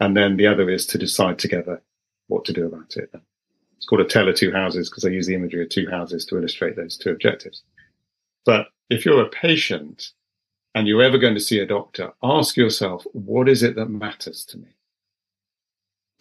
and 0.00 0.16
then 0.16 0.36
the 0.36 0.46
other 0.46 0.70
is 0.70 0.86
to 0.86 0.98
decide 0.98 1.38
together 1.38 1.82
what 2.28 2.44
to 2.46 2.52
do 2.52 2.66
about 2.66 2.96
it. 2.96 3.10
It's 3.76 3.86
called 3.86 4.00
a 4.00 4.08
tale 4.08 4.28
of 4.28 4.36
two 4.36 4.52
houses 4.52 4.88
because 4.88 5.04
I 5.04 5.10
use 5.10 5.26
the 5.26 5.34
imagery 5.34 5.62
of 5.62 5.68
two 5.68 5.88
houses 5.90 6.24
to 6.26 6.38
illustrate 6.38 6.76
those 6.76 6.96
two 6.96 7.10
objectives. 7.10 7.62
But 8.44 8.68
if 8.90 9.04
you're 9.04 9.22
a 9.22 9.28
patient 9.28 10.12
and 10.74 10.86
you're 10.86 11.02
ever 11.02 11.18
going 11.18 11.34
to 11.34 11.40
see 11.40 11.58
a 11.58 11.66
doctor, 11.66 12.12
ask 12.22 12.56
yourself, 12.56 13.04
what 13.12 13.48
is 13.48 13.62
it 13.62 13.76
that 13.76 13.86
matters 13.86 14.44
to 14.46 14.58
me? 14.58 14.75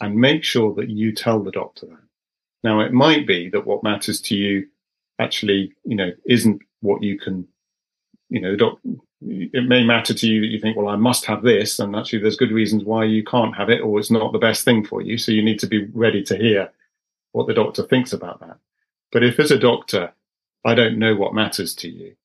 And 0.01 0.15
make 0.15 0.43
sure 0.43 0.73
that 0.75 0.89
you 0.89 1.13
tell 1.13 1.41
the 1.41 1.51
doctor 1.51 1.86
that. 1.86 1.99
Now, 2.63 2.81
it 2.81 2.91
might 2.91 3.25
be 3.25 3.49
that 3.49 3.65
what 3.65 3.84
matters 3.84 4.19
to 4.21 4.36
you 4.36 4.67
actually, 5.19 5.71
you 5.86 5.95
know, 5.95 6.12
isn't 6.25 6.62
what 6.81 7.01
you 7.01 7.17
can, 7.17 7.47
you 8.29 8.41
know, 8.41 8.51
the 8.51 8.58
doc, 8.58 8.79
it 9.21 9.63
may 9.67 9.84
matter 9.84 10.13
to 10.13 10.27
you 10.27 10.41
that 10.41 10.47
you 10.47 10.60
think, 10.60 10.75
well, 10.75 10.89
I 10.89 10.97
must 10.97 11.25
have 11.25 11.43
this. 11.43 11.79
And 11.79 11.95
actually, 11.95 12.19
there's 12.19 12.36
good 12.36 12.51
reasons 12.51 12.84
why 12.84 13.05
you 13.05 13.23
can't 13.23 13.55
have 13.55 13.69
it 13.69 13.81
or 13.81 13.99
it's 13.99 14.12
not 14.12 14.34
the 14.34 14.39
best 14.39 14.65
thing 14.65 14.86
for 14.86 15.01
you. 15.01 15.17
So 15.17 15.31
you 15.31 15.43
need 15.43 15.60
to 15.60 15.67
be 15.67 15.86
ready 15.93 16.23
to 16.23 16.36
hear 16.36 16.71
what 17.31 17.47
the 17.47 17.53
doctor 17.53 17.84
thinks 17.84 18.12
about 18.12 18.39
that. 18.41 18.58
But 19.12 19.23
if 19.23 19.39
as 19.39 19.51
a 19.51 19.60
doctor, 19.60 20.13
I 20.65 20.75
don't 20.75 20.99
know 20.99 21.15
what 21.15 21.34
matters 21.34 21.73
to 21.75 21.89
you. 21.89 22.15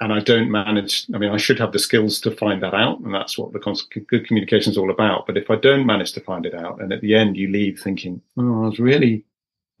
And 0.00 0.12
I 0.12 0.20
don't 0.20 0.50
manage, 0.50 1.06
I 1.12 1.18
mean, 1.18 1.30
I 1.30 1.38
should 1.38 1.58
have 1.58 1.72
the 1.72 1.78
skills 1.78 2.20
to 2.20 2.30
find 2.30 2.62
that 2.62 2.74
out. 2.74 3.00
And 3.00 3.12
that's 3.12 3.36
what 3.36 3.52
the 3.52 3.58
good 4.06 4.26
communication 4.26 4.70
is 4.70 4.78
all 4.78 4.90
about. 4.90 5.26
But 5.26 5.36
if 5.36 5.50
I 5.50 5.56
don't 5.56 5.86
manage 5.86 6.12
to 6.12 6.20
find 6.20 6.46
it 6.46 6.54
out 6.54 6.80
and 6.80 6.92
at 6.92 7.00
the 7.00 7.16
end 7.16 7.36
you 7.36 7.50
leave 7.50 7.80
thinking, 7.80 8.22
oh, 8.36 8.64
I 8.64 8.68
was 8.68 8.78
really, 8.78 9.24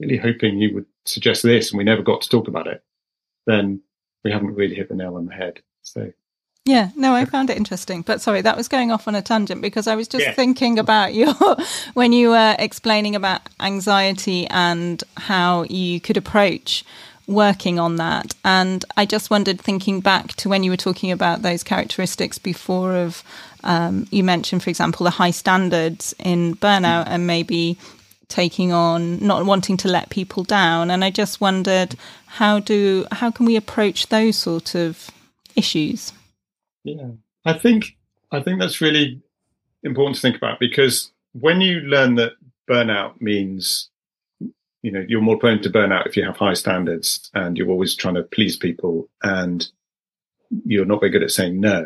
really 0.00 0.16
hoping 0.16 0.58
you 0.58 0.74
would 0.74 0.86
suggest 1.04 1.44
this 1.44 1.70
and 1.70 1.78
we 1.78 1.84
never 1.84 2.02
got 2.02 2.22
to 2.22 2.28
talk 2.28 2.48
about 2.48 2.66
it, 2.66 2.82
then 3.46 3.80
we 4.24 4.32
haven't 4.32 4.56
really 4.56 4.74
hit 4.74 4.88
the 4.88 4.96
nail 4.96 5.16
on 5.16 5.26
the 5.26 5.34
head. 5.34 5.60
So 5.82 6.12
yeah, 6.68 6.90
no, 6.96 7.14
I 7.14 7.24
found 7.24 7.48
it 7.48 7.56
interesting. 7.56 8.02
But 8.02 8.20
sorry, 8.20 8.42
that 8.42 8.54
was 8.54 8.68
going 8.68 8.92
off 8.92 9.08
on 9.08 9.14
a 9.14 9.22
tangent 9.22 9.62
because 9.62 9.86
I 9.86 9.94
was 9.94 10.06
just 10.06 10.26
yeah. 10.26 10.34
thinking 10.34 10.78
about 10.78 11.14
your 11.20 11.34
when 11.94 12.12
you 12.12 12.28
were 12.28 12.56
explaining 12.58 13.16
about 13.16 13.40
anxiety 13.58 14.46
and 14.48 15.02
how 15.16 15.62
you 15.62 15.98
could 15.98 16.18
approach 16.18 16.84
working 17.28 17.78
on 17.78 17.96
that. 17.96 18.34
And 18.44 18.84
I 18.96 19.04
just 19.04 19.30
wondered, 19.30 19.60
thinking 19.60 20.00
back 20.00 20.28
to 20.36 20.48
when 20.48 20.64
you 20.64 20.70
were 20.70 20.76
talking 20.76 21.12
about 21.12 21.42
those 21.42 21.62
characteristics 21.62 22.38
before 22.38 22.96
of, 22.96 23.22
um, 23.62 24.08
you 24.10 24.24
mentioned, 24.24 24.62
for 24.62 24.70
example, 24.70 25.04
the 25.04 25.10
high 25.10 25.30
standards 25.30 26.14
in 26.18 26.56
burnout 26.56 27.04
and 27.06 27.26
maybe 27.26 27.78
taking 28.28 28.72
on 28.72 29.24
not 29.24 29.44
wanting 29.44 29.76
to 29.78 29.88
let 29.88 30.10
people 30.10 30.42
down. 30.42 30.90
And 30.90 31.04
I 31.04 31.10
just 31.10 31.40
wondered, 31.40 31.94
how 32.26 32.60
do 32.60 33.06
how 33.12 33.30
can 33.30 33.46
we 33.46 33.56
approach 33.56 34.08
those 34.08 34.36
sort 34.36 34.74
of 34.74 35.10
issues? 35.54 36.12
Yeah, 36.84 37.10
I 37.44 37.52
think 37.52 37.96
I 38.32 38.40
think 38.40 38.58
that's 38.58 38.80
really 38.80 39.22
important 39.82 40.16
to 40.16 40.22
think 40.22 40.36
about 40.36 40.58
because 40.58 41.12
when 41.32 41.60
you 41.60 41.80
learn 41.80 42.16
that 42.16 42.32
burnout 42.68 43.20
means 43.20 43.90
you 44.82 44.92
know, 44.92 45.04
you're 45.08 45.20
more 45.20 45.38
prone 45.38 45.60
to 45.62 45.70
burnout 45.70 46.06
if 46.06 46.16
you 46.16 46.24
have 46.24 46.36
high 46.36 46.54
standards 46.54 47.30
and 47.34 47.56
you're 47.56 47.70
always 47.70 47.94
trying 47.94 48.14
to 48.14 48.22
please 48.22 48.56
people 48.56 49.08
and 49.22 49.68
you're 50.64 50.84
not 50.84 51.00
very 51.00 51.10
good 51.10 51.22
at 51.22 51.30
saying 51.30 51.60
no. 51.60 51.84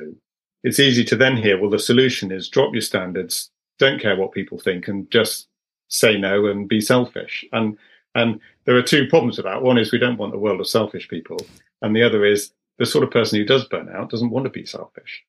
It's 0.62 0.78
easy 0.78 1.04
to 1.04 1.16
then 1.16 1.36
hear, 1.36 1.60
well, 1.60 1.70
the 1.70 1.78
solution 1.78 2.30
is 2.30 2.48
drop 2.48 2.72
your 2.72 2.82
standards, 2.82 3.50
don't 3.78 4.00
care 4.00 4.16
what 4.16 4.32
people 4.32 4.58
think 4.58 4.88
and 4.88 5.10
just 5.10 5.48
say 5.88 6.16
no 6.18 6.46
and 6.46 6.68
be 6.68 6.80
selfish. 6.80 7.44
And, 7.52 7.76
and 8.14 8.40
there 8.64 8.76
are 8.76 8.82
two 8.82 9.08
problems 9.08 9.38
with 9.38 9.46
that. 9.46 9.62
One 9.62 9.78
is 9.78 9.90
we 9.90 9.98
don't 9.98 10.18
want 10.18 10.34
a 10.34 10.38
world 10.38 10.60
of 10.60 10.68
selfish 10.68 11.08
people. 11.08 11.38
And 11.80 11.96
the 11.96 12.02
other 12.02 12.24
is 12.24 12.52
the 12.78 12.86
sort 12.86 13.04
of 13.04 13.10
person 13.10 13.38
who 13.38 13.44
does 13.44 13.64
burn 13.64 13.88
out 13.88 14.10
doesn't 14.10 14.30
want 14.30 14.44
to 14.44 14.50
be 14.50 14.66
selfish. 14.66 15.24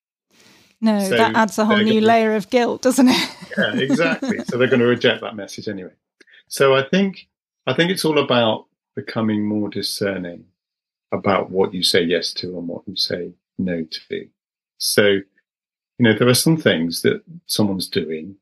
No, 0.81 0.99
so 0.99 1.11
that 1.11 1.35
adds 1.35 1.57
a 1.57 1.65
whole 1.65 1.77
new 1.77 2.01
gonna, 2.01 2.07
layer 2.07 2.35
of 2.35 2.49
guilt, 2.49 2.81
doesn't 2.81 3.07
it? 3.07 3.29
yeah, 3.57 3.73
exactly. 3.75 4.39
so 4.43 4.57
they're 4.57 4.67
going 4.67 4.81
to 4.81 4.85
reject 4.85 5.21
that 5.21 5.35
message 5.35 5.69
anyway. 5.69 5.93
So 6.49 6.75
I 6.75 6.83
think 6.83 7.27
I 7.65 7.73
think 7.73 7.91
it's 7.91 8.05
all 8.05 8.19
about 8.19 8.65
becoming 8.95 9.45
more 9.45 9.69
discerning 9.69 10.45
about 11.11 11.49
what 11.51 11.73
you 11.73 11.83
say 11.83 12.01
yes 12.01 12.33
to 12.33 12.57
and 12.57 12.67
what 12.67 12.83
you 12.87 12.95
say 12.95 13.33
no 13.57 13.85
to. 14.09 14.27
So, 14.77 15.03
you 15.07 15.23
know, 15.99 16.13
there 16.17 16.27
are 16.27 16.33
some 16.33 16.57
things 16.57 17.01
that 17.03 17.23
someone's 17.45 17.87
doing 17.87 18.35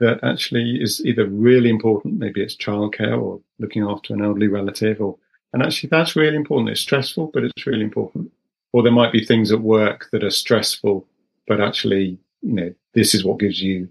that 0.00 0.22
actually 0.22 0.78
is 0.80 1.04
either 1.04 1.26
really 1.26 1.68
important, 1.68 2.18
maybe 2.18 2.42
it's 2.42 2.56
childcare 2.56 3.20
or 3.20 3.40
looking 3.58 3.82
after 3.82 4.14
an 4.14 4.22
elderly 4.22 4.46
relative, 4.46 5.00
or 5.00 5.18
and 5.52 5.62
actually 5.62 5.88
that's 5.88 6.14
really 6.14 6.36
important. 6.36 6.70
It's 6.70 6.80
stressful, 6.80 7.30
but 7.34 7.44
it's 7.44 7.66
really 7.66 7.82
important. 7.82 8.30
Or 8.72 8.82
there 8.82 8.92
might 8.92 9.12
be 9.12 9.24
things 9.24 9.50
at 9.50 9.60
work 9.60 10.08
that 10.12 10.22
are 10.22 10.30
stressful, 10.30 11.06
but 11.46 11.60
actually, 11.60 12.18
you 12.42 12.52
know, 12.52 12.74
this 12.94 13.14
is 13.14 13.24
what 13.24 13.40
gives 13.40 13.60
you 13.60 13.88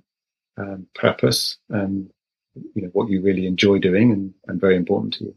um, 0.58 0.88
purpose 0.96 1.58
and 1.70 2.10
you 2.76 2.82
know 2.82 2.90
what 2.94 3.10
you 3.10 3.22
really 3.22 3.46
enjoy 3.46 3.80
doing 3.80 4.12
and, 4.12 4.34
and 4.48 4.62
very 4.62 4.76
important 4.76 5.14
to 5.16 5.26
you. 5.26 5.36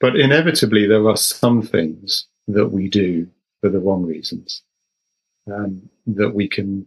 But 0.00 0.16
inevitably, 0.16 0.86
there 0.86 1.08
are 1.08 1.16
some 1.16 1.62
things 1.62 2.26
that 2.48 2.68
we 2.68 2.88
do 2.88 3.28
for 3.60 3.70
the 3.70 3.80
wrong 3.80 4.04
reasons 4.04 4.62
um, 5.50 5.88
that 6.06 6.34
we 6.34 6.48
can, 6.48 6.86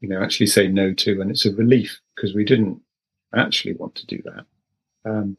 you 0.00 0.08
know, 0.08 0.22
actually 0.22 0.46
say 0.46 0.68
no 0.68 0.92
to, 0.94 1.20
and 1.20 1.30
it's 1.30 1.46
a 1.46 1.54
relief 1.54 2.00
because 2.14 2.34
we 2.34 2.44
didn't 2.44 2.80
actually 3.34 3.74
want 3.74 3.94
to 3.96 4.06
do 4.06 4.22
that. 4.24 4.44
Um, 5.10 5.36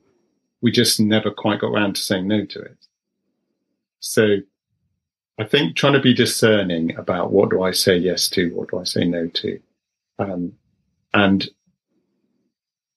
we 0.62 0.72
just 0.72 1.00
never 1.00 1.32
quite 1.32 1.62
got 1.62 1.72
around 1.72 1.96
to 1.96 2.02
saying 2.02 2.28
no 2.28 2.46
to 2.46 2.62
it. 2.62 2.78
So 4.00 4.38
I 5.40 5.44
think 5.44 5.76
trying 5.76 5.94
to 5.94 6.00
be 6.00 6.14
discerning 6.14 6.96
about 6.98 7.32
what 7.32 7.50
do 7.50 7.64
I 7.64 7.72
say 7.72 7.98
yes 7.98 8.30
to, 8.30 8.50
what 8.56 8.70
do 8.70 8.80
I 8.80 8.84
say 8.84 9.06
no 9.06 9.28
to, 9.28 9.60
um, 10.20 10.54
and 11.14 11.50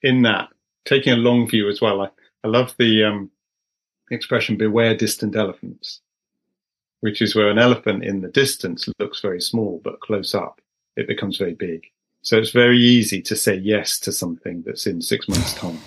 in 0.05 0.23
that, 0.23 0.49
taking 0.85 1.13
a 1.13 1.17
long 1.17 1.49
view 1.49 1.69
as 1.69 1.81
well. 1.81 2.03
I, 2.03 2.11
I 2.45 2.49
love 2.49 2.75
the 2.79 3.05
um, 3.05 3.31
expression 4.11 4.57
"beware 4.57 4.97
distant 4.97 5.35
elephants," 5.35 6.01
which 7.01 7.21
is 7.21 7.35
where 7.35 7.49
an 7.49 7.59
elephant 7.59 8.05
in 8.05 8.21
the 8.21 8.29
distance 8.29 8.89
looks 8.99 9.21
very 9.21 9.41
small, 9.41 9.81
but 9.83 10.01
close 10.01 10.35
up 10.35 10.61
it 10.97 11.09
becomes 11.09 11.37
very 11.37 11.55
big. 11.55 11.87
So 12.23 12.39
it's 12.39 12.51
very 12.51 12.79
easy 12.79 13.21
to 13.23 13.37
say 13.37 13.57
yes 13.57 13.99
to 14.01 14.13
something 14.13 14.63
that's 14.65 14.87
in 14.87 15.03
six 15.03 15.29
months' 15.29 15.55
time. 15.55 15.79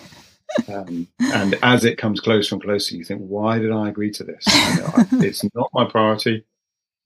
Um, 0.68 1.08
and 1.20 1.58
as 1.64 1.86
it 1.86 1.98
comes 1.98 2.20
closer 2.20 2.56
and 2.56 2.64
closer, 2.64 2.96
you 2.96 3.04
think, 3.04 3.22
why 3.22 3.60
did 3.60 3.72
I 3.72 3.90
agree 3.90 4.12
to 4.12 4.24
this? 4.24 4.46
You 4.48 4.82
know, 4.82 4.92
I, 4.96 5.06
it's 5.26 5.44
not 5.56 5.70
my 5.74 5.86
priority. 5.86 6.46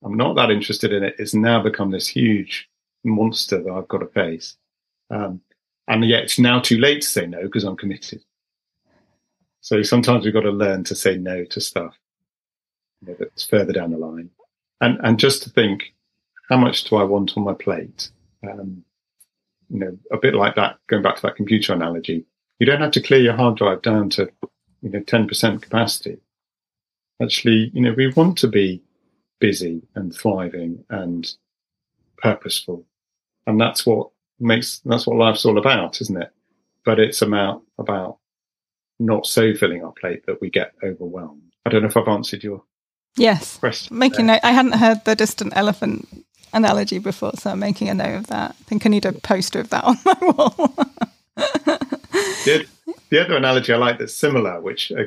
I'm 0.04 0.18
not 0.18 0.36
that 0.36 0.52
interested 0.52 0.92
in 0.92 1.04
it. 1.04 1.16
It's 1.18 1.34
now 1.34 1.62
become 1.62 1.92
this 1.92 2.08
huge 2.08 2.70
monster 3.04 3.62
that 3.62 3.72
I've 3.72 3.88
got 3.88 4.00
to 4.00 4.08
face. 4.08 4.58
Um, 5.10 5.42
and 5.92 6.06
yet 6.06 6.24
it's 6.24 6.40
now 6.40 6.58
too 6.58 6.78
late 6.78 7.02
to 7.02 7.08
say 7.08 7.28
no 7.28 7.44
because 7.44 7.66
I'm 7.66 7.76
committed. 7.76 8.24
So 9.60 9.84
sometimes 9.84 10.24
we've 10.24 10.34
got 10.34 10.42
to 10.42 10.52
learn 10.52 10.86
to 10.86 10.96
say 10.96 11.18
no 11.18 11.44
to 11.44 11.60
stuff 11.60 11.96
you 13.02 13.10
know, 13.10 13.16
that's 13.20 13.46
further 13.46 13.74
down 13.74 13.92
the 13.92 13.98
line. 13.98 14.30
And, 14.80 15.00
and 15.04 15.20
just 15.20 15.44
to 15.44 15.50
think, 15.50 15.94
how 16.50 16.56
much 16.58 16.86
do 16.86 16.96
I 16.96 17.04
want 17.04 17.36
on 17.36 17.44
my 17.44 17.54
plate? 17.54 18.10
Um, 18.42 18.86
you 19.70 19.80
know, 19.80 19.98
a 20.14 20.18
bit 20.18 20.34
like 20.34 20.56
that, 20.56 20.78
going 20.88 21.04
back 21.04 21.18
to 21.18 21.22
that 21.24 21.36
computer 21.36 21.74
analogy, 21.74 22.26
you 22.60 22.66
don't 22.66 22.82
have 22.82 22.92
to 22.92 23.02
clear 23.02 23.20
your 23.20 23.36
hard 23.36 23.58
drive 23.58 23.82
down 23.82 24.10
to, 24.12 24.30
you 24.82 24.90
know, 24.90 25.02
10% 25.02 25.62
capacity. 25.62 26.18
Actually, 27.22 27.70
you 27.74 27.82
know, 27.82 27.94
we 27.94 28.08
want 28.14 28.38
to 28.38 28.48
be 28.48 28.82
busy 29.40 29.82
and 29.96 30.16
thriving 30.16 30.86
and 30.90 31.34
purposeful. 32.18 32.86
And 33.46 33.60
that's 33.60 33.86
what 33.86 34.10
makes 34.42 34.80
that's 34.86 35.08
what 35.08 35.18
life's 35.18 35.46
all 35.46 35.58
about, 35.58 36.02
isn't 36.02 36.22
it? 36.22 36.32
But 36.84 37.00
it's 37.00 37.22
about 37.22 37.64
about 37.78 38.18
not 39.00 39.26
so 39.26 39.54
filling 39.54 39.84
our 39.84 39.94
plate 39.94 40.26
that 40.26 40.42
we 40.42 40.50
get 40.50 40.74
overwhelmed. 40.84 41.54
I 41.66 41.70
don't 41.70 41.82
know 41.82 41.88
if 41.88 41.98
I've 41.98 42.08
answered 42.08 42.44
your 42.44 42.64
yes 43.18 43.58
question. 43.58 43.98
Making 43.98 44.28
note. 44.28 44.42
I 44.44 44.52
hadn't 44.52 44.74
heard 44.74 45.04
the 45.06 45.16
distant 45.16 45.54
elephant 45.56 46.08
analogy 46.54 47.00
before, 47.00 47.34
so 47.36 47.52
I'm 47.52 47.60
making 47.60 47.90
a 47.90 47.94
note 47.94 48.16
of 48.16 48.28
that. 48.28 48.52
I 48.52 48.64
think 48.64 48.86
I 48.86 48.90
need 48.90 49.06
a 49.06 49.14
poster 49.14 49.60
of 49.60 49.70
that 49.70 49.84
on 49.86 49.98
my 50.06 50.18
wall. 50.22 50.76
the, 52.46 52.66
the 53.10 53.24
other 53.24 53.38
analogy 53.38 53.74
I 53.74 53.78
like 53.78 54.00
that's 54.00 54.14
similar, 54.14 54.60
which 54.60 54.92
I, 54.92 55.04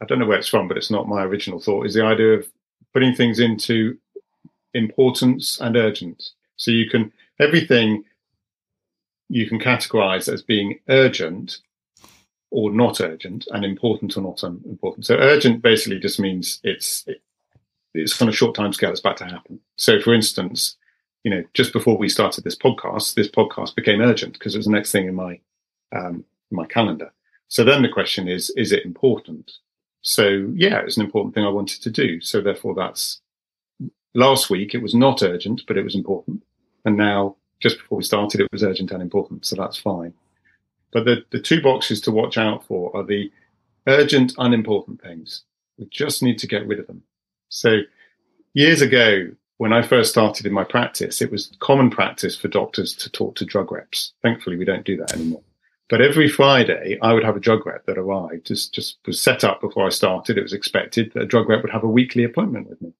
I 0.00 0.06
don't 0.06 0.18
know 0.18 0.26
where 0.26 0.38
it's 0.38 0.48
from, 0.48 0.68
but 0.68 0.76
it's 0.76 0.90
not 0.90 1.08
my 1.08 1.22
original 1.22 1.60
thought, 1.60 1.86
is 1.86 1.94
the 1.94 2.04
idea 2.04 2.34
of 2.34 2.46
putting 2.92 3.14
things 3.14 3.38
into 3.38 3.98
importance 4.74 5.60
and 5.60 5.76
urgent. 5.76 6.30
So 6.56 6.70
you 6.70 6.88
can 6.88 7.12
everything 7.38 8.04
you 9.30 9.48
can 9.48 9.60
categorize 9.60 10.30
as 10.30 10.42
being 10.42 10.80
urgent 10.88 11.58
or 12.50 12.70
not 12.72 13.00
urgent 13.00 13.46
and 13.52 13.64
important 13.64 14.16
or 14.16 14.22
not 14.22 14.42
important. 14.42 15.06
So 15.06 15.14
urgent 15.16 15.62
basically 15.62 16.00
just 16.00 16.18
means 16.18 16.60
it's 16.64 17.04
it, 17.06 17.22
it's 17.94 18.20
on 18.20 18.28
a 18.28 18.32
short 18.32 18.56
time 18.56 18.72
scale. 18.72 18.90
It's 18.90 19.00
about 19.00 19.16
to 19.18 19.26
happen. 19.26 19.60
So 19.76 20.00
for 20.00 20.12
instance, 20.12 20.76
you 21.22 21.30
know, 21.30 21.44
just 21.54 21.72
before 21.72 21.96
we 21.96 22.08
started 22.08 22.42
this 22.42 22.56
podcast, 22.56 23.14
this 23.14 23.30
podcast 23.30 23.76
became 23.76 24.00
urgent 24.00 24.32
because 24.32 24.54
it 24.54 24.58
was 24.58 24.66
the 24.66 24.72
next 24.72 24.90
thing 24.90 25.06
in 25.06 25.14
my 25.14 25.38
um, 25.92 26.24
in 26.50 26.56
my 26.56 26.66
calendar. 26.66 27.12
So 27.46 27.62
then 27.62 27.82
the 27.82 27.88
question 27.88 28.26
is, 28.26 28.50
is 28.50 28.72
it 28.72 28.84
important? 28.84 29.52
So 30.02 30.50
yeah, 30.54 30.80
it's 30.80 30.96
an 30.96 31.04
important 31.04 31.34
thing 31.34 31.44
I 31.44 31.50
wanted 31.50 31.82
to 31.82 31.90
do. 31.90 32.20
So 32.20 32.40
therefore, 32.40 32.74
that's 32.74 33.20
last 34.12 34.50
week. 34.50 34.74
It 34.74 34.82
was 34.82 34.94
not 34.94 35.22
urgent, 35.22 35.62
but 35.68 35.78
it 35.78 35.84
was 35.84 35.94
important, 35.94 36.42
and 36.84 36.96
now 36.96 37.36
just 37.60 37.78
before 37.78 37.98
we 37.98 38.04
started, 38.04 38.40
it 38.40 38.48
was 38.52 38.64
urgent 38.64 38.90
and 38.90 39.02
important, 39.02 39.46
so 39.46 39.56
that's 39.56 39.76
fine. 39.76 40.12
But 40.92 41.04
the, 41.04 41.24
the 41.30 41.40
two 41.40 41.62
boxes 41.62 42.00
to 42.02 42.10
watch 42.10 42.36
out 42.36 42.64
for 42.66 42.94
are 42.96 43.04
the 43.04 43.30
urgent, 43.86 44.34
unimportant 44.38 45.00
things. 45.00 45.42
We 45.78 45.86
just 45.86 46.22
need 46.22 46.38
to 46.38 46.46
get 46.46 46.66
rid 46.66 46.80
of 46.80 46.86
them. 46.86 47.02
So 47.48 47.80
years 48.54 48.82
ago, 48.82 49.30
when 49.58 49.72
I 49.72 49.82
first 49.82 50.10
started 50.10 50.46
in 50.46 50.52
my 50.52 50.64
practice, 50.64 51.20
it 51.20 51.30
was 51.30 51.52
common 51.58 51.90
practice 51.90 52.34
for 52.34 52.48
doctors 52.48 52.94
to 52.94 53.10
talk 53.10 53.36
to 53.36 53.44
drug 53.44 53.70
reps. 53.70 54.14
Thankfully, 54.22 54.56
we 54.56 54.64
don't 54.64 54.86
do 54.86 54.96
that 54.96 55.12
anymore. 55.12 55.42
But 55.90 56.00
every 56.00 56.28
Friday, 56.28 56.98
I 57.02 57.12
would 57.12 57.24
have 57.24 57.36
a 57.36 57.40
drug 57.40 57.66
rep 57.66 57.84
that 57.86 57.98
arrived, 57.98 58.46
just, 58.46 58.72
just 58.72 58.98
was 59.06 59.20
set 59.20 59.42
up 59.44 59.60
before 59.60 59.86
I 59.86 59.90
started. 59.90 60.38
It 60.38 60.42
was 60.42 60.52
expected 60.52 61.12
that 61.12 61.24
a 61.24 61.26
drug 61.26 61.48
rep 61.48 61.62
would 61.62 61.72
have 61.72 61.82
a 61.82 61.88
weekly 61.88 62.24
appointment 62.24 62.70
with 62.70 62.80
me. 62.80 62.92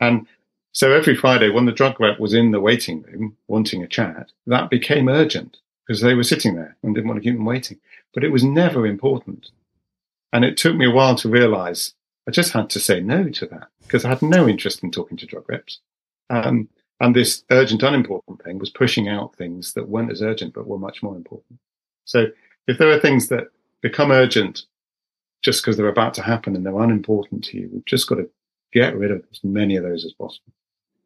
And 0.00 0.26
so 0.74 0.90
every 0.90 1.14
Friday, 1.14 1.50
when 1.50 1.66
the 1.66 1.72
drug 1.72 2.00
rep 2.00 2.18
was 2.18 2.34
in 2.34 2.50
the 2.50 2.60
waiting 2.60 3.02
room 3.02 3.36
wanting 3.46 3.84
a 3.84 3.86
chat, 3.86 4.32
that 4.48 4.70
became 4.70 5.08
urgent 5.08 5.58
because 5.86 6.00
they 6.00 6.14
were 6.14 6.24
sitting 6.24 6.56
there 6.56 6.76
and 6.82 6.96
didn't 6.96 7.06
want 7.06 7.22
to 7.22 7.22
keep 7.22 7.36
them 7.36 7.44
waiting. 7.44 7.78
But 8.12 8.24
it 8.24 8.32
was 8.32 8.42
never 8.42 8.84
important. 8.84 9.50
And 10.32 10.44
it 10.44 10.56
took 10.56 10.74
me 10.74 10.86
a 10.86 10.90
while 10.90 11.14
to 11.16 11.28
realize 11.28 11.94
I 12.26 12.32
just 12.32 12.52
had 12.52 12.70
to 12.70 12.80
say 12.80 13.00
no 13.00 13.28
to 13.28 13.46
that 13.46 13.68
because 13.82 14.04
I 14.04 14.08
had 14.08 14.20
no 14.20 14.48
interest 14.48 14.82
in 14.82 14.90
talking 14.90 15.16
to 15.18 15.26
drug 15.26 15.44
reps. 15.48 15.78
Um, 16.28 16.68
and 16.98 17.14
this 17.14 17.44
urgent, 17.50 17.84
unimportant 17.84 18.42
thing 18.42 18.58
was 18.58 18.70
pushing 18.70 19.08
out 19.08 19.36
things 19.36 19.74
that 19.74 19.88
weren't 19.88 20.10
as 20.10 20.22
urgent, 20.22 20.54
but 20.54 20.66
were 20.66 20.78
much 20.78 21.04
more 21.04 21.14
important. 21.14 21.60
So 22.04 22.26
if 22.66 22.78
there 22.78 22.90
are 22.90 22.98
things 22.98 23.28
that 23.28 23.48
become 23.80 24.10
urgent 24.10 24.64
just 25.42 25.62
because 25.62 25.76
they're 25.76 25.86
about 25.86 26.14
to 26.14 26.22
happen 26.22 26.56
and 26.56 26.66
they're 26.66 26.80
unimportant 26.80 27.44
to 27.44 27.58
you, 27.58 27.70
we've 27.72 27.84
just 27.84 28.08
got 28.08 28.16
to 28.16 28.28
get 28.72 28.96
rid 28.96 29.12
of 29.12 29.22
as 29.30 29.44
many 29.44 29.76
of 29.76 29.84
those 29.84 30.04
as 30.04 30.12
possible. 30.14 30.52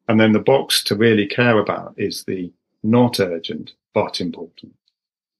And 0.09 0.19
then 0.19 0.33
the 0.33 0.41
box 0.41 0.83
to 0.85 0.97
really 0.97 1.27
care 1.27 1.59
about 1.59 1.95
is 1.99 2.25
the 2.25 2.51
not 2.83 3.21
urgent, 3.21 3.73
but 3.93 4.21
important. 4.21 4.75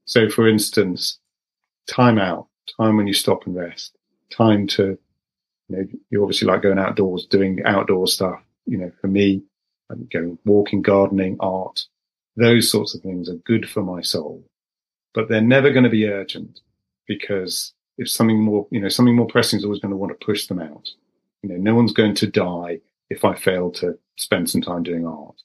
So 0.05 0.29
for 0.29 0.47
instance, 0.47 1.19
time 1.87 2.19
out, 2.19 2.49
time 2.79 2.97
when 2.97 3.07
you 3.07 3.15
stop 3.15 3.47
and 3.47 3.57
rest, 3.57 3.97
time 4.31 4.67
to, 4.69 4.99
you 5.69 5.77
know, 5.77 5.89
you 6.11 6.23
obviously 6.23 6.47
like 6.47 6.63
going 6.63 6.79
outdoors, 6.79 7.27
doing 7.27 7.63
outdoor 7.65 8.07
stuff. 8.07 8.41
You 8.67 8.79
know, 8.79 8.93
for 9.01 9.09
me, 9.09 9.43
I'm 9.91 10.07
going 10.13 10.39
walking, 10.45 10.83
gardening, 10.83 11.39
art, 11.41 11.87
those 12.37 12.71
sorts 12.71 12.95
of 12.95 13.01
things 13.01 13.29
are 13.29 13.37
good 13.37 13.69
for 13.69 13.83
my 13.83 14.03
soul, 14.03 14.45
but 15.15 15.29
they're 15.29 15.41
never 15.41 15.71
going 15.71 15.85
to 15.85 15.91
be 15.91 16.07
urgent 16.07 16.61
because 17.07 17.73
if 17.97 18.09
something 18.09 18.41
more, 18.41 18.67
you 18.71 18.81
know, 18.81 18.89
something 18.89 19.17
more 19.17 19.27
pressing 19.27 19.59
is 19.59 19.65
always 19.65 19.81
going 19.81 19.91
to 19.91 19.97
want 19.97 20.19
to 20.19 20.25
push 20.25 20.47
them 20.47 20.61
out. 20.61 20.91
You 21.43 21.49
know, 21.51 21.57
no 21.57 21.75
one's 21.75 21.93
going 21.93 22.15
to 22.17 22.27
die 22.27 22.81
if 23.11 23.25
I 23.25 23.35
fail 23.35 23.71
to 23.73 23.99
spend 24.17 24.51
some 24.51 24.61
time 24.61 24.83
doing 24.83 25.07
art. 25.07 25.43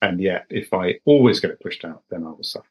And 0.00 0.20
yet, 0.20 0.46
if 0.50 0.72
I 0.72 0.98
always 1.04 1.40
get 1.40 1.50
it 1.50 1.60
pushed 1.60 1.84
out, 1.84 2.02
then 2.10 2.24
I 2.24 2.30
will 2.30 2.42
suffer. 2.42 2.66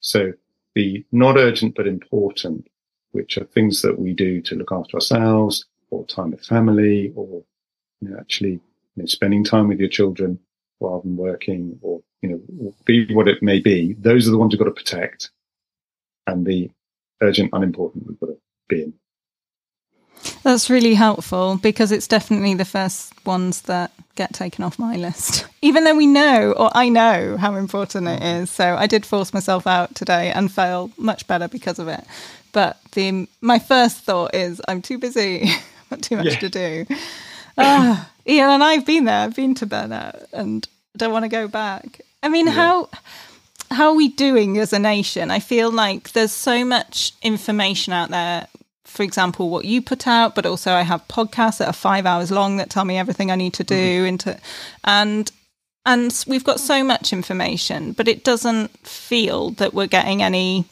So 0.00 0.32
the 0.74 1.04
not 1.12 1.36
urgent 1.36 1.74
but 1.74 1.86
important 1.86 2.66
which 3.12 3.36
are 3.36 3.44
things 3.44 3.82
that 3.82 3.98
we 3.98 4.14
do 4.14 4.40
to 4.40 4.54
look 4.54 4.72
after 4.72 4.96
ourselves 4.96 5.66
or 5.90 6.06
time 6.06 6.30
with 6.30 6.44
family 6.44 7.12
or 7.14 7.44
you 8.00 8.08
know, 8.08 8.18
actually 8.18 8.52
you 8.52 8.60
know, 8.96 9.06
spending 9.06 9.44
time 9.44 9.68
with 9.68 9.78
your 9.78 9.88
children 9.88 10.38
rather 10.80 11.02
than 11.02 11.16
working 11.16 11.78
or, 11.82 12.02
you 12.22 12.30
know, 12.30 12.74
be 12.84 13.12
what 13.14 13.28
it 13.28 13.42
may 13.42 13.60
be. 13.60 13.94
Those 13.98 14.26
are 14.26 14.30
the 14.30 14.38
ones 14.38 14.52
we've 14.52 14.58
got 14.58 14.64
to 14.64 14.70
protect 14.72 15.30
and 16.26 16.46
the 16.46 16.70
urgent, 17.20 17.50
unimportant 17.52 18.06
we've 18.06 18.18
got 18.18 18.26
to 18.26 18.38
be 18.68 18.82
in. 18.82 18.94
That's 20.42 20.70
really 20.70 20.94
helpful 20.94 21.58
because 21.62 21.92
it's 21.92 22.06
definitely 22.06 22.54
the 22.54 22.64
first 22.64 23.12
ones 23.24 23.62
that 23.62 23.92
get 24.14 24.32
taken 24.34 24.64
off 24.64 24.78
my 24.78 24.96
list, 24.96 25.46
even 25.62 25.84
though 25.84 25.94
we 25.94 26.06
know, 26.06 26.52
or 26.52 26.70
I 26.74 26.88
know, 26.88 27.36
how 27.36 27.54
important 27.54 28.08
it 28.08 28.22
is. 28.22 28.50
So 28.50 28.76
I 28.76 28.86
did 28.86 29.06
force 29.06 29.32
myself 29.32 29.66
out 29.66 29.94
today 29.94 30.30
and 30.30 30.52
fail 30.52 30.90
much 30.96 31.26
better 31.26 31.48
because 31.48 31.78
of 31.78 31.88
it. 31.88 32.04
But 32.52 32.78
the 32.92 33.26
my 33.40 33.58
first 33.58 33.98
thought 33.98 34.34
is 34.34 34.60
I'm 34.68 34.82
too 34.82 34.98
busy, 34.98 35.50
got 35.90 36.02
too 36.02 36.16
much 36.16 36.26
yeah. 36.26 36.38
to 36.38 36.48
do. 36.48 36.86
Ah, 37.56 38.10
yeah, 38.24 38.54
and 38.54 38.62
I've 38.62 38.86
been 38.86 39.04
there. 39.04 39.20
I've 39.20 39.36
been 39.36 39.54
to 39.56 39.66
burnout, 39.66 40.26
and 40.32 40.66
don't 40.96 41.12
want 41.12 41.24
to 41.24 41.28
go 41.28 41.48
back. 41.48 42.02
I 42.22 42.28
mean, 42.28 42.46
yeah. 42.46 42.52
how 42.52 42.88
how 43.70 43.88
are 43.88 43.94
we 43.94 44.08
doing 44.08 44.58
as 44.58 44.72
a 44.72 44.78
nation? 44.78 45.30
I 45.30 45.38
feel 45.38 45.70
like 45.70 46.12
there's 46.12 46.32
so 46.32 46.64
much 46.64 47.12
information 47.22 47.92
out 47.92 48.10
there 48.10 48.48
for 48.92 49.02
example, 49.02 49.48
what 49.48 49.64
you 49.64 49.80
put 49.80 50.06
out, 50.06 50.34
but 50.34 50.44
also 50.44 50.72
I 50.72 50.82
have 50.82 51.06
podcasts 51.08 51.58
that 51.58 51.68
are 51.68 51.72
five 51.72 52.04
hours 52.04 52.30
long 52.30 52.58
that 52.58 52.70
tell 52.70 52.84
me 52.84 52.98
everything 52.98 53.30
I 53.30 53.36
need 53.36 53.54
to 53.54 53.64
do 53.64 53.74
mm-hmm. 53.74 54.06
into 54.06 54.38
and 54.84 55.30
and 55.84 56.24
we've 56.28 56.44
got 56.44 56.60
so 56.60 56.84
much 56.84 57.12
information, 57.12 57.92
but 57.92 58.06
it 58.06 58.22
doesn't 58.22 58.68
feel 58.86 59.50
that 59.52 59.74
we're 59.74 59.88
getting 59.88 60.22
any 60.22 60.64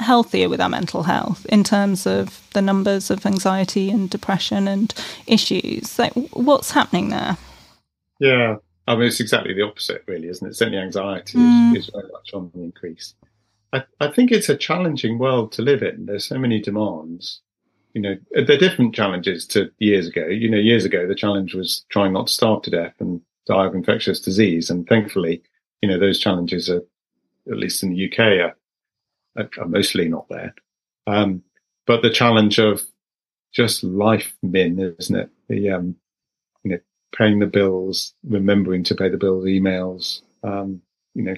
healthier 0.00 0.48
with 0.48 0.60
our 0.60 0.68
mental 0.68 1.04
health 1.04 1.46
in 1.46 1.62
terms 1.62 2.06
of 2.06 2.44
the 2.52 2.62
numbers 2.62 3.10
of 3.10 3.24
anxiety 3.24 3.90
and 3.90 4.10
depression 4.10 4.66
and 4.66 4.92
issues. 5.26 5.98
Like 5.98 6.12
what's 6.32 6.72
happening 6.72 7.10
there? 7.10 7.36
Yeah. 8.18 8.56
I 8.88 8.94
mean, 8.94 9.04
it's 9.04 9.20
exactly 9.20 9.52
the 9.52 9.62
opposite, 9.62 10.04
really, 10.06 10.28
isn't 10.28 10.46
it? 10.46 10.54
Certainly, 10.54 10.78
anxiety 10.78 11.38
mm. 11.38 11.76
is, 11.76 11.84
is, 11.84 11.90
very 11.92 12.08
much 12.12 12.32
on 12.34 12.50
the 12.54 12.62
increase. 12.62 13.14
I, 13.72 13.84
I, 14.00 14.08
think 14.08 14.30
it's 14.30 14.48
a 14.48 14.56
challenging 14.56 15.18
world 15.18 15.50
to 15.52 15.62
live 15.62 15.82
in. 15.82 16.06
There's 16.06 16.24
so 16.24 16.38
many 16.38 16.60
demands, 16.60 17.40
you 17.96 18.02
know, 18.02 18.14
they're 18.32 18.58
different 18.58 18.94
challenges 18.94 19.46
to 19.46 19.70
years 19.78 20.06
ago. 20.06 20.26
You 20.26 20.50
know, 20.50 20.58
years 20.58 20.84
ago, 20.84 21.08
the 21.08 21.14
challenge 21.14 21.54
was 21.54 21.86
trying 21.88 22.12
not 22.12 22.26
to 22.26 22.32
starve 22.34 22.60
to 22.64 22.70
death 22.70 22.92
and 22.98 23.22
die 23.46 23.64
of 23.64 23.74
infectious 23.74 24.20
disease. 24.20 24.68
And 24.68 24.86
thankfully, 24.86 25.42
you 25.80 25.88
know, 25.88 25.98
those 25.98 26.20
challenges 26.20 26.68
are, 26.68 26.82
at 27.50 27.56
least 27.56 27.82
in 27.82 27.94
the 27.94 28.04
UK, 28.06 28.52
are, 29.38 29.48
are 29.58 29.66
mostly 29.66 30.10
not 30.10 30.28
there. 30.28 30.54
Um, 31.06 31.42
but 31.86 32.02
the 32.02 32.10
challenge 32.10 32.58
of 32.58 32.82
just 33.54 33.82
life 33.82 34.36
min, 34.42 34.94
isn't 34.98 35.16
it? 35.16 35.30
The, 35.48 35.70
um, 35.70 35.96
you 36.64 36.72
know, 36.72 36.78
paying 37.16 37.38
the 37.38 37.46
bills, 37.46 38.12
remembering 38.28 38.84
to 38.84 38.94
pay 38.94 39.08
the 39.08 39.16
bills, 39.16 39.46
emails, 39.46 40.20
um, 40.44 40.82
you 41.14 41.22
know, 41.22 41.36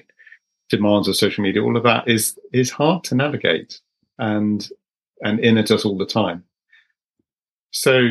demands 0.67 1.07
of 1.07 1.15
social 1.15 1.41
media, 1.41 1.63
all 1.63 1.77
of 1.77 1.83
that 1.83 2.05
is, 2.05 2.37
is 2.51 2.69
hard 2.69 3.05
to 3.05 3.15
navigate 3.15 3.79
and, 4.17 4.67
and 5.23 5.39
in 5.39 5.57
at 5.57 5.71
us 5.71 5.85
all 5.85 5.97
the 5.97 6.05
time. 6.05 6.43
So, 7.71 8.09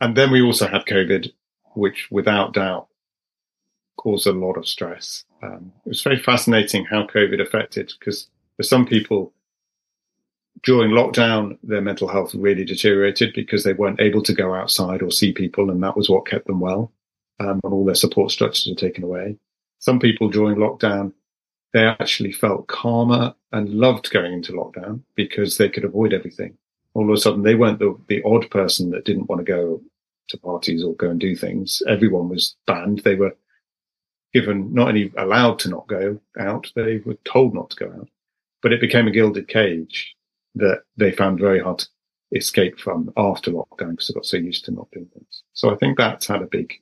and 0.00 0.16
then 0.16 0.30
we 0.30 0.42
also 0.42 0.68
had 0.68 0.86
COVID, 0.86 1.32
which 1.74 2.08
without 2.10 2.54
doubt 2.54 2.88
caused 3.96 4.26
a 4.26 4.32
lot 4.32 4.56
of 4.56 4.66
stress. 4.66 5.24
Um, 5.42 5.72
it 5.84 5.90
was 5.90 6.02
very 6.02 6.18
fascinating 6.18 6.84
how 6.84 7.06
COVID 7.06 7.40
affected 7.40 7.92
because 7.98 8.28
for 8.56 8.62
some 8.62 8.86
people 8.86 9.32
during 10.62 10.92
lockdown, 10.92 11.58
their 11.62 11.80
mental 11.80 12.08
health 12.08 12.34
really 12.34 12.64
deteriorated 12.64 13.34
because 13.34 13.64
they 13.64 13.72
weren't 13.72 14.00
able 14.00 14.22
to 14.22 14.32
go 14.32 14.54
outside 14.54 15.02
or 15.02 15.10
see 15.10 15.32
people, 15.32 15.70
and 15.70 15.82
that 15.82 15.96
was 15.96 16.08
what 16.08 16.26
kept 16.26 16.46
them 16.46 16.60
well. 16.60 16.92
Um, 17.40 17.60
and 17.64 17.72
all 17.72 17.84
their 17.84 17.96
support 17.96 18.30
structures 18.30 18.66
were 18.68 18.80
taken 18.80 19.04
away. 19.04 19.36
Some 19.80 19.98
people 19.98 20.28
during 20.28 20.56
lockdown, 20.56 21.12
they 21.72 21.84
actually 21.84 22.32
felt 22.32 22.68
calmer 22.68 23.34
and 23.52 23.68
loved 23.68 24.10
going 24.10 24.32
into 24.32 24.52
lockdown 24.52 25.02
because 25.16 25.58
they 25.58 25.68
could 25.68 25.84
avoid 25.84 26.12
everything 26.12 26.56
all 26.94 27.04
of 27.04 27.14
a 27.14 27.20
sudden 27.20 27.42
they 27.42 27.54
weren't 27.54 27.78
the, 27.78 27.96
the 28.08 28.22
odd 28.24 28.48
person 28.50 28.90
that 28.90 29.04
didn't 29.04 29.28
want 29.28 29.44
to 29.44 29.52
go 29.52 29.80
to 30.28 30.38
parties 30.38 30.82
or 30.82 30.94
go 30.94 31.10
and 31.10 31.20
do 31.20 31.36
things. 31.36 31.82
Everyone 31.88 32.28
was 32.28 32.56
banned. 32.66 33.00
They 33.00 33.14
were 33.14 33.36
given 34.32 34.72
not 34.72 34.88
only 34.88 35.12
allowed 35.16 35.58
to 35.60 35.68
not 35.68 35.86
go 35.86 36.20
out, 36.38 36.70
they 36.74 36.98
were 37.04 37.16
told 37.24 37.54
not 37.54 37.70
to 37.70 37.76
go 37.76 37.92
out. 37.92 38.08
But 38.62 38.72
it 38.72 38.80
became 38.80 39.06
a 39.06 39.12
gilded 39.12 39.48
cage 39.48 40.14
that 40.54 40.82
they 40.96 41.12
found 41.12 41.38
very 41.38 41.60
hard 41.60 41.80
to 41.80 41.88
escape 42.32 42.78
from 42.78 43.12
after 43.16 43.50
lockdown 43.50 43.90
because 43.90 44.08
they 44.08 44.14
got 44.14 44.24
so 44.24 44.36
used 44.36 44.64
to 44.64 44.72
not 44.72 44.90
doing 44.90 45.06
things. 45.12 45.42
So 45.52 45.72
I 45.72 45.76
think 45.76 45.98
that's 45.98 46.26
had 46.26 46.42
a 46.42 46.46
big, 46.46 46.72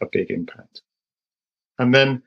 a 0.00 0.06
big 0.10 0.30
impact. 0.30 0.82
And 1.78 1.94
then, 1.94 2.22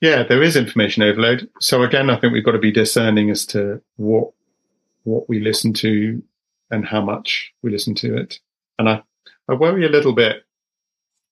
yeah, 0.00 0.22
there 0.22 0.42
is 0.42 0.56
information 0.56 1.02
overload. 1.02 1.48
So 1.60 1.82
again, 1.82 2.10
I 2.10 2.16
think 2.16 2.32
we've 2.32 2.44
got 2.44 2.52
to 2.52 2.58
be 2.58 2.72
discerning 2.72 3.30
as 3.30 3.46
to 3.46 3.80
what 3.96 4.32
what 5.04 5.28
we 5.28 5.38
listen 5.38 5.72
to 5.74 6.22
and 6.70 6.84
how 6.84 7.00
much 7.00 7.52
we 7.62 7.70
listen 7.70 7.94
to 7.94 8.16
it. 8.16 8.40
And 8.78 8.88
I, 8.88 9.02
I 9.48 9.54
worry 9.54 9.86
a 9.86 9.90
little 9.90 10.14
bit, 10.14 10.44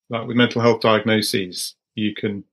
like 0.08 0.26
with 0.26 0.36
mental 0.36 0.62
health 0.62 0.80
diagnoses, 0.80 1.74
you 1.94 2.14
can, 2.14 2.44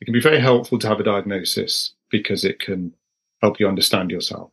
it 0.00 0.06
can 0.06 0.14
be 0.14 0.20
very 0.20 0.40
helpful 0.40 0.78
to 0.80 0.88
have 0.88 1.00
a 1.00 1.04
diagnosis 1.04 1.92
because 2.10 2.44
it 2.44 2.58
can 2.58 2.94
help 3.40 3.60
you 3.60 3.68
understand 3.68 4.10
yourself. 4.10 4.50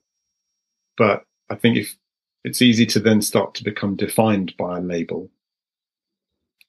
But 0.97 1.24
I 1.49 1.55
think 1.55 1.78
if 1.78 1.95
it's 2.43 2.62
easy 2.62 2.86
to 2.88 2.99
then 2.99 3.22
start 3.22 3.55
to 3.55 3.64
become 3.64 3.95
defined 3.95 4.53
by 4.57 4.78
a 4.78 4.82
label. 4.82 5.30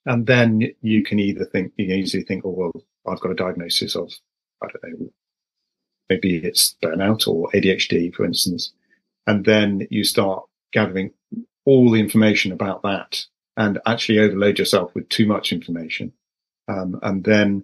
And 0.05 0.27
then 0.27 0.73
you 0.81 1.03
can 1.03 1.19
either 1.19 1.45
think, 1.45 1.73
you 1.77 1.87
can 1.87 1.95
easily 1.95 2.23
think, 2.23 2.45
oh, 2.45 2.49
well, 2.49 2.83
I've 3.07 3.21
got 3.21 3.31
a 3.31 3.35
diagnosis 3.35 3.95
of, 3.95 4.11
I 4.61 4.67
don't 4.67 4.99
know, 4.99 5.09
maybe 6.09 6.37
it's 6.37 6.75
burnout 6.83 7.27
or 7.27 7.49
ADHD, 7.53 8.13
for 8.13 8.25
instance 8.25 8.73
and 9.27 9.45
then 9.45 9.87
you 9.89 10.03
start 10.03 10.43
gathering 10.71 11.11
all 11.65 11.91
the 11.91 11.99
information 11.99 12.51
about 12.51 12.81
that 12.83 13.25
and 13.55 13.79
actually 13.85 14.19
overload 14.19 14.59
yourself 14.59 14.93
with 14.95 15.07
too 15.09 15.25
much 15.25 15.53
information. 15.53 16.11
Um, 16.67 16.99
and 17.03 17.23
then 17.23 17.63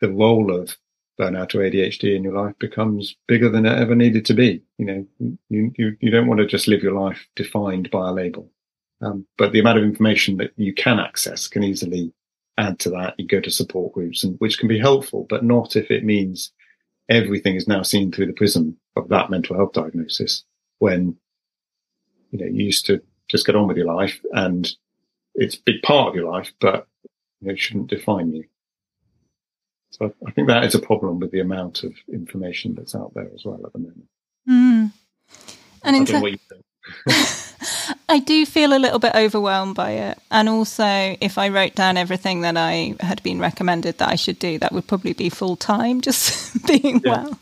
the 0.00 0.10
role 0.10 0.54
of 0.54 0.76
burnout 1.20 1.54
or 1.54 1.58
ADHD 1.58 2.14
in 2.14 2.24
your 2.24 2.34
life 2.34 2.54
becomes 2.58 3.16
bigger 3.26 3.48
than 3.48 3.66
it 3.66 3.78
ever 3.78 3.94
needed 3.94 4.24
to 4.26 4.34
be. 4.34 4.62
You 4.78 4.86
know, 4.86 5.06
you, 5.48 5.72
you, 5.76 5.96
you 6.00 6.10
don't 6.10 6.26
want 6.26 6.40
to 6.40 6.46
just 6.46 6.68
live 6.68 6.82
your 6.82 6.98
life 6.98 7.26
defined 7.36 7.90
by 7.90 8.08
a 8.08 8.12
label. 8.12 8.50
Um, 9.02 9.26
but 9.36 9.52
the 9.52 9.60
amount 9.60 9.78
of 9.78 9.84
information 9.84 10.38
that 10.38 10.52
you 10.56 10.74
can 10.74 10.98
access 10.98 11.48
can 11.48 11.62
easily 11.62 12.12
add 12.58 12.78
to 12.80 12.90
that. 12.90 13.14
You 13.18 13.26
go 13.26 13.40
to 13.40 13.50
support 13.50 13.92
groups 13.92 14.24
and 14.24 14.36
which 14.38 14.58
can 14.58 14.68
be 14.68 14.78
helpful, 14.78 15.26
but 15.28 15.44
not 15.44 15.76
if 15.76 15.90
it 15.90 16.04
means 16.04 16.50
everything 17.08 17.56
is 17.56 17.68
now 17.68 17.82
seen 17.82 18.10
through 18.10 18.26
the 18.26 18.32
prism 18.32 18.78
of 18.96 19.08
that 19.08 19.30
mental 19.30 19.56
health 19.56 19.72
diagnosis 19.72 20.44
when 20.78 21.16
you 22.30 22.38
know 22.38 22.46
you 22.46 22.64
used 22.64 22.86
to 22.86 23.02
just 23.28 23.46
get 23.46 23.56
on 23.56 23.66
with 23.66 23.76
your 23.76 23.86
life 23.86 24.20
and 24.32 24.70
it's 25.34 25.56
a 25.56 25.62
big 25.64 25.82
part 25.82 26.08
of 26.08 26.14
your 26.14 26.30
life, 26.30 26.52
but 26.60 26.86
you 27.40 27.48
know, 27.48 27.52
it 27.52 27.58
shouldn't 27.58 27.88
define 27.88 28.32
you. 28.32 28.44
So 29.90 30.12
I 30.26 30.30
think 30.32 30.48
that 30.48 30.64
is 30.64 30.74
a 30.74 30.78
problem 30.78 31.20
with 31.20 31.30
the 31.30 31.40
amount 31.40 31.82
of 31.82 31.94
information 32.12 32.74
that's 32.74 32.94
out 32.94 33.14
there 33.14 33.30
as 33.34 33.44
well 33.44 33.60
at 33.64 33.72
the 33.72 33.78
moment. 33.78 34.08
Mm. 34.48 34.92
And 35.84 35.96
in 35.96 36.04
ter- 36.04 36.36
I 38.08 38.20
do 38.20 38.46
feel 38.46 38.76
a 38.76 38.78
little 38.78 38.98
bit 38.98 39.14
overwhelmed 39.14 39.74
by 39.74 39.92
it. 39.92 40.18
And 40.30 40.48
also, 40.48 40.84
if 40.84 41.38
I 41.38 41.48
wrote 41.48 41.74
down 41.74 41.96
everything 41.96 42.42
that 42.42 42.56
I 42.56 42.94
had 43.00 43.22
been 43.22 43.40
recommended 43.40 43.98
that 43.98 44.08
I 44.08 44.16
should 44.16 44.38
do, 44.38 44.58
that 44.58 44.72
would 44.72 44.86
probably 44.86 45.12
be 45.12 45.28
full 45.28 45.56
time, 45.56 46.00
just 46.02 46.66
being 46.66 47.00
yeah. 47.04 47.24
well. 47.24 47.38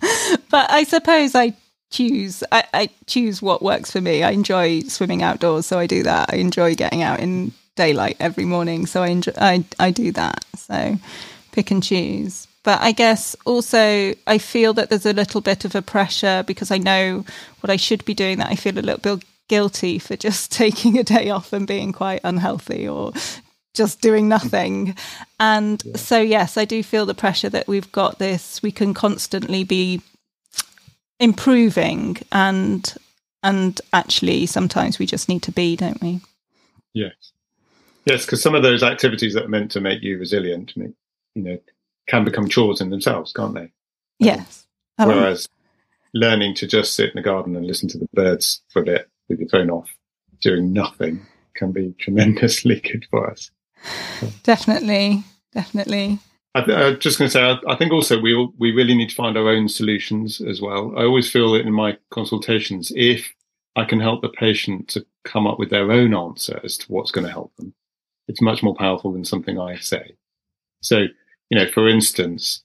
But 0.51 0.71
I 0.71 0.85
suppose 0.85 1.35
I 1.35 1.55
choose 1.95 2.43
I, 2.51 2.65
I, 2.75 2.91
choose 3.07 3.41
what 3.41 3.63
works 3.63 3.91
for 3.91 4.01
me. 4.01 4.23
I 4.23 4.31
enjoy 4.31 4.81
swimming 4.83 5.23
outdoors, 5.23 5.67
so 5.67 5.79
I 5.79 5.87
do 5.87 6.03
that. 6.03 6.33
I 6.33 6.37
enjoy 6.37 6.75
getting 6.75 7.03
out 7.03 7.21
in 7.21 7.53
daylight 7.77 8.17
every 8.21 8.45
morning, 8.45 8.87
so 8.87 9.03
I 9.03 9.09
enjoy 9.09 9.33
I, 9.39 9.65
I 9.79 9.91
do 9.91 10.11
that. 10.13 10.45
So 10.57 10.97
pick 11.53 11.71
and 11.71 11.83
choose. 11.83 12.49
But 12.65 12.81
I 12.81 12.93
guess 12.93 13.37
also 13.45 14.15
I 14.27 14.39
feel 14.39 14.73
that 14.75 14.89
there's 14.89 15.07
a 15.07 15.13
little 15.13 15.41
bit 15.41 15.65
of 15.65 15.75
a 15.75 15.83
pressure 15.83 16.43
because 16.47 16.71
I 16.71 16.79
know 16.79 17.25
what 17.61 17.71
I 17.71 17.77
should 17.77 18.05
be 18.05 18.15
doing 18.15 18.39
that 18.39 18.51
I 18.51 18.57
feel 18.57 18.79
a 18.79 18.81
little 18.81 19.17
bit 19.17 19.25
guilty 19.49 19.99
for 19.99 20.17
just 20.17 20.51
taking 20.63 20.99
a 20.99 21.05
day 21.05 21.31
off 21.31 21.53
and 21.53 21.67
being 21.67 21.93
quite 21.93 22.21
unhealthy 22.25 22.89
or 22.89 23.13
just 23.75 24.01
doing 24.01 24.29
nothing. 24.29 24.97
And 25.39 25.83
yeah. 25.85 25.97
so, 25.97 26.21
yes, 26.21 26.57
I 26.57 26.65
do 26.65 26.83
feel 26.83 27.07
the 27.07 27.15
pressure 27.15 27.51
that 27.51 27.69
we've 27.69 27.91
got 27.93 28.19
this, 28.19 28.63
we 28.63 28.73
can 28.73 28.95
constantly 28.95 29.65
be 29.65 30.01
improving 31.25 32.19
and 32.33 32.95
and 33.43 33.81
actually 33.93 34.47
sometimes 34.47 34.99
we 34.99 35.07
just 35.07 35.29
need 35.29 35.43
to 35.43 35.53
be 35.53 35.75
don't 35.75 36.01
we? 36.03 36.21
Yes. 36.93 37.15
Yes 38.05 38.27
because 38.27 38.43
some 38.43 38.55
of 38.55 38.63
those 38.63 38.83
activities 38.83 39.35
that 39.35 39.47
are 39.47 39.49
meant 39.49 39.71
to 39.73 39.81
make 39.81 40.03
you 40.03 40.19
resilient 40.19 40.77
you 40.77 40.95
know 41.35 41.59
can 42.07 42.25
become 42.25 42.49
chores 42.49 42.81
in 42.81 42.91
themselves 42.91 43.33
can't 43.33 43.55
they? 43.55 43.73
Yes. 44.19 44.67
Um, 44.99 45.09
whereas 45.09 45.49
learning 46.13 46.55
to 46.55 46.67
just 46.67 46.95
sit 46.95 47.07
in 47.07 47.17
the 47.17 47.23
garden 47.23 47.57
and 47.57 47.67
listen 47.67 47.89
to 47.89 47.99
the 47.99 48.09
birds 48.13 48.63
for 48.71 48.83
a 48.83 48.85
bit 48.85 49.09
with 49.29 49.41
your 49.41 49.49
phone 49.49 49.71
off, 49.71 49.91
doing 50.41 50.73
nothing, 50.73 51.27
can 51.55 51.73
be 51.73 51.95
tremendously 51.99 52.81
good 52.93 53.07
for 53.11 53.31
us. 53.31 53.51
Definitely, 54.45 55.25
definitely. 55.53 56.19
I 56.55 56.61
am 56.61 57.01
just 57.01 57.19
going 57.19 57.29
to 57.29 57.33
say, 57.33 57.43
I, 57.43 57.59
I, 57.67 57.77
think 57.77 57.93
also 57.93 58.21
we 58.21 58.35
we 58.59 58.71
really 58.71 58.95
need 58.95 59.09
to 59.09 59.15
find 59.15 59.37
our 59.37 59.49
own 59.49 59.69
solutions 59.69 60.41
as 60.41 60.61
well. 60.61 60.93
I 60.97 61.03
always 61.03 61.31
feel 61.31 61.53
that 61.53 61.67
in 61.67 61.73
my 61.73 61.99
consultations, 62.11 62.93
if 62.95 63.33
I 63.75 63.85
can 63.85 63.99
help 63.99 64.23
the 64.23 64.29
patient 64.29 64.89
to 64.91 65.05
come 65.25 65.49
up 65.49 65.59
with 65.59 65.71
their 65.71 65.91
own 65.91 66.15
answer 66.15 66.61
as 66.63 66.79
to 66.79 66.93
what's 66.93 67.11
going 67.11 67.27
to 67.27 67.33
help 67.33 67.55
them, 67.57 67.75
it's 68.29 68.41
much 68.41 68.63
more 68.63 68.75
powerful 68.77 69.13
than 69.13 69.25
something 69.25 69.59
I 69.59 69.77
say. 69.77 70.15
So, 70.81 71.07
you 71.51 71.59
know, 71.59 71.67
for 71.67 71.89
instance, 71.89 72.63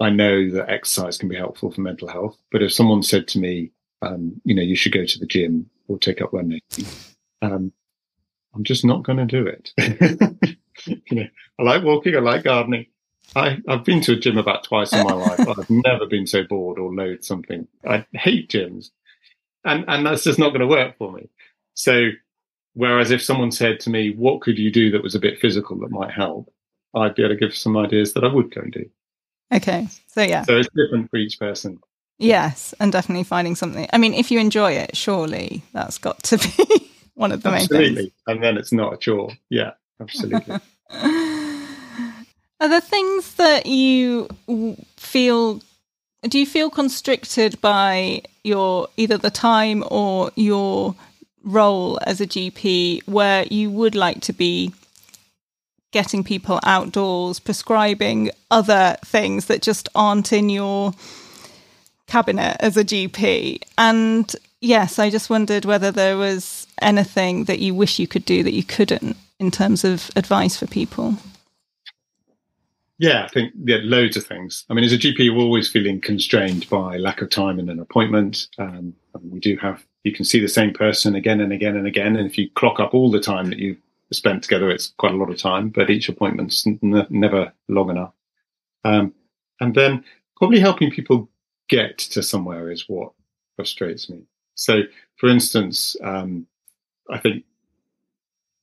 I 0.00 0.10
know 0.10 0.50
that 0.50 0.68
exercise 0.68 1.16
can 1.16 1.30
be 1.30 1.36
helpful 1.36 1.70
for 1.70 1.80
mental 1.80 2.08
health, 2.08 2.36
but 2.52 2.62
if 2.62 2.72
someone 2.72 3.02
said 3.02 3.26
to 3.28 3.38
me, 3.38 3.72
um, 4.02 4.40
you 4.44 4.54
know, 4.54 4.62
you 4.62 4.76
should 4.76 4.92
go 4.92 5.06
to 5.06 5.18
the 5.18 5.26
gym 5.26 5.70
or 5.88 5.98
take 5.98 6.20
up 6.20 6.32
running, 6.32 6.60
um, 7.40 7.72
I'm 8.54 8.64
just 8.64 8.84
not 8.84 9.02
going 9.02 9.18
to 9.18 9.24
do 9.24 9.46
it. 9.46 9.72
you 10.86 11.16
know, 11.16 11.26
I 11.58 11.62
like 11.62 11.82
walking, 11.82 12.14
I 12.14 12.20
like 12.20 12.44
gardening. 12.44 12.86
I, 13.36 13.58
I've 13.68 13.84
been 13.84 14.00
to 14.02 14.12
a 14.12 14.16
gym 14.16 14.38
about 14.38 14.64
twice 14.64 14.92
in 14.92 15.04
my 15.04 15.12
life. 15.14 15.40
I've 15.40 15.70
never 15.70 16.06
been 16.06 16.26
so 16.26 16.44
bored 16.44 16.78
or 16.78 16.92
loathed 16.92 17.24
something. 17.24 17.66
I 17.86 18.06
hate 18.12 18.48
gyms. 18.48 18.90
And, 19.64 19.84
and 19.88 20.06
that's 20.06 20.24
just 20.24 20.38
not 20.38 20.50
going 20.50 20.60
to 20.60 20.66
work 20.66 20.96
for 20.98 21.12
me. 21.12 21.28
So, 21.74 22.08
whereas 22.74 23.10
if 23.10 23.22
someone 23.22 23.52
said 23.52 23.80
to 23.80 23.90
me, 23.90 24.10
what 24.10 24.40
could 24.40 24.58
you 24.58 24.70
do 24.70 24.90
that 24.92 25.02
was 25.02 25.14
a 25.14 25.20
bit 25.20 25.38
physical 25.38 25.78
that 25.80 25.90
might 25.90 26.10
help? 26.10 26.52
I'd 26.94 27.14
be 27.14 27.22
able 27.22 27.34
to 27.34 27.40
give 27.40 27.54
some 27.54 27.76
ideas 27.76 28.14
that 28.14 28.24
I 28.24 28.32
would 28.32 28.54
go 28.54 28.62
and 28.62 28.72
do. 28.72 28.90
Okay. 29.52 29.88
So, 30.06 30.22
yeah. 30.22 30.42
So 30.42 30.56
it's 30.56 30.68
different 30.74 31.10
for 31.10 31.16
each 31.16 31.38
person. 31.38 31.78
Yes. 32.18 32.74
And 32.80 32.90
definitely 32.90 33.24
finding 33.24 33.54
something. 33.54 33.88
I 33.92 33.98
mean, 33.98 34.14
if 34.14 34.30
you 34.30 34.40
enjoy 34.40 34.72
it, 34.72 34.96
surely 34.96 35.62
that's 35.72 35.98
got 35.98 36.22
to 36.24 36.38
be 36.38 36.90
one 37.14 37.32
of 37.32 37.42
the 37.42 37.50
absolutely. 37.50 37.78
main 37.78 37.96
things. 37.96 38.12
Absolutely, 38.26 38.34
And 38.34 38.42
then 38.42 38.56
it's 38.56 38.72
not 38.72 38.94
a 38.94 38.96
chore. 38.96 39.30
Yeah, 39.50 39.72
absolutely. 40.00 40.56
Are 42.60 42.68
there 42.68 42.80
things 42.80 43.34
that 43.34 43.66
you 43.66 44.28
feel? 44.96 45.62
Do 46.22 46.38
you 46.38 46.46
feel 46.46 46.70
constricted 46.70 47.60
by 47.60 48.22
your 48.42 48.88
either 48.96 49.16
the 49.16 49.30
time 49.30 49.84
or 49.88 50.32
your 50.34 50.96
role 51.44 52.00
as 52.02 52.20
a 52.20 52.26
GP, 52.26 53.06
where 53.06 53.44
you 53.44 53.70
would 53.70 53.94
like 53.94 54.20
to 54.22 54.32
be 54.32 54.72
getting 55.92 56.24
people 56.24 56.58
outdoors, 56.64 57.38
prescribing 57.38 58.30
other 58.50 58.96
things 59.04 59.46
that 59.46 59.62
just 59.62 59.88
aren't 59.94 60.32
in 60.32 60.50
your 60.50 60.92
cabinet 62.08 62.56
as 62.58 62.76
a 62.76 62.84
GP? 62.84 63.62
And 63.78 64.34
yes, 64.60 64.98
I 64.98 65.10
just 65.10 65.30
wondered 65.30 65.64
whether 65.64 65.92
there 65.92 66.16
was 66.16 66.66
anything 66.82 67.44
that 67.44 67.60
you 67.60 67.72
wish 67.72 68.00
you 68.00 68.08
could 68.08 68.24
do 68.24 68.42
that 68.42 68.52
you 68.52 68.64
couldn't 68.64 69.16
in 69.38 69.52
terms 69.52 69.84
of 69.84 70.10
advice 70.16 70.56
for 70.56 70.66
people. 70.66 71.16
Yeah, 72.98 73.24
I 73.24 73.28
think 73.28 73.52
yeah, 73.64 73.78
loads 73.82 74.16
of 74.16 74.26
things. 74.26 74.64
I 74.68 74.74
mean, 74.74 74.84
as 74.84 74.92
a 74.92 74.98
GP, 74.98 75.20
you're 75.20 75.36
always 75.36 75.68
feeling 75.68 76.00
constrained 76.00 76.68
by 76.68 76.96
lack 76.96 77.22
of 77.22 77.30
time 77.30 77.60
in 77.60 77.68
an 77.68 77.78
appointment. 77.78 78.48
Um, 78.58 78.94
we 79.22 79.38
do 79.38 79.56
have 79.58 79.84
you 80.02 80.12
can 80.12 80.24
see 80.24 80.40
the 80.40 80.48
same 80.48 80.72
person 80.72 81.14
again 81.14 81.40
and 81.40 81.52
again 81.52 81.76
and 81.76 81.86
again, 81.86 82.16
and 82.16 82.26
if 82.26 82.36
you 82.36 82.50
clock 82.50 82.80
up 82.80 82.94
all 82.94 83.10
the 83.10 83.20
time 83.20 83.50
that 83.50 83.58
you 83.58 83.76
spent 84.12 84.42
together, 84.42 84.68
it's 84.70 84.92
quite 84.98 85.12
a 85.12 85.16
lot 85.16 85.30
of 85.30 85.38
time. 85.38 85.68
But 85.68 85.90
each 85.90 86.08
appointment's 86.08 86.66
n- 86.66 87.06
never 87.10 87.52
long 87.68 87.90
enough. 87.90 88.12
Um, 88.84 89.14
and 89.60 89.74
then 89.74 90.04
probably 90.36 90.58
helping 90.58 90.90
people 90.90 91.28
get 91.68 91.98
to 91.98 92.22
somewhere 92.22 92.70
is 92.70 92.88
what 92.88 93.12
frustrates 93.54 94.08
me. 94.08 94.22
So, 94.54 94.82
for 95.16 95.28
instance, 95.28 95.94
um, 96.02 96.46
I 97.10 97.18
think 97.18 97.44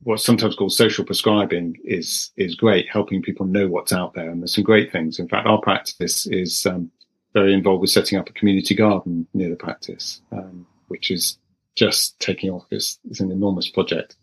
what's 0.06 0.24
sometimes 0.24 0.56
called 0.56 0.72
social 0.72 1.04
prescribing 1.04 1.76
is 1.84 2.32
is 2.38 2.56
great, 2.56 2.88
helping 2.88 3.22
people 3.22 3.46
know 3.46 3.68
what's 3.68 3.92
out 3.92 4.14
there. 4.14 4.30
And 4.30 4.42
there's 4.42 4.54
some 4.54 4.64
great 4.64 4.92
things. 4.92 5.20
In 5.20 5.28
fact, 5.28 5.48
our 5.48 5.60
practice 5.60 6.28
is 6.28 6.66
um, 6.66 6.92
very 7.34 7.54
involved 7.54 7.82
with 7.82 7.90
setting 7.90 8.18
up 8.18 8.30
a 8.30 8.34
community 8.34 8.76
garden 8.76 9.28
near 9.34 9.50
the 9.50 9.56
practice, 9.56 10.22
um, 10.32 10.66
which 10.88 11.10
is 11.10 11.40
just 11.76 12.20
taking 12.20 12.52
off. 12.52 12.66
It's, 12.70 13.00
it's 13.10 13.20
an 13.20 13.32
enormous 13.32 13.68
project. 13.68 14.16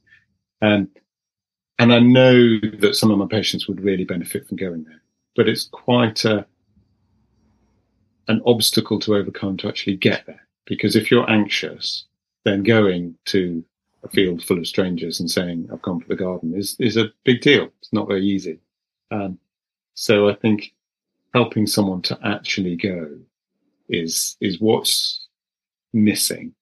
Um, 0.63 0.89
and 1.81 1.93
I 1.93 1.99
know 1.99 2.61
that 2.79 2.95
some 2.95 3.11
of 3.11 3.19
my 3.19 3.27
patients 3.27 3.67
would 3.67 3.83
really 3.83 4.05
benefit 4.05 4.47
from 4.47 4.57
going 4.59 4.85
there, 4.85 5.03
but 5.35 5.49
it's 5.49 5.65
quite 5.65 6.25
a, 6.25 6.47
an 8.29 8.41
obstacle 8.47 9.01
to 9.01 9.17
overcome 9.17 9.57
to 9.59 9.69
actually 9.69 9.97
get 9.97 10.25
there. 10.27 10.47
Because 10.65 10.95
if 10.95 11.11
you're 11.11 11.29
anxious, 11.29 12.05
then 12.45 12.63
going 12.63 13.17
to 13.27 13.65
a 14.05 14.09
field 14.09 14.43
full 14.43 14.59
of 14.59 14.67
strangers 14.67 15.21
and 15.21 15.31
saying 15.31 15.69
I've 15.73 15.83
gone 15.83 16.01
for 16.01 16.09
the 16.09 16.17
garden 16.17 16.55
is 16.57 16.77
is 16.79 16.97
a 16.97 17.13
big 17.25 17.41
deal. 17.41 17.69
It's 17.81 17.93
not 17.93 18.09
very 18.09 18.25
easy. 18.25 18.59
Um, 19.11 19.39
so 19.95 20.29
I 20.29 20.35
think 20.35 20.73
helping 21.35 21.67
someone 21.67 22.03
to 22.03 22.19
actually 22.25 22.77
go 22.77 23.19
is 23.89 24.37
is 24.41 24.61
what's 24.61 25.29
missing. 25.93 26.55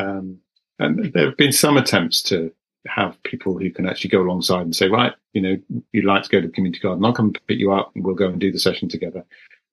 Um, 0.00 0.38
and 0.78 1.12
there 1.12 1.26
have 1.26 1.36
been 1.36 1.52
some 1.52 1.76
attempts 1.76 2.22
to 2.24 2.52
have 2.86 3.22
people 3.22 3.58
who 3.58 3.70
can 3.70 3.86
actually 3.86 4.10
go 4.10 4.22
alongside 4.22 4.62
and 4.62 4.74
say, 4.74 4.88
right, 4.88 5.12
you 5.34 5.42
know, 5.42 5.58
you'd 5.92 6.06
like 6.06 6.22
to 6.22 6.30
go 6.30 6.40
to 6.40 6.46
the 6.46 6.52
community 6.52 6.80
garden. 6.80 7.04
I'll 7.04 7.12
come 7.12 7.32
pick 7.46 7.58
you 7.58 7.72
up 7.72 7.92
and 7.94 8.04
we'll 8.04 8.14
go 8.14 8.28
and 8.28 8.40
do 8.40 8.50
the 8.50 8.58
session 8.58 8.88
together. 8.88 9.24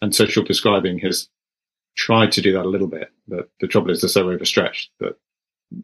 And 0.01 0.13
social 0.13 0.43
prescribing 0.43 0.99
has 0.99 1.29
tried 1.95 2.31
to 2.33 2.41
do 2.41 2.51
that 2.53 2.65
a 2.65 2.69
little 2.69 2.87
bit, 2.87 3.09
but 3.27 3.49
the 3.61 3.67
trouble 3.67 3.89
is 3.89 4.01
they're 4.01 4.09
so 4.09 4.29
overstretched 4.29 4.91
that 4.99 5.17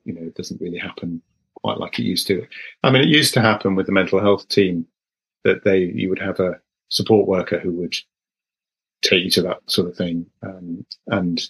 you 0.04 0.14
know, 0.14 0.22
it 0.22 0.36
doesn't 0.36 0.62
really 0.62 0.78
happen 0.78 1.22
quite 1.56 1.78
like 1.78 2.00
it 2.00 2.04
used 2.04 2.28
to. 2.28 2.46
I 2.84 2.92
mean, 2.92 3.04
it 3.04 3.08
used 3.08 3.34
to 3.36 3.42
happen 3.42 3.76
with 3.76 3.86
the 3.86 3.92
mental 3.92 4.20
health 4.20 4.48
team 4.48 4.86
that 5.44 5.64
they, 5.64 5.80
you 5.80 6.10
would 6.10 6.20
have 6.20 6.40
a 6.40 6.60
support 6.90 7.28
worker 7.28 7.60
who 7.60 7.72
would 7.74 7.96
take 9.02 9.24
you 9.24 9.30
to 9.32 9.42
that 9.44 9.60
sort 9.68 9.90
of 9.90 9.96
thing. 9.96 10.26
Um, 10.42 10.86
and 11.08 11.42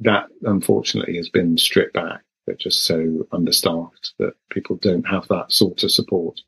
that 0.00 0.26
unfortunately 0.42 1.16
has 1.16 1.28
been 1.28 1.56
stripped 1.56 1.94
back. 1.94 2.22
They're 2.46 2.56
just 2.56 2.84
so 2.84 3.26
understaffed 3.32 4.12
that 4.18 4.34
people 4.50 4.76
don't 4.76 5.06
have 5.06 5.26
that 5.28 5.50
sort 5.50 5.82
of 5.82 5.90
support. 5.90 6.40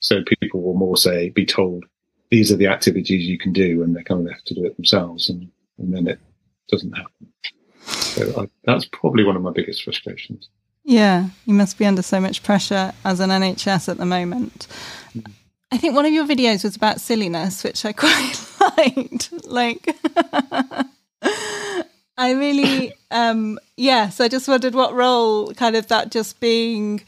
So 0.00 0.22
people 0.40 0.62
will 0.62 0.74
more 0.74 0.96
say, 0.96 1.28
be 1.28 1.44
told, 1.44 1.84
these 2.30 2.50
are 2.50 2.56
the 2.56 2.68
activities 2.68 3.26
you 3.26 3.38
can 3.38 3.52
do, 3.52 3.82
and 3.82 3.94
they're 3.94 4.02
kind 4.02 4.20
of 4.20 4.26
left 4.26 4.46
to 4.46 4.54
do 4.54 4.64
it 4.64 4.76
themselves. 4.76 5.28
And, 5.28 5.50
and 5.78 5.94
then 5.94 6.06
it 6.06 6.18
doesn't 6.68 6.92
happen. 6.92 7.32
So 8.12 8.42
I, 8.42 8.48
that's 8.64 8.84
probably 8.84 9.24
one 9.24 9.36
of 9.36 9.42
my 9.42 9.52
biggest 9.52 9.82
frustrations. 9.82 10.48
Yeah, 10.84 11.28
you 11.46 11.54
must 11.54 11.78
be 11.78 11.86
under 11.86 12.02
so 12.02 12.20
much 12.20 12.42
pressure 12.42 12.92
as 13.04 13.20
an 13.20 13.30
NHS 13.30 13.88
at 13.88 13.98
the 13.98 14.04
moment. 14.04 14.66
Mm. 15.16 15.30
I 15.70 15.78
think 15.78 15.94
one 15.94 16.04
of 16.04 16.12
your 16.12 16.26
videos 16.26 16.64
was 16.64 16.76
about 16.76 17.00
silliness, 17.00 17.64
which 17.64 17.84
I 17.86 17.92
quite 17.94 18.34
liked. 18.60 19.32
Like, 19.46 19.96
I 22.18 22.32
really, 22.32 22.92
um, 23.10 23.58
yes, 23.76 24.20
I 24.20 24.28
just 24.28 24.48
wondered 24.48 24.74
what 24.74 24.92
role 24.92 25.54
kind 25.54 25.76
of 25.76 25.88
that 25.88 26.10
just 26.10 26.40
being 26.40 27.02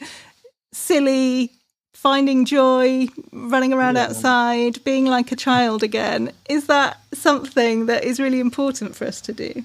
silly, 0.72 1.50
finding 1.92 2.46
joy, 2.46 3.08
running 3.32 3.74
around 3.74 3.96
yeah. 3.96 4.04
outside, 4.04 4.82
being 4.84 5.04
like 5.04 5.30
a 5.30 5.36
child 5.36 5.82
again. 5.82 6.32
Is 6.48 6.66
that 6.68 6.98
something 7.12 7.86
that 7.86 8.04
is 8.04 8.18
really 8.18 8.40
important 8.40 8.96
for 8.96 9.04
us 9.04 9.20
to 9.22 9.34
do? 9.34 9.62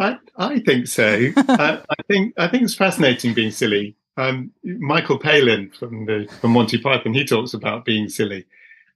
I, 0.00 0.16
I 0.36 0.60
think 0.60 0.86
so. 0.86 1.28
I, 1.36 1.82
I, 1.88 2.02
think 2.08 2.34
I 2.38 2.48
think 2.48 2.62
it's 2.62 2.74
fascinating 2.74 3.34
being 3.34 3.50
silly. 3.50 3.94
Um, 4.16 4.50
Michael 4.64 5.18
Palin 5.18 5.70
from 5.78 6.06
the 6.06 6.26
from 6.40 6.52
Monty 6.52 6.78
Python, 6.78 7.14
he 7.14 7.24
talks 7.24 7.54
about 7.54 7.84
being 7.84 8.08
silly, 8.08 8.46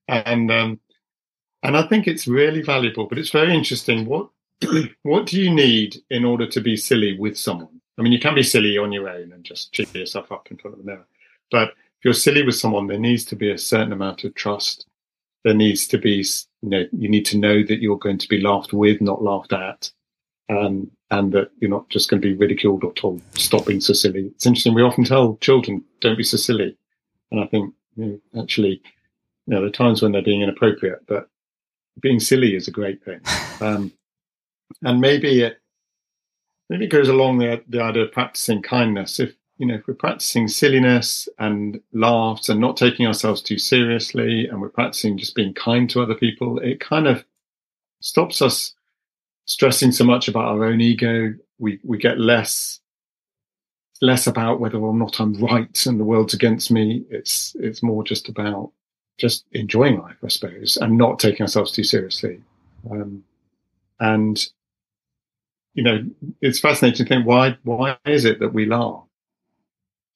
and 0.08 0.50
um, 0.50 0.80
and 1.62 1.76
I 1.76 1.86
think 1.86 2.08
it's 2.08 2.26
really 2.26 2.62
valuable. 2.62 3.06
But 3.06 3.18
it's 3.18 3.30
very 3.30 3.54
interesting. 3.54 4.06
What 4.06 4.30
what 5.02 5.26
do 5.26 5.40
you 5.40 5.50
need 5.50 5.96
in 6.10 6.24
order 6.24 6.46
to 6.48 6.60
be 6.60 6.76
silly 6.76 7.18
with 7.18 7.38
someone? 7.38 7.80
I 7.98 8.02
mean, 8.02 8.12
you 8.12 8.18
can 8.18 8.34
be 8.34 8.42
silly 8.42 8.76
on 8.78 8.90
your 8.90 9.08
own 9.08 9.32
and 9.32 9.44
just 9.44 9.72
cheer 9.72 9.86
yourself 9.94 10.32
up 10.32 10.50
in 10.50 10.56
front 10.56 10.78
of 10.78 10.84
the 10.84 10.90
mirror, 10.90 11.06
but 11.50 11.68
if 11.68 12.04
you're 12.04 12.14
silly 12.14 12.42
with 12.42 12.56
someone, 12.56 12.86
there 12.86 12.98
needs 12.98 13.24
to 13.26 13.36
be 13.36 13.50
a 13.50 13.58
certain 13.58 13.92
amount 13.92 14.24
of 14.24 14.34
trust. 14.34 14.86
There 15.44 15.54
needs 15.54 15.86
to 15.88 15.98
be, 15.98 16.24
you 16.62 16.68
know, 16.70 16.84
you 16.92 17.10
need 17.10 17.26
to 17.26 17.38
know 17.38 17.62
that 17.62 17.80
you're 17.80 17.98
going 17.98 18.18
to 18.18 18.28
be 18.28 18.40
laughed 18.40 18.72
with, 18.72 19.02
not 19.02 19.22
laughed 19.22 19.52
at 19.52 19.90
um, 20.50 20.90
and 21.10 21.32
that 21.32 21.50
you're 21.60 21.70
not 21.70 21.88
just 21.88 22.10
going 22.10 22.20
to 22.20 22.28
be 22.28 22.34
ridiculed 22.34 22.84
or 22.84 22.92
told 22.94 23.22
stop 23.36 23.66
being 23.66 23.80
so 23.80 23.92
silly. 23.92 24.26
It's 24.34 24.46
interesting. 24.46 24.74
We 24.74 24.82
often 24.82 25.04
tell 25.04 25.36
children 25.40 25.84
don't 26.00 26.18
be 26.18 26.24
so 26.24 26.36
silly, 26.36 26.76
and 27.30 27.40
I 27.40 27.46
think 27.46 27.74
you 27.96 28.20
know, 28.32 28.42
actually, 28.42 28.82
you 29.46 29.54
know, 29.54 29.60
there 29.60 29.68
are 29.68 29.72
times 29.72 30.02
when 30.02 30.12
they're 30.12 30.22
being 30.22 30.42
inappropriate, 30.42 31.06
but 31.06 31.28
being 32.00 32.20
silly 32.20 32.56
is 32.56 32.68
a 32.68 32.72
great 32.72 33.04
thing. 33.04 33.20
Um, 33.60 33.92
and 34.82 35.00
maybe 35.00 35.42
it 35.42 35.60
maybe 36.68 36.86
it 36.86 36.90
goes 36.90 37.08
along 37.08 37.38
the 37.38 37.62
the 37.68 37.80
idea 37.80 38.02
of 38.02 38.12
practicing 38.12 38.62
kindness. 38.62 39.20
If 39.20 39.32
you 39.58 39.66
know, 39.66 39.74
if 39.74 39.86
we're 39.86 39.94
practicing 39.94 40.48
silliness 40.48 41.28
and 41.38 41.80
laughs 41.92 42.48
and 42.48 42.60
not 42.60 42.76
taking 42.76 43.06
ourselves 43.06 43.40
too 43.40 43.58
seriously, 43.58 44.48
and 44.48 44.60
we're 44.60 44.70
practicing 44.70 45.16
just 45.16 45.36
being 45.36 45.54
kind 45.54 45.88
to 45.90 46.02
other 46.02 46.16
people, 46.16 46.58
it 46.58 46.80
kind 46.80 47.06
of 47.06 47.24
stops 48.00 48.42
us 48.42 48.74
stressing 49.46 49.92
so 49.92 50.04
much 50.04 50.28
about 50.28 50.46
our 50.46 50.64
own 50.64 50.80
ego, 50.80 51.34
we, 51.58 51.80
we 51.84 51.98
get 51.98 52.18
less 52.18 52.80
less 54.00 54.26
about 54.26 54.60
whether 54.60 54.78
or 54.78 54.92
not 54.92 55.20
I'm 55.20 55.34
right 55.34 55.86
and 55.86 55.98
the 55.98 56.04
world's 56.04 56.34
against 56.34 56.70
me. 56.70 57.04
It's 57.10 57.56
it's 57.58 57.82
more 57.82 58.04
just 58.04 58.28
about 58.28 58.72
just 59.18 59.44
enjoying 59.52 60.00
life, 60.00 60.16
I 60.24 60.28
suppose, 60.28 60.76
and 60.76 60.98
not 60.98 61.18
taking 61.18 61.42
ourselves 61.42 61.72
too 61.72 61.84
seriously. 61.84 62.40
Um, 62.90 63.24
and 64.00 64.44
you 65.74 65.82
know, 65.82 66.04
it's 66.40 66.60
fascinating 66.60 67.04
to 67.04 67.08
think 67.08 67.26
why 67.26 67.56
why 67.62 67.96
is 68.04 68.24
it 68.24 68.40
that 68.40 68.52
we 68.52 68.66
laugh? 68.66 69.04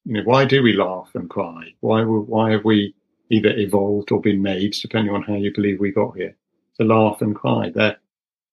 You 0.05 0.15
know, 0.15 0.23
why 0.25 0.45
do 0.45 0.63
we 0.63 0.73
laugh 0.73 1.11
and 1.15 1.31
cry? 1.31 1.75
Why 1.81 2.03
why 2.03 2.53
have 2.53 2.65
we 2.65 2.95
either 3.31 3.51
evolved 3.51 4.11
or 4.11 4.21
been 4.21 4.43
made, 4.43 4.75
depending 4.81 5.15
on 5.15 5.23
how 5.23 5.35
you 5.35 5.53
believe 5.55 5.81
we 5.81 5.93
got 5.93 6.17
here, 6.17 6.37
to 6.79 6.85
laugh 6.85 7.23
and 7.23 7.35
cry? 7.35 7.71
They're 7.75 7.99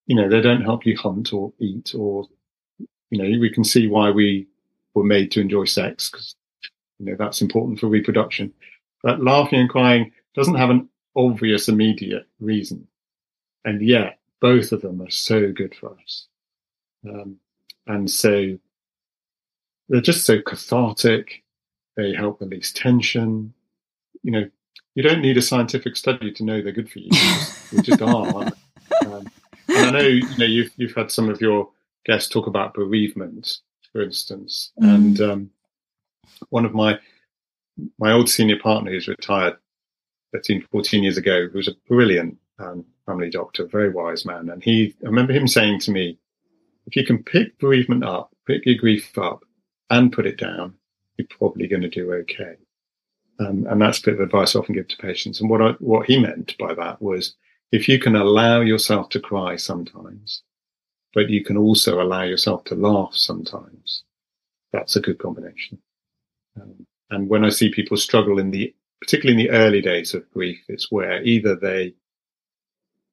you 0.06 0.16
know, 0.16 0.30
they 0.30 0.41
don't 0.41 0.62
help 0.62 0.86
you 0.86 0.95
hunt 0.97 1.34
or 1.34 1.51
eat 1.60 1.93
or 1.95 2.28
you 3.10 3.18
know, 3.18 3.39
we 3.39 3.49
can 3.49 3.64
see 3.64 3.88
why 3.88 4.10
we 4.12 4.47
were 4.93 5.03
made 5.03 5.32
to 5.32 5.41
enjoy 5.41 5.66
sex 5.66 6.10
because 6.10 6.36
you 6.99 7.06
know 7.06 7.16
that's 7.18 7.41
important 7.41 7.80
for 7.80 7.88
reproduction. 7.88 8.53
But 9.03 9.22
laughing 9.22 9.60
and 9.60 9.70
crying 9.70 10.12
doesn't 10.36 10.56
have 10.56 10.70
an 10.70 10.89
obvious 11.16 11.68
immediate 11.68 12.28
reason, 12.39 12.88
and 13.64 13.82
yet 13.82 14.20
both 14.41 14.72
of 14.72 14.82
them 14.82 15.01
are 15.01 15.10
so 15.10 15.51
good 15.51 15.76
for 15.76 15.95
us, 16.03 16.28
um, 17.08 17.38
and 17.88 18.10
so 18.10 18.58
they're 19.89 20.01
just 20.01 20.26
so 20.26 20.41
cathartic. 20.41 21.43
They 21.95 22.14
help 22.14 22.41
release 22.41 22.74
tension. 22.74 23.53
You 24.24 24.32
know, 24.32 24.49
you 24.95 25.03
don't 25.03 25.22
need 25.22 25.38
a 25.38 25.41
scientific 25.41 25.95
study 25.95 26.32
to 26.32 26.43
know 26.43 26.62
they're 26.62 26.74
good 26.74 26.91
for 26.91 26.99
you. 26.99 27.12
They 27.72 27.82
just, 27.82 28.01
are. 28.01 28.51
Um, 29.06 29.28
and 29.76 29.95
I 29.95 29.99
know 29.99 30.07
you 30.07 30.38
know 30.38 30.45
you've 30.45 30.71
you've 30.78 30.95
had 30.95 31.11
some 31.11 31.30
of 31.30 31.41
your 31.41 31.69
guests 32.05 32.30
talk 32.30 32.47
about 32.47 32.73
bereavement 32.73 33.59
for 33.95 34.01
instance. 34.01 34.73
Mm. 34.82 34.95
And 34.95 35.21
um, 35.21 35.49
one 36.49 36.65
of 36.65 36.73
my 36.73 36.99
my 37.97 38.11
old 38.11 38.30
senior 38.30 38.59
partner 38.59 38.91
who's 38.91 39.07
retired 39.07 39.55
13, 40.34 40.65
14 40.69 41.03
years 41.03 41.17
ago, 41.17 41.47
who 41.47 41.57
was 41.57 41.69
a 41.69 41.76
brilliant 41.88 42.38
um, 42.59 42.86
family 43.05 43.30
doctor, 43.30 43.65
very 43.65 43.89
wise 43.89 44.26
man. 44.26 44.49
And 44.49 44.61
he, 44.61 44.93
I 45.03 45.07
remember 45.07 45.32
him 45.32 45.47
saying 45.47 45.80
to 45.82 45.91
me, 45.91 46.17
if 46.88 46.95
you 46.95 47.05
can 47.05 47.23
pick 47.23 47.57
bereavement 47.57 48.03
up, 48.03 48.36
pick 48.45 48.65
your 48.65 48.76
grief 48.76 49.17
up 49.17 49.45
and 49.89 50.11
put 50.11 50.26
it 50.26 50.38
down, 50.38 50.73
you're 51.17 51.28
probably 51.30 51.67
going 51.67 51.82
to 51.82 51.89
do 51.89 52.11
okay. 52.13 52.55
Um, 53.39 53.65
and 53.69 53.82
that's 53.82 53.99
a 53.99 54.03
bit 54.03 54.13
of 54.15 54.19
advice 54.21 54.55
I 54.55 54.59
often 54.59 54.76
give 54.76 54.88
to 54.89 54.97
patients. 54.97 55.39
And 55.39 55.49
what 55.49 55.61
I, 55.61 55.71
what 55.80 56.05
he 56.05 56.19
meant 56.19 56.57
by 56.57 56.73
that 56.73 57.01
was 57.01 57.36
if 57.72 57.88
you 57.88 57.99
can 57.99 58.16
allow 58.16 58.61
yourself 58.61 59.09
to 59.09 59.20
cry 59.20 59.55
sometimes, 59.55 60.43
but 61.13 61.30
you 61.30 61.43
can 61.43 61.57
also 61.57 62.01
allow 62.01 62.24
yourself 62.24 62.63
to 62.66 62.76
laugh 62.76 63.13
sometimes. 63.13 64.03
That's 64.72 64.95
a 64.95 65.01
good 65.01 65.20
combination. 65.20 65.80
Um, 66.61 66.86
and 67.09 67.30
when 67.30 67.45
I 67.45 67.49
see 67.49 67.70
people 67.70 67.97
struggle 67.97 68.39
in 68.39 68.51
the, 68.51 68.74
particularly 69.01 69.41
in 69.41 69.47
the 69.47 69.55
early 69.55 69.82
days 69.82 70.13
of 70.13 70.30
grief, 70.32 70.59
it's 70.68 70.91
where 70.91 71.24
either 71.24 71.55
they, 71.55 71.93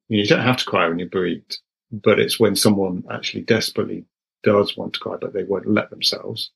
you, 0.09 0.19
know, 0.19 0.23
you 0.23 0.27
don't 0.27 0.41
have 0.41 0.57
to 0.59 0.65
cry 0.65 0.89
when 0.89 0.99
you're 0.99 1.09
bereaved, 1.09 1.59
but 1.91 2.19
it's 2.19 2.41
when 2.41 2.57
someone 2.57 3.05
actually 3.11 3.43
desperately 3.43 4.05
does 4.43 4.77
want 4.77 4.95
to 4.95 5.01
cry, 5.01 5.17
but 5.21 5.33
they 5.33 5.45
won't 5.45 5.69
let 5.69 5.91
themselves, 5.91 6.51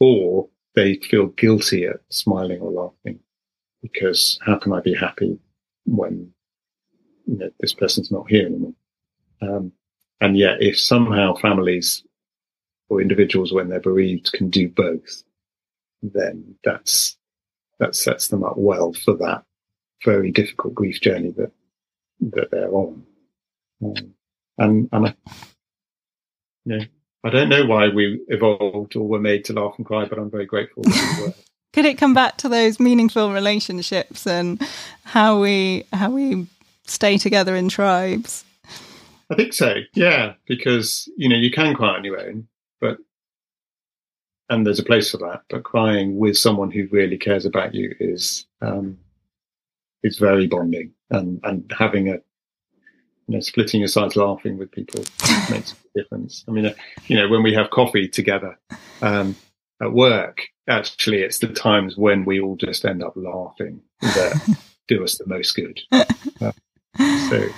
or 0.00 0.48
they 0.74 0.96
feel 0.96 1.26
guilty 1.26 1.84
at 1.84 2.00
smiling 2.08 2.60
or 2.60 2.70
laughing 2.70 3.20
because 3.82 4.38
how 4.44 4.56
can 4.56 4.72
I 4.72 4.80
be 4.80 4.94
happy 4.94 5.38
when 5.84 6.32
you 7.26 7.38
know, 7.38 7.50
this 7.60 7.74
person's 7.74 8.10
not 8.10 8.28
here 8.28 8.46
anymore? 8.46 8.74
Um, 9.42 9.72
and 10.20 10.36
yet, 10.36 10.62
if 10.62 10.78
somehow 10.78 11.34
families 11.34 12.04
or 12.88 13.00
individuals, 13.00 13.52
when 13.52 13.68
they're 13.68 13.80
bereaved, 13.80 14.32
can 14.32 14.50
do 14.50 14.68
both, 14.68 15.24
then 16.02 16.56
that's 16.64 17.16
that 17.80 17.96
sets 17.96 18.28
them 18.28 18.44
up 18.44 18.56
well 18.56 18.92
for 18.92 19.16
that 19.16 19.44
very 20.04 20.30
difficult 20.30 20.74
grief 20.74 21.00
journey 21.00 21.30
that 21.36 21.52
that 22.20 22.50
they're 22.50 22.72
on. 22.72 23.04
Um, 23.82 24.14
and 24.58 24.88
and 24.92 25.06
I, 25.08 25.14
you 26.64 26.78
know, 26.78 26.84
I 27.24 27.30
don't 27.30 27.48
know 27.48 27.64
why 27.64 27.88
we 27.88 28.20
evolved 28.28 28.96
or 28.96 29.08
were 29.08 29.18
made 29.18 29.44
to 29.46 29.52
laugh 29.52 29.74
and 29.76 29.86
cry, 29.86 30.04
but 30.04 30.18
I'm 30.18 30.30
very 30.30 30.46
grateful. 30.46 30.84
Could 31.72 31.86
it 31.86 31.98
come 31.98 32.14
back 32.14 32.36
to 32.38 32.48
those 32.48 32.78
meaningful 32.78 33.32
relationships 33.32 34.26
and 34.26 34.62
how 35.02 35.40
we 35.40 35.84
how 35.92 36.10
we 36.10 36.46
stay 36.86 37.18
together 37.18 37.54
in 37.56 37.68
tribes? 37.68 38.44
I 39.30 39.34
think 39.34 39.52
so. 39.52 39.76
Yeah, 39.94 40.34
because 40.46 41.08
you 41.16 41.28
know 41.28 41.36
you 41.36 41.50
can 41.50 41.74
cry 41.74 41.88
on 41.88 42.04
your 42.04 42.20
own, 42.20 42.46
but 42.80 42.98
and 44.50 44.66
there's 44.66 44.78
a 44.78 44.84
place 44.84 45.10
for 45.10 45.18
that. 45.18 45.42
But 45.48 45.64
crying 45.64 46.18
with 46.18 46.36
someone 46.36 46.70
who 46.70 46.86
really 46.90 47.16
cares 47.16 47.46
about 47.46 47.74
you 47.74 47.94
is 48.00 48.46
um, 48.60 48.98
is 50.02 50.18
very 50.18 50.46
bonding, 50.46 50.92
and 51.10 51.40
and 51.42 51.72
having 51.76 52.08
a 52.08 52.14
you 53.26 53.34
know 53.34 53.40
splitting 53.40 53.80
your 53.80 53.88
sides 53.88 54.16
laughing 54.16 54.58
with 54.58 54.70
people 54.70 55.02
makes 55.50 55.72
a 55.72 55.98
difference. 55.98 56.44
I 56.46 56.50
mean, 56.50 56.66
uh, 56.66 56.74
you 57.06 57.16
know, 57.16 57.28
when 57.28 57.42
we 57.42 57.54
have 57.54 57.70
coffee 57.70 58.08
together 58.08 58.58
um, 59.00 59.34
at 59.80 59.92
work, 59.92 60.42
actually, 60.68 61.22
it's 61.22 61.38
the 61.38 61.48
times 61.48 61.96
when 61.96 62.24
we 62.24 62.40
all 62.40 62.56
just 62.56 62.84
end 62.84 63.02
up 63.02 63.14
laughing 63.16 63.80
that 64.02 64.58
do 64.88 65.02
us 65.02 65.16
the 65.16 65.26
most 65.26 65.56
good. 65.56 65.80
Uh, 65.90 66.52
so 66.98 67.48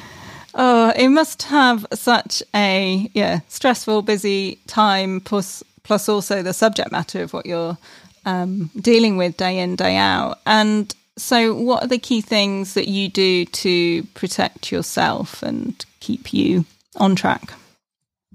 Oh, 0.59 0.91
it 0.97 1.09
must 1.09 1.43
have 1.45 1.87
such 1.93 2.43
a 2.55 3.11
yeah 3.13 3.41
stressful, 3.49 4.01
busy 4.01 4.59
time. 4.67 5.21
Plus, 5.21 5.63
plus 5.83 6.09
also 6.09 6.43
the 6.43 6.55
subject 6.55 6.91
matter 6.91 7.23
of 7.23 7.35
what 7.35 7.45
you're 7.45 7.77
um, 8.25 8.71
dealing 8.81 9.19
with 9.19 9.37
day 9.37 9.59
in, 9.59 9.77
day 9.77 9.97
out. 9.97 10.39
And 10.47 10.95
so, 11.19 11.55
what 11.55 11.85
are 11.85 11.89
the 11.89 11.99
key 11.99 12.23
things 12.23 12.73
that 12.73 12.89
you 12.89 13.11
do 13.11 13.45
to 13.45 14.03
protect 14.15 14.73
yourself 14.73 15.43
and 15.43 15.85
keep 16.01 16.33
you 16.33 16.65
on 16.97 17.17
track? 17.17 17.53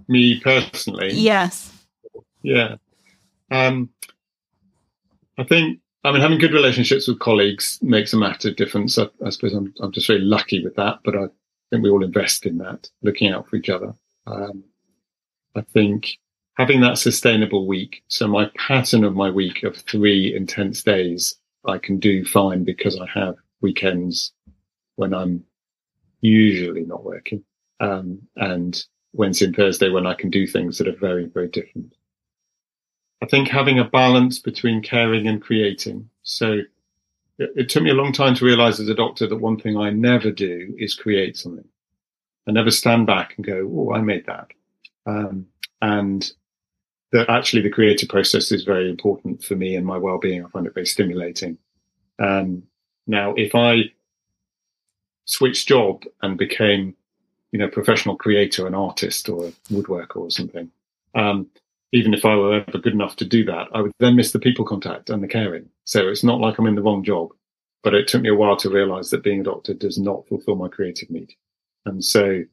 Me 0.07 0.39
personally, 0.39 1.13
yes, 1.13 1.73
yeah. 2.43 2.75
Um, 3.49 3.89
I 5.39 5.43
think 5.43 5.79
I 6.03 6.11
mean 6.11 6.21
having 6.21 6.39
good 6.39 6.53
relationships 6.53 7.07
with 7.07 7.19
colleagues 7.19 7.79
makes 7.81 8.13
a 8.13 8.17
massive 8.17 8.55
difference. 8.55 8.97
I, 8.97 9.07
I 9.25 9.29
suppose 9.29 9.53
I'm, 9.53 9.73
I'm 9.81 9.91
just 9.91 10.07
very 10.07 10.19
lucky 10.19 10.63
with 10.63 10.75
that, 10.75 10.99
but 11.03 11.15
I 11.15 11.27
think 11.69 11.83
we 11.83 11.89
all 11.89 12.03
invest 12.03 12.45
in 12.45 12.57
that, 12.57 12.89
looking 13.03 13.31
out 13.31 13.47
for 13.47 13.55
each 13.55 13.69
other. 13.69 13.93
Um, 14.25 14.63
I 15.55 15.61
think 15.61 16.17
having 16.57 16.81
that 16.81 16.97
sustainable 16.97 17.67
week. 17.67 18.03
So 18.07 18.27
my 18.27 18.49
pattern 18.57 19.03
of 19.03 19.15
my 19.15 19.29
week 19.29 19.63
of 19.63 19.77
three 19.77 20.35
intense 20.35 20.83
days, 20.83 21.35
I 21.65 21.77
can 21.77 21.99
do 21.99 22.25
fine 22.25 22.63
because 22.63 22.99
I 22.99 23.07
have 23.13 23.35
weekends 23.61 24.33
when 24.95 25.13
I'm 25.13 25.43
usually 26.21 26.85
not 26.85 27.03
working. 27.03 27.43
Um, 27.79 28.19
and 28.35 28.83
Wednesday 29.13 29.45
and 29.45 29.55
Thursday 29.55 29.89
when 29.89 30.05
I 30.05 30.13
can 30.13 30.29
do 30.29 30.47
things 30.47 30.77
that 30.77 30.87
are 30.87 30.95
very, 30.95 31.25
very 31.25 31.47
different. 31.47 31.95
I 33.21 33.27
think 33.27 33.47
having 33.47 33.79
a 33.79 33.85
balance 33.85 34.39
between 34.39 34.81
caring 34.81 35.27
and 35.27 35.41
creating. 35.41 36.09
So 36.23 36.61
it, 37.37 37.51
it 37.55 37.69
took 37.69 37.83
me 37.83 37.91
a 37.91 37.95
long 37.95 38.13
time 38.13 38.35
to 38.35 38.45
realize 38.45 38.79
as 38.79 38.89
a 38.89 38.95
doctor 38.95 39.27
that 39.27 39.37
one 39.37 39.59
thing 39.59 39.77
I 39.77 39.91
never 39.91 40.31
do 40.31 40.73
is 40.77 40.95
create 40.95 41.37
something. 41.37 41.67
I 42.47 42.51
never 42.51 42.71
stand 42.71 43.05
back 43.05 43.35
and 43.37 43.45
go, 43.45 43.69
"Oh, 43.71 43.93
I 43.93 44.01
made 44.01 44.25
that," 44.25 44.47
um, 45.05 45.45
and 45.81 46.31
that 47.11 47.29
actually 47.29 47.61
the 47.61 47.69
creative 47.69 48.09
process 48.09 48.51
is 48.51 48.63
very 48.63 48.89
important 48.89 49.43
for 49.43 49.55
me 49.55 49.75
and 49.75 49.85
my 49.85 49.97
well-being. 49.97 50.43
I 50.43 50.49
find 50.49 50.65
it 50.65 50.73
very 50.73 50.85
stimulating. 50.85 51.57
Um, 52.19 52.63
now, 53.05 53.33
if 53.35 53.53
I 53.53 53.91
switched 55.25 55.67
job 55.67 56.03
and 56.21 56.37
became, 56.37 56.95
you 57.51 57.59
know, 57.59 57.67
professional 57.67 58.15
creator, 58.15 58.65
an 58.65 58.73
artist, 58.73 59.29
or 59.29 59.47
a 59.47 59.51
woodworker, 59.71 60.17
or 60.17 60.31
something, 60.31 60.71
um, 61.13 61.47
even 61.91 62.13
if 62.13 62.25
I 62.25 62.35
were 62.35 62.55
ever 62.55 62.77
good 62.77 62.93
enough 62.93 63.15
to 63.17 63.25
do 63.25 63.43
that, 63.45 63.67
I 63.73 63.81
would 63.81 63.91
then 63.99 64.15
miss 64.15 64.31
the 64.31 64.39
people 64.39 64.65
contact 64.65 65.09
and 65.09 65.21
the 65.21 65.27
caring. 65.27 65.69
So 65.83 66.07
it's 66.07 66.23
not 66.23 66.39
like 66.39 66.57
I'm 66.57 66.67
in 66.67 66.75
the 66.75 66.81
wrong 66.81 67.03
job, 67.03 67.29
but 67.83 67.93
it 67.93 68.07
took 68.07 68.21
me 68.21 68.29
a 68.29 68.35
while 68.35 68.55
to 68.57 68.69
realize 68.69 69.09
that 69.09 69.23
being 69.23 69.41
a 69.41 69.43
doctor 69.43 69.73
does 69.73 69.97
not 69.97 70.27
fulfill 70.27 70.55
my 70.55 70.69
creative 70.69 71.09
need. 71.09 71.33
And 71.85 72.03
so 72.03 72.43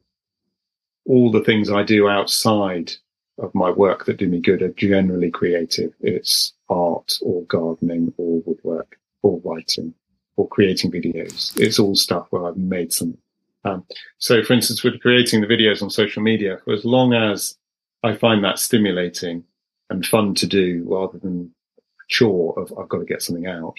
all 1.05 1.31
the 1.31 1.43
things 1.43 1.71
I 1.71 1.83
do 1.83 2.09
outside 2.09 2.91
of 3.37 3.55
my 3.55 3.69
work 3.69 4.05
that 4.05 4.17
do 4.17 4.27
me 4.27 4.39
good 4.41 4.61
are 4.61 4.73
generally 4.73 5.31
creative. 5.31 5.93
It's 6.01 6.53
art 6.69 7.13
or 7.21 7.43
gardening 7.43 8.13
or 8.17 8.41
woodwork 8.45 8.97
or 9.21 9.39
writing 9.45 9.93
or 10.35 10.47
creating 10.49 10.91
videos. 10.91 11.57
It's 11.59 11.79
all 11.79 11.95
stuff 11.95 12.27
where 12.29 12.45
I've 12.45 12.57
made 12.57 12.91
some. 12.91 13.17
Um, 13.63 13.85
so 14.17 14.43
for 14.43 14.53
instance, 14.53 14.83
with 14.83 15.01
creating 15.01 15.41
the 15.41 15.47
videos 15.47 15.81
on 15.81 15.89
social 15.89 16.21
media, 16.21 16.59
for 16.63 16.73
as 16.73 16.85
long 16.85 17.13
as 17.13 17.57
I 18.03 18.15
find 18.15 18.43
that 18.43 18.59
stimulating 18.59 19.43
and 19.89 20.05
fun 20.05 20.35
to 20.35 20.47
do 20.47 20.85
rather 20.87 21.17
than 21.17 21.53
a 21.77 21.81
chore 22.07 22.57
of 22.59 22.73
I've 22.77 22.89
got 22.89 22.99
to 22.99 23.05
get 23.05 23.21
something 23.21 23.47
out, 23.47 23.75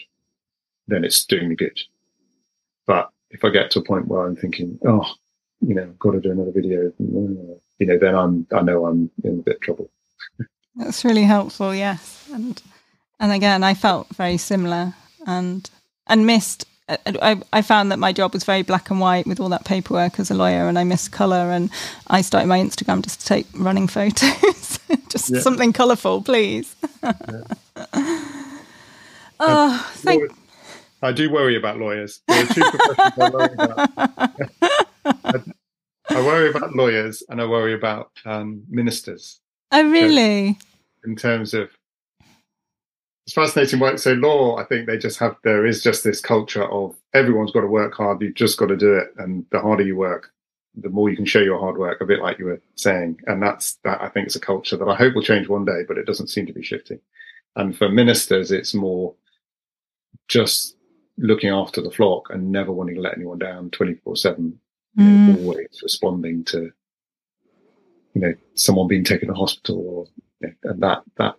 then 0.88 1.04
it's 1.04 1.24
doing 1.24 1.48
me 1.48 1.56
good. 1.56 1.78
But 2.86 3.10
if 3.30 3.44
I 3.44 3.50
get 3.50 3.70
to 3.72 3.78
a 3.78 3.84
point 3.84 4.08
where 4.08 4.26
I'm 4.26 4.36
thinking, 4.36 4.78
oh, 4.86 5.06
you 5.60 5.74
know, 5.74 5.82
I've 5.82 5.98
got 5.98 6.12
to 6.12 6.20
do 6.20 6.32
another 6.32 6.52
video, 6.52 6.92
you 6.98 7.86
know, 7.86 7.98
then 7.98 8.14
I'm 8.14 8.46
I 8.52 8.62
know 8.62 8.86
I'm 8.86 9.10
in 9.24 9.40
a 9.40 9.42
bit 9.42 9.56
of 9.56 9.60
trouble. 9.60 9.90
That's 10.76 11.04
really 11.04 11.24
helpful. 11.24 11.74
Yes, 11.74 12.28
and 12.32 12.60
and 13.18 13.32
again, 13.32 13.62
I 13.62 13.74
felt 13.74 14.08
very 14.08 14.36
similar 14.36 14.94
and 15.26 15.68
and 16.06 16.26
missed. 16.26 16.66
I, 17.22 17.40
I 17.52 17.62
found 17.62 17.92
that 17.92 17.98
my 17.98 18.12
job 18.12 18.32
was 18.34 18.44
very 18.44 18.62
black 18.62 18.90
and 18.90 19.00
white 19.00 19.26
with 19.26 19.40
all 19.40 19.48
that 19.50 19.64
paperwork 19.64 20.18
as 20.18 20.30
a 20.30 20.34
lawyer, 20.34 20.68
and 20.68 20.78
I 20.78 20.84
missed 20.84 21.12
colour. 21.12 21.50
And 21.50 21.70
I 22.08 22.22
started 22.22 22.46
my 22.46 22.58
Instagram 22.58 23.02
just 23.02 23.20
to 23.20 23.26
take 23.26 23.46
running 23.54 23.88
photos, 23.88 24.78
just 25.08 25.30
yeah. 25.30 25.40
something 25.40 25.72
colourful, 25.72 26.22
please. 26.22 26.74
Yeah. 27.02 27.12
oh, 29.40 29.92
thank. 29.94 30.30
I 31.02 31.12
do 31.12 31.30
worry 31.30 31.56
about 31.56 31.78
lawyers. 31.78 32.20
There 32.28 32.42
are 32.42 32.46
two 32.46 32.60
professions 32.60 33.12
I 33.18 33.30
worry 33.30 33.54
about. 33.54 33.94
I 36.10 36.20
worry 36.26 36.50
about 36.50 36.74
lawyers 36.74 37.22
and 37.28 37.40
I 37.40 37.46
worry 37.46 37.72
about 37.72 38.10
um, 38.24 38.64
ministers. 38.68 39.40
Oh, 39.72 39.88
really? 39.88 40.58
in 41.04 41.16
terms 41.16 41.54
of 41.54 41.70
it's 43.30 43.34
fascinating 43.36 43.78
work. 43.78 43.96
So 44.00 44.14
law, 44.14 44.56
I 44.56 44.64
think 44.64 44.86
they 44.86 44.98
just 44.98 45.20
have 45.20 45.36
there 45.44 45.64
is 45.64 45.84
just 45.84 46.02
this 46.02 46.20
culture 46.20 46.64
of 46.64 46.96
everyone's 47.14 47.52
got 47.52 47.60
to 47.60 47.68
work 47.68 47.94
hard. 47.94 48.20
You've 48.20 48.34
just 48.34 48.58
got 48.58 48.66
to 48.66 48.76
do 48.76 48.96
it, 48.96 49.14
and 49.18 49.46
the 49.52 49.60
harder 49.60 49.84
you 49.84 49.94
work, 49.94 50.32
the 50.74 50.88
more 50.88 51.08
you 51.08 51.14
can 51.14 51.24
show 51.26 51.38
your 51.38 51.60
hard 51.60 51.78
work. 51.78 52.00
A 52.00 52.06
bit 52.06 52.20
like 52.20 52.40
you 52.40 52.46
were 52.46 52.60
saying, 52.74 53.20
and 53.28 53.40
that's 53.40 53.74
that. 53.84 54.02
I 54.02 54.08
think 54.08 54.26
it's 54.26 54.34
a 54.34 54.40
culture 54.40 54.76
that 54.76 54.88
I 54.88 54.96
hope 54.96 55.14
will 55.14 55.22
change 55.22 55.48
one 55.48 55.64
day, 55.64 55.84
but 55.86 55.96
it 55.96 56.06
doesn't 56.06 56.26
seem 56.26 56.44
to 56.46 56.52
be 56.52 56.64
shifting. 56.64 56.98
And 57.54 57.78
for 57.78 57.88
ministers, 57.88 58.50
it's 58.50 58.74
more 58.74 59.14
just 60.26 60.76
looking 61.16 61.50
after 61.50 61.80
the 61.80 61.92
flock 61.92 62.30
and 62.30 62.50
never 62.50 62.72
wanting 62.72 62.96
to 62.96 63.00
let 63.00 63.16
anyone 63.16 63.38
down, 63.38 63.70
twenty 63.70 63.94
four 63.94 64.16
seven, 64.16 64.58
mm. 64.98 65.38
always 65.38 65.80
responding 65.84 66.42
to 66.46 66.72
you 68.14 68.20
know 68.22 68.34
someone 68.54 68.88
being 68.88 69.04
taken 69.04 69.28
to 69.28 69.34
hospital 69.34 69.86
or 69.86 70.24
you 70.40 70.48
know, 70.48 70.72
and 70.72 70.82
that 70.82 71.02
that 71.16 71.36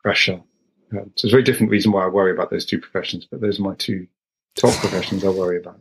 pressure 0.00 0.40
um, 0.98 1.12
so 1.16 1.24
it's 1.24 1.24
a 1.24 1.30
very 1.30 1.42
different 1.42 1.70
reason 1.70 1.92
why 1.92 2.04
I 2.04 2.08
worry 2.08 2.32
about 2.32 2.50
those 2.50 2.64
two 2.64 2.78
professions, 2.78 3.26
but 3.30 3.40
those 3.40 3.58
are 3.58 3.62
my 3.62 3.74
two 3.74 4.06
top 4.56 4.74
professions 4.74 5.24
I 5.24 5.30
worry 5.30 5.58
about. 5.58 5.80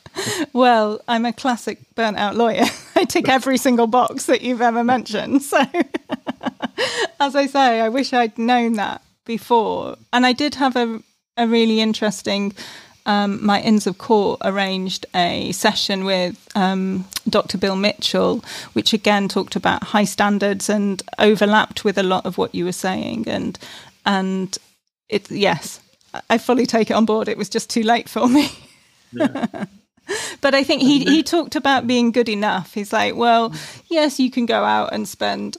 well, 0.52 1.00
I'm 1.08 1.24
a 1.24 1.32
classic 1.32 1.78
burnt 1.94 2.16
out 2.16 2.36
lawyer. 2.36 2.64
I 2.96 3.04
tick 3.04 3.28
every 3.28 3.58
single 3.58 3.86
box 3.86 4.26
that 4.26 4.42
you've 4.42 4.62
ever 4.62 4.84
mentioned. 4.84 5.42
So, 5.42 5.58
as 7.20 7.34
I 7.34 7.46
say, 7.46 7.80
I 7.80 7.88
wish 7.88 8.12
I'd 8.12 8.38
known 8.38 8.74
that 8.74 9.02
before. 9.24 9.96
And 10.12 10.26
I 10.26 10.32
did 10.32 10.54
have 10.56 10.76
a, 10.76 11.02
a 11.36 11.46
really 11.46 11.80
interesting. 11.80 12.54
Um, 13.04 13.44
my 13.44 13.60
Inns 13.60 13.88
of 13.88 13.98
Court 13.98 14.40
arranged 14.44 15.06
a 15.14 15.50
session 15.52 16.04
with 16.04 16.48
um, 16.54 17.04
Dr. 17.28 17.58
Bill 17.58 17.74
Mitchell, 17.74 18.44
which 18.74 18.92
again 18.92 19.26
talked 19.28 19.56
about 19.56 19.82
high 19.82 20.04
standards 20.04 20.68
and 20.68 21.02
overlapped 21.18 21.84
with 21.84 21.98
a 21.98 22.04
lot 22.04 22.24
of 22.26 22.38
what 22.38 22.54
you 22.54 22.64
were 22.64 22.72
saying. 22.72 23.26
And 23.26 23.58
and 24.04 24.56
it 25.08 25.30
yes, 25.30 25.80
I 26.28 26.38
fully 26.38 26.66
take 26.66 26.90
it 26.90 26.94
on 26.94 27.04
board. 27.04 27.28
It 27.28 27.38
was 27.38 27.48
just 27.48 27.70
too 27.70 27.82
late 27.82 28.08
for 28.08 28.28
me. 28.28 28.48
Yeah. 29.14 29.66
but 30.40 30.54
I 30.54 30.64
think 30.64 30.80
he 30.80 31.04
he 31.04 31.22
talked 31.22 31.54
about 31.54 31.86
being 31.86 32.12
good 32.12 32.30
enough. 32.30 32.72
He's 32.72 32.94
like, 32.94 33.14
well, 33.14 33.50
mm. 33.50 33.82
yes, 33.90 34.18
you 34.18 34.30
can 34.30 34.46
go 34.46 34.64
out 34.64 34.94
and 34.94 35.06
spend 35.06 35.58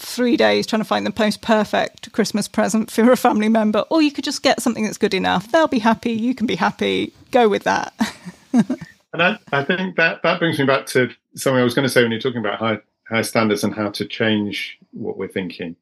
three 0.00 0.36
days 0.36 0.66
trying 0.66 0.80
to 0.80 0.86
find 0.86 1.04
the 1.04 1.12
most 1.18 1.42
perfect 1.42 2.12
Christmas 2.12 2.48
present 2.48 2.90
for 2.90 3.10
a 3.10 3.16
family 3.16 3.48
member, 3.48 3.84
or 3.90 4.02
you 4.02 4.10
could 4.10 4.24
just 4.24 4.42
get 4.42 4.62
something 4.62 4.84
that's 4.84 4.98
good 4.98 5.14
enough. 5.14 5.50
They'll 5.52 5.66
be 5.68 5.78
happy. 5.78 6.12
You 6.12 6.34
can 6.34 6.46
be 6.46 6.56
happy. 6.56 7.12
Go 7.30 7.48
with 7.48 7.64
that. 7.64 7.92
and 8.52 9.22
I, 9.22 9.38
I 9.52 9.64
think 9.64 9.96
that 9.96 10.22
that 10.22 10.38
brings 10.38 10.58
me 10.58 10.64
back 10.64 10.86
to 10.86 11.10
something 11.34 11.60
I 11.60 11.64
was 11.64 11.74
going 11.74 11.86
to 11.86 11.90
say 11.90 12.02
when 12.02 12.10
you're 12.10 12.20
talking 12.20 12.40
about 12.40 12.58
high 12.58 12.78
high 13.08 13.22
standards 13.22 13.64
and 13.64 13.74
how 13.74 13.90
to 13.90 14.06
change 14.06 14.78
what 14.92 15.16
we're 15.18 15.28
thinking. 15.28 15.76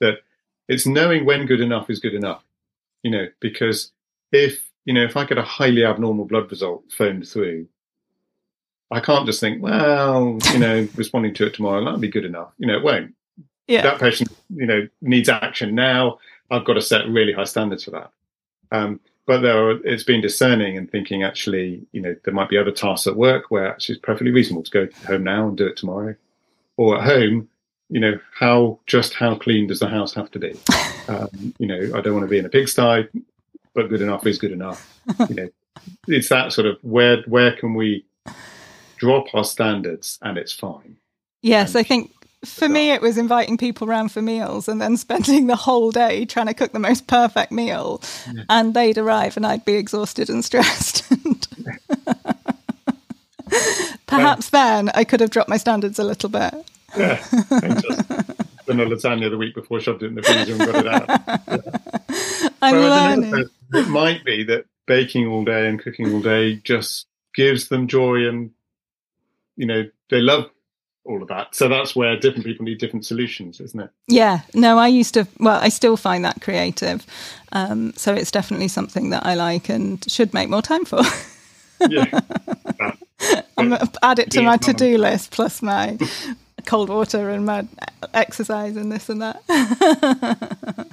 That 0.00 0.18
it's 0.68 0.86
knowing 0.86 1.24
when 1.24 1.46
good 1.46 1.60
enough 1.60 1.90
is 1.90 1.98
good 1.98 2.14
enough, 2.14 2.42
you 3.02 3.10
know, 3.10 3.26
because 3.40 3.92
if, 4.32 4.70
you 4.84 4.94
know, 4.94 5.04
if 5.04 5.16
I 5.16 5.24
get 5.24 5.38
a 5.38 5.42
highly 5.42 5.84
abnormal 5.84 6.24
blood 6.24 6.50
result 6.50 6.84
phoned 6.90 7.28
through, 7.28 7.66
I 8.90 9.00
can't 9.00 9.26
just 9.26 9.40
think, 9.40 9.62
well, 9.62 10.38
you 10.52 10.58
know, 10.58 10.88
responding 10.96 11.34
to 11.34 11.46
it 11.46 11.54
tomorrow, 11.54 11.84
that'll 11.84 11.98
be 11.98 12.08
good 12.08 12.24
enough. 12.24 12.52
You 12.58 12.66
know, 12.66 12.76
it 12.76 12.84
won't. 12.84 13.14
Yeah. 13.66 13.82
That 13.82 14.00
patient, 14.00 14.30
you 14.54 14.66
know, 14.66 14.88
needs 15.00 15.28
action 15.28 15.74
now. 15.74 16.18
I've 16.50 16.64
got 16.64 16.74
to 16.74 16.82
set 16.82 17.08
really 17.08 17.32
high 17.32 17.44
standards 17.44 17.84
for 17.84 17.92
that. 17.92 18.10
Um, 18.70 19.00
but 19.26 19.40
there 19.40 19.70
are, 19.70 19.86
it's 19.86 20.02
been 20.02 20.20
discerning 20.20 20.76
and 20.76 20.90
thinking 20.90 21.22
actually, 21.22 21.86
you 21.92 22.00
know, 22.02 22.14
there 22.24 22.34
might 22.34 22.50
be 22.50 22.58
other 22.58 22.70
tasks 22.70 23.06
at 23.06 23.16
work 23.16 23.50
where 23.50 23.66
actually 23.70 23.96
it's 23.96 24.04
perfectly 24.04 24.32
reasonable 24.32 24.62
to 24.64 24.70
go 24.70 24.88
home 25.06 25.24
now 25.24 25.48
and 25.48 25.56
do 25.56 25.66
it 25.66 25.76
tomorrow. 25.76 26.14
Or 26.76 26.98
at 26.98 27.04
home, 27.04 27.48
you 27.88 28.00
know, 28.00 28.18
how 28.38 28.78
just 28.86 29.14
how 29.14 29.34
clean 29.36 29.66
does 29.66 29.80
the 29.80 29.88
house 29.88 30.14
have 30.14 30.30
to 30.32 30.38
be? 30.38 30.58
Um, 31.06 31.52
you 31.58 31.66
know, 31.66 31.98
I 31.98 32.00
don't 32.00 32.14
want 32.14 32.24
to 32.24 32.30
be 32.30 32.38
in 32.38 32.46
a 32.46 32.48
pigsty, 32.48 33.06
but 33.74 33.90
good 33.90 34.00
enough 34.00 34.26
is 34.26 34.38
good 34.38 34.52
enough. 34.52 34.98
You 35.28 35.34
know, 35.34 35.48
it's 36.08 36.30
that 36.30 36.54
sort 36.54 36.66
of 36.66 36.78
where 36.80 37.20
where 37.26 37.54
can 37.54 37.74
we 37.74 38.06
drop 38.96 39.26
our 39.34 39.44
standards 39.44 40.18
and 40.22 40.38
it's 40.38 40.54
fine. 40.54 40.96
Yes, 41.42 41.74
and 41.74 41.80
I 41.80 41.82
think 41.82 42.10
for 42.42 42.70
me 42.70 42.92
it 42.92 43.02
was 43.02 43.18
inviting 43.18 43.58
people 43.58 43.86
around 43.86 44.12
for 44.12 44.22
meals 44.22 44.66
and 44.66 44.80
then 44.80 44.96
spending 44.96 45.46
the 45.48 45.56
whole 45.56 45.90
day 45.90 46.24
trying 46.24 46.46
to 46.46 46.54
cook 46.54 46.72
the 46.72 46.78
most 46.78 47.06
perfect 47.06 47.52
meal, 47.52 48.00
yeah. 48.32 48.44
and 48.48 48.72
they'd 48.72 48.96
arrive 48.96 49.36
and 49.36 49.44
I'd 49.44 49.66
be 49.66 49.74
exhausted 49.74 50.30
and 50.30 50.42
stressed. 50.42 51.04
Perhaps 54.06 54.48
then 54.48 54.88
I 54.94 55.04
could 55.04 55.20
have 55.20 55.28
dropped 55.28 55.50
my 55.50 55.58
standards 55.58 55.98
a 55.98 56.04
little 56.04 56.30
bit. 56.30 56.54
Yeah, 56.96 57.16
just 57.16 58.10
a 58.68 58.72
lasagna 58.72 59.30
the 59.30 59.36
week 59.36 59.54
before, 59.54 59.80
shoved 59.80 60.02
it 60.02 60.06
in 60.06 60.14
the 60.14 60.22
freezer 60.22 60.52
and 60.52 60.72
got 60.72 60.86
it 60.86 60.86
out. 60.86 61.42
Yeah. 61.48 62.48
I'm 62.62 62.76
learning. 62.76 63.48
It 63.72 63.88
might 63.88 64.24
be 64.24 64.44
that 64.44 64.66
baking 64.86 65.26
all 65.26 65.44
day 65.44 65.68
and 65.68 65.82
cooking 65.82 66.12
all 66.12 66.20
day 66.20 66.56
just 66.56 67.06
gives 67.34 67.68
them 67.68 67.88
joy, 67.88 68.28
and 68.28 68.50
you 69.56 69.66
know 69.66 69.84
they 70.10 70.20
love 70.20 70.50
all 71.04 71.22
of 71.22 71.28
that. 71.28 71.54
So 71.54 71.68
that's 71.68 71.94
where 71.94 72.16
different 72.16 72.44
people 72.44 72.64
need 72.64 72.78
different 72.78 73.04
solutions, 73.04 73.60
isn't 73.60 73.80
it? 73.80 73.90
Yeah. 74.08 74.40
No, 74.54 74.78
I 74.78 74.88
used 74.88 75.14
to. 75.14 75.26
Well, 75.38 75.60
I 75.60 75.68
still 75.68 75.96
find 75.96 76.24
that 76.24 76.40
creative. 76.40 77.06
Um, 77.52 77.92
so 77.96 78.14
it's 78.14 78.30
definitely 78.30 78.68
something 78.68 79.10
that 79.10 79.24
I 79.26 79.34
like 79.34 79.68
and 79.68 80.04
should 80.10 80.32
make 80.34 80.48
more 80.48 80.62
time 80.62 80.84
for. 80.84 81.02
yeah. 81.88 82.20
I'm 83.56 83.72
add 84.02 84.18
it 84.18 84.30
to 84.32 84.42
my 84.42 84.56
to-do 84.56 84.98
list 84.98 85.30
plus 85.30 85.62
my 85.62 85.96
cold 86.66 86.88
water 86.88 87.30
and 87.30 87.46
mad 87.46 87.68
exercise 88.12 88.76
and 88.76 88.90
this 88.90 89.08
and 89.08 89.22
that. 89.22 89.42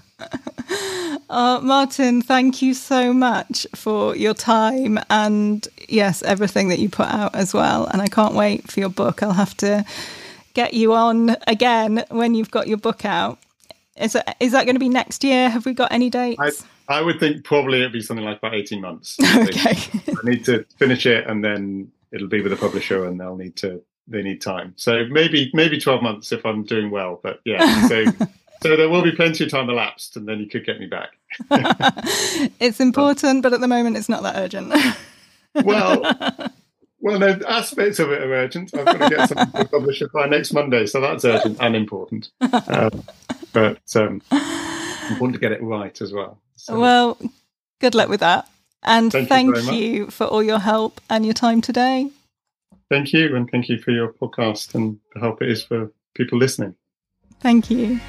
uh, 1.30 1.60
Martin, 1.62 2.22
thank 2.22 2.62
you 2.62 2.74
so 2.74 3.14
much 3.14 3.68
for 3.76 4.16
your 4.16 4.34
time 4.34 5.00
and 5.10 5.68
yes, 5.88 6.24
everything 6.24 6.70
that 6.70 6.80
you 6.80 6.90
put 6.90 7.08
out 7.08 7.36
as 7.36 7.54
well. 7.54 7.86
And 7.88 8.02
I 8.02 8.08
can't 8.08 8.36
wait 8.36 8.70
for 8.70 8.80
your 8.80 8.90
book. 8.90 9.24
I'll 9.24 9.34
have 9.34 9.56
to 9.58 9.86
get 10.54 10.74
you 10.74 10.94
on 10.94 11.36
again 11.48 12.04
when 12.10 12.36
you've 12.36 12.52
got 12.52 12.68
your 12.68 12.78
book 12.78 13.06
out. 13.06 13.40
Is 13.98 14.14
that, 14.14 14.38
is 14.40 14.54
that 14.54 14.66
going 14.66 14.76
to 14.76 14.80
be 14.80 14.90
next 14.90 15.24
year? 15.24 15.50
Have 15.50 15.66
we 15.66 15.74
got 15.74 15.92
any 15.92 16.10
dates? 16.10 16.66
I, 16.88 16.98
I 16.98 17.02
would 17.02 17.20
think 17.20 17.44
probably 17.44 17.80
it'd 17.80 17.92
be 17.92 18.02
something 18.02 18.26
like 18.26 18.38
about 18.38 18.56
18 18.56 18.82
months. 18.82 19.18
okay. 19.36 19.78
I 20.10 20.16
need 20.24 20.46
to 20.46 20.66
finish 20.78 21.06
it 21.06 21.28
and 21.28 21.44
then 21.44 21.92
it'll 22.12 22.28
be 22.28 22.42
with 22.42 22.54
a 22.54 22.58
publisher 22.58 23.06
and 23.06 23.20
they'll 23.20 23.38
need 23.38 23.56
to 23.58 23.82
they 24.12 24.22
need 24.22 24.42
time. 24.42 24.74
So 24.76 25.06
maybe 25.10 25.50
maybe 25.54 25.80
twelve 25.80 26.04
months 26.04 26.32
if 26.32 26.46
I'm 26.46 26.64
doing 26.64 26.92
well. 26.92 27.20
But 27.22 27.42
yeah, 27.46 27.88
so 27.88 28.06
so 28.62 28.76
there 28.78 28.90
will 28.90 29.02
be 29.02 29.12
plenty 29.12 29.44
of 29.44 29.50
time 29.50 29.70
elapsed, 29.70 30.16
and 30.18 30.28
then 30.28 30.40
you 30.40 30.48
could 30.48 30.66
get 30.66 30.80
me 30.80 30.86
back. 30.86 31.18
it's 32.60 32.80
important, 32.80 33.42
but 33.42 33.54
at 33.54 33.60
the 33.60 33.68
moment, 33.68 33.98
it's 33.98 34.10
not 34.10 34.22
that 34.24 34.36
urgent. 34.36 34.74
well, 35.66 36.02
well, 37.00 37.20
no 37.20 37.40
aspects 37.48 37.98
of 37.98 38.12
it 38.12 38.22
are 38.22 38.34
urgent. 38.34 38.76
I've 38.76 38.86
got 38.86 38.98
to 39.00 39.16
get 39.16 39.30
something 39.30 39.64
to 39.64 39.68
publish 39.68 40.04
by 40.14 40.28
next 40.28 40.54
Monday, 40.54 40.86
so 40.86 41.02
that's 41.02 41.26
urgent 41.26 41.58
and 41.60 41.76
important. 41.76 42.30
Um, 42.40 43.04
but 43.52 43.82
um, 43.96 44.22
important 45.10 45.34
to 45.34 45.40
get 45.40 45.52
it 45.52 45.64
right 45.64 46.00
as 46.00 46.14
well. 46.14 46.40
So. 46.56 46.80
Well, 46.80 47.18
good 47.80 47.96
luck 47.96 48.10
with 48.10 48.20
that. 48.20 48.48
And 48.84 49.12
thank, 49.12 49.30
thank 49.30 49.56
you, 49.58 49.74
you 49.74 50.08
for 50.12 50.26
all 50.26 50.42
your 50.42 50.60
help 50.60 51.02
and 51.10 51.26
your 51.26 51.34
time 51.34 51.62
today. 51.62 52.10
Thank 52.92 53.14
you, 53.14 53.38
and 53.38 53.50
thank 53.50 53.70
you 53.70 53.78
for 53.78 53.92
your 53.92 54.12
podcast 54.12 54.76
and 54.76 55.00
the 55.14 55.22
help 55.22 55.42
it 55.42 55.48
is 55.48 55.64
for 55.64 55.94
people 56.14 56.38
listening. 56.38 56.76
Thank 57.40 57.72
you. 57.72 58.02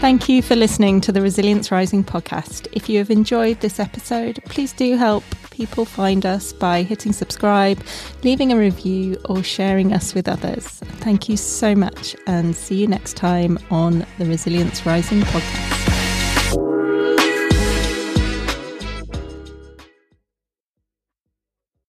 Thank 0.00 0.28
you 0.28 0.42
for 0.42 0.56
listening 0.56 1.00
to 1.02 1.12
the 1.12 1.22
Resilience 1.22 1.70
Rising 1.70 2.02
podcast. 2.02 2.66
If 2.72 2.88
you 2.88 2.98
have 2.98 3.10
enjoyed 3.10 3.60
this 3.60 3.78
episode, 3.78 4.42
please 4.46 4.72
do 4.72 4.96
help 4.96 5.22
people 5.52 5.84
find 5.84 6.26
us 6.26 6.52
by 6.52 6.82
hitting 6.82 7.12
subscribe, 7.12 7.80
leaving 8.24 8.50
a 8.50 8.56
review, 8.56 9.16
or 9.26 9.44
sharing 9.44 9.92
us 9.92 10.12
with 10.12 10.26
others. 10.26 10.66
Thank 10.98 11.28
you 11.28 11.36
so 11.36 11.76
much, 11.76 12.16
and 12.26 12.56
see 12.56 12.80
you 12.80 12.88
next 12.88 13.16
time 13.16 13.60
on 13.70 14.04
the 14.18 14.26
Resilience 14.26 14.84
Rising 14.84 15.20
podcast. 15.20 15.87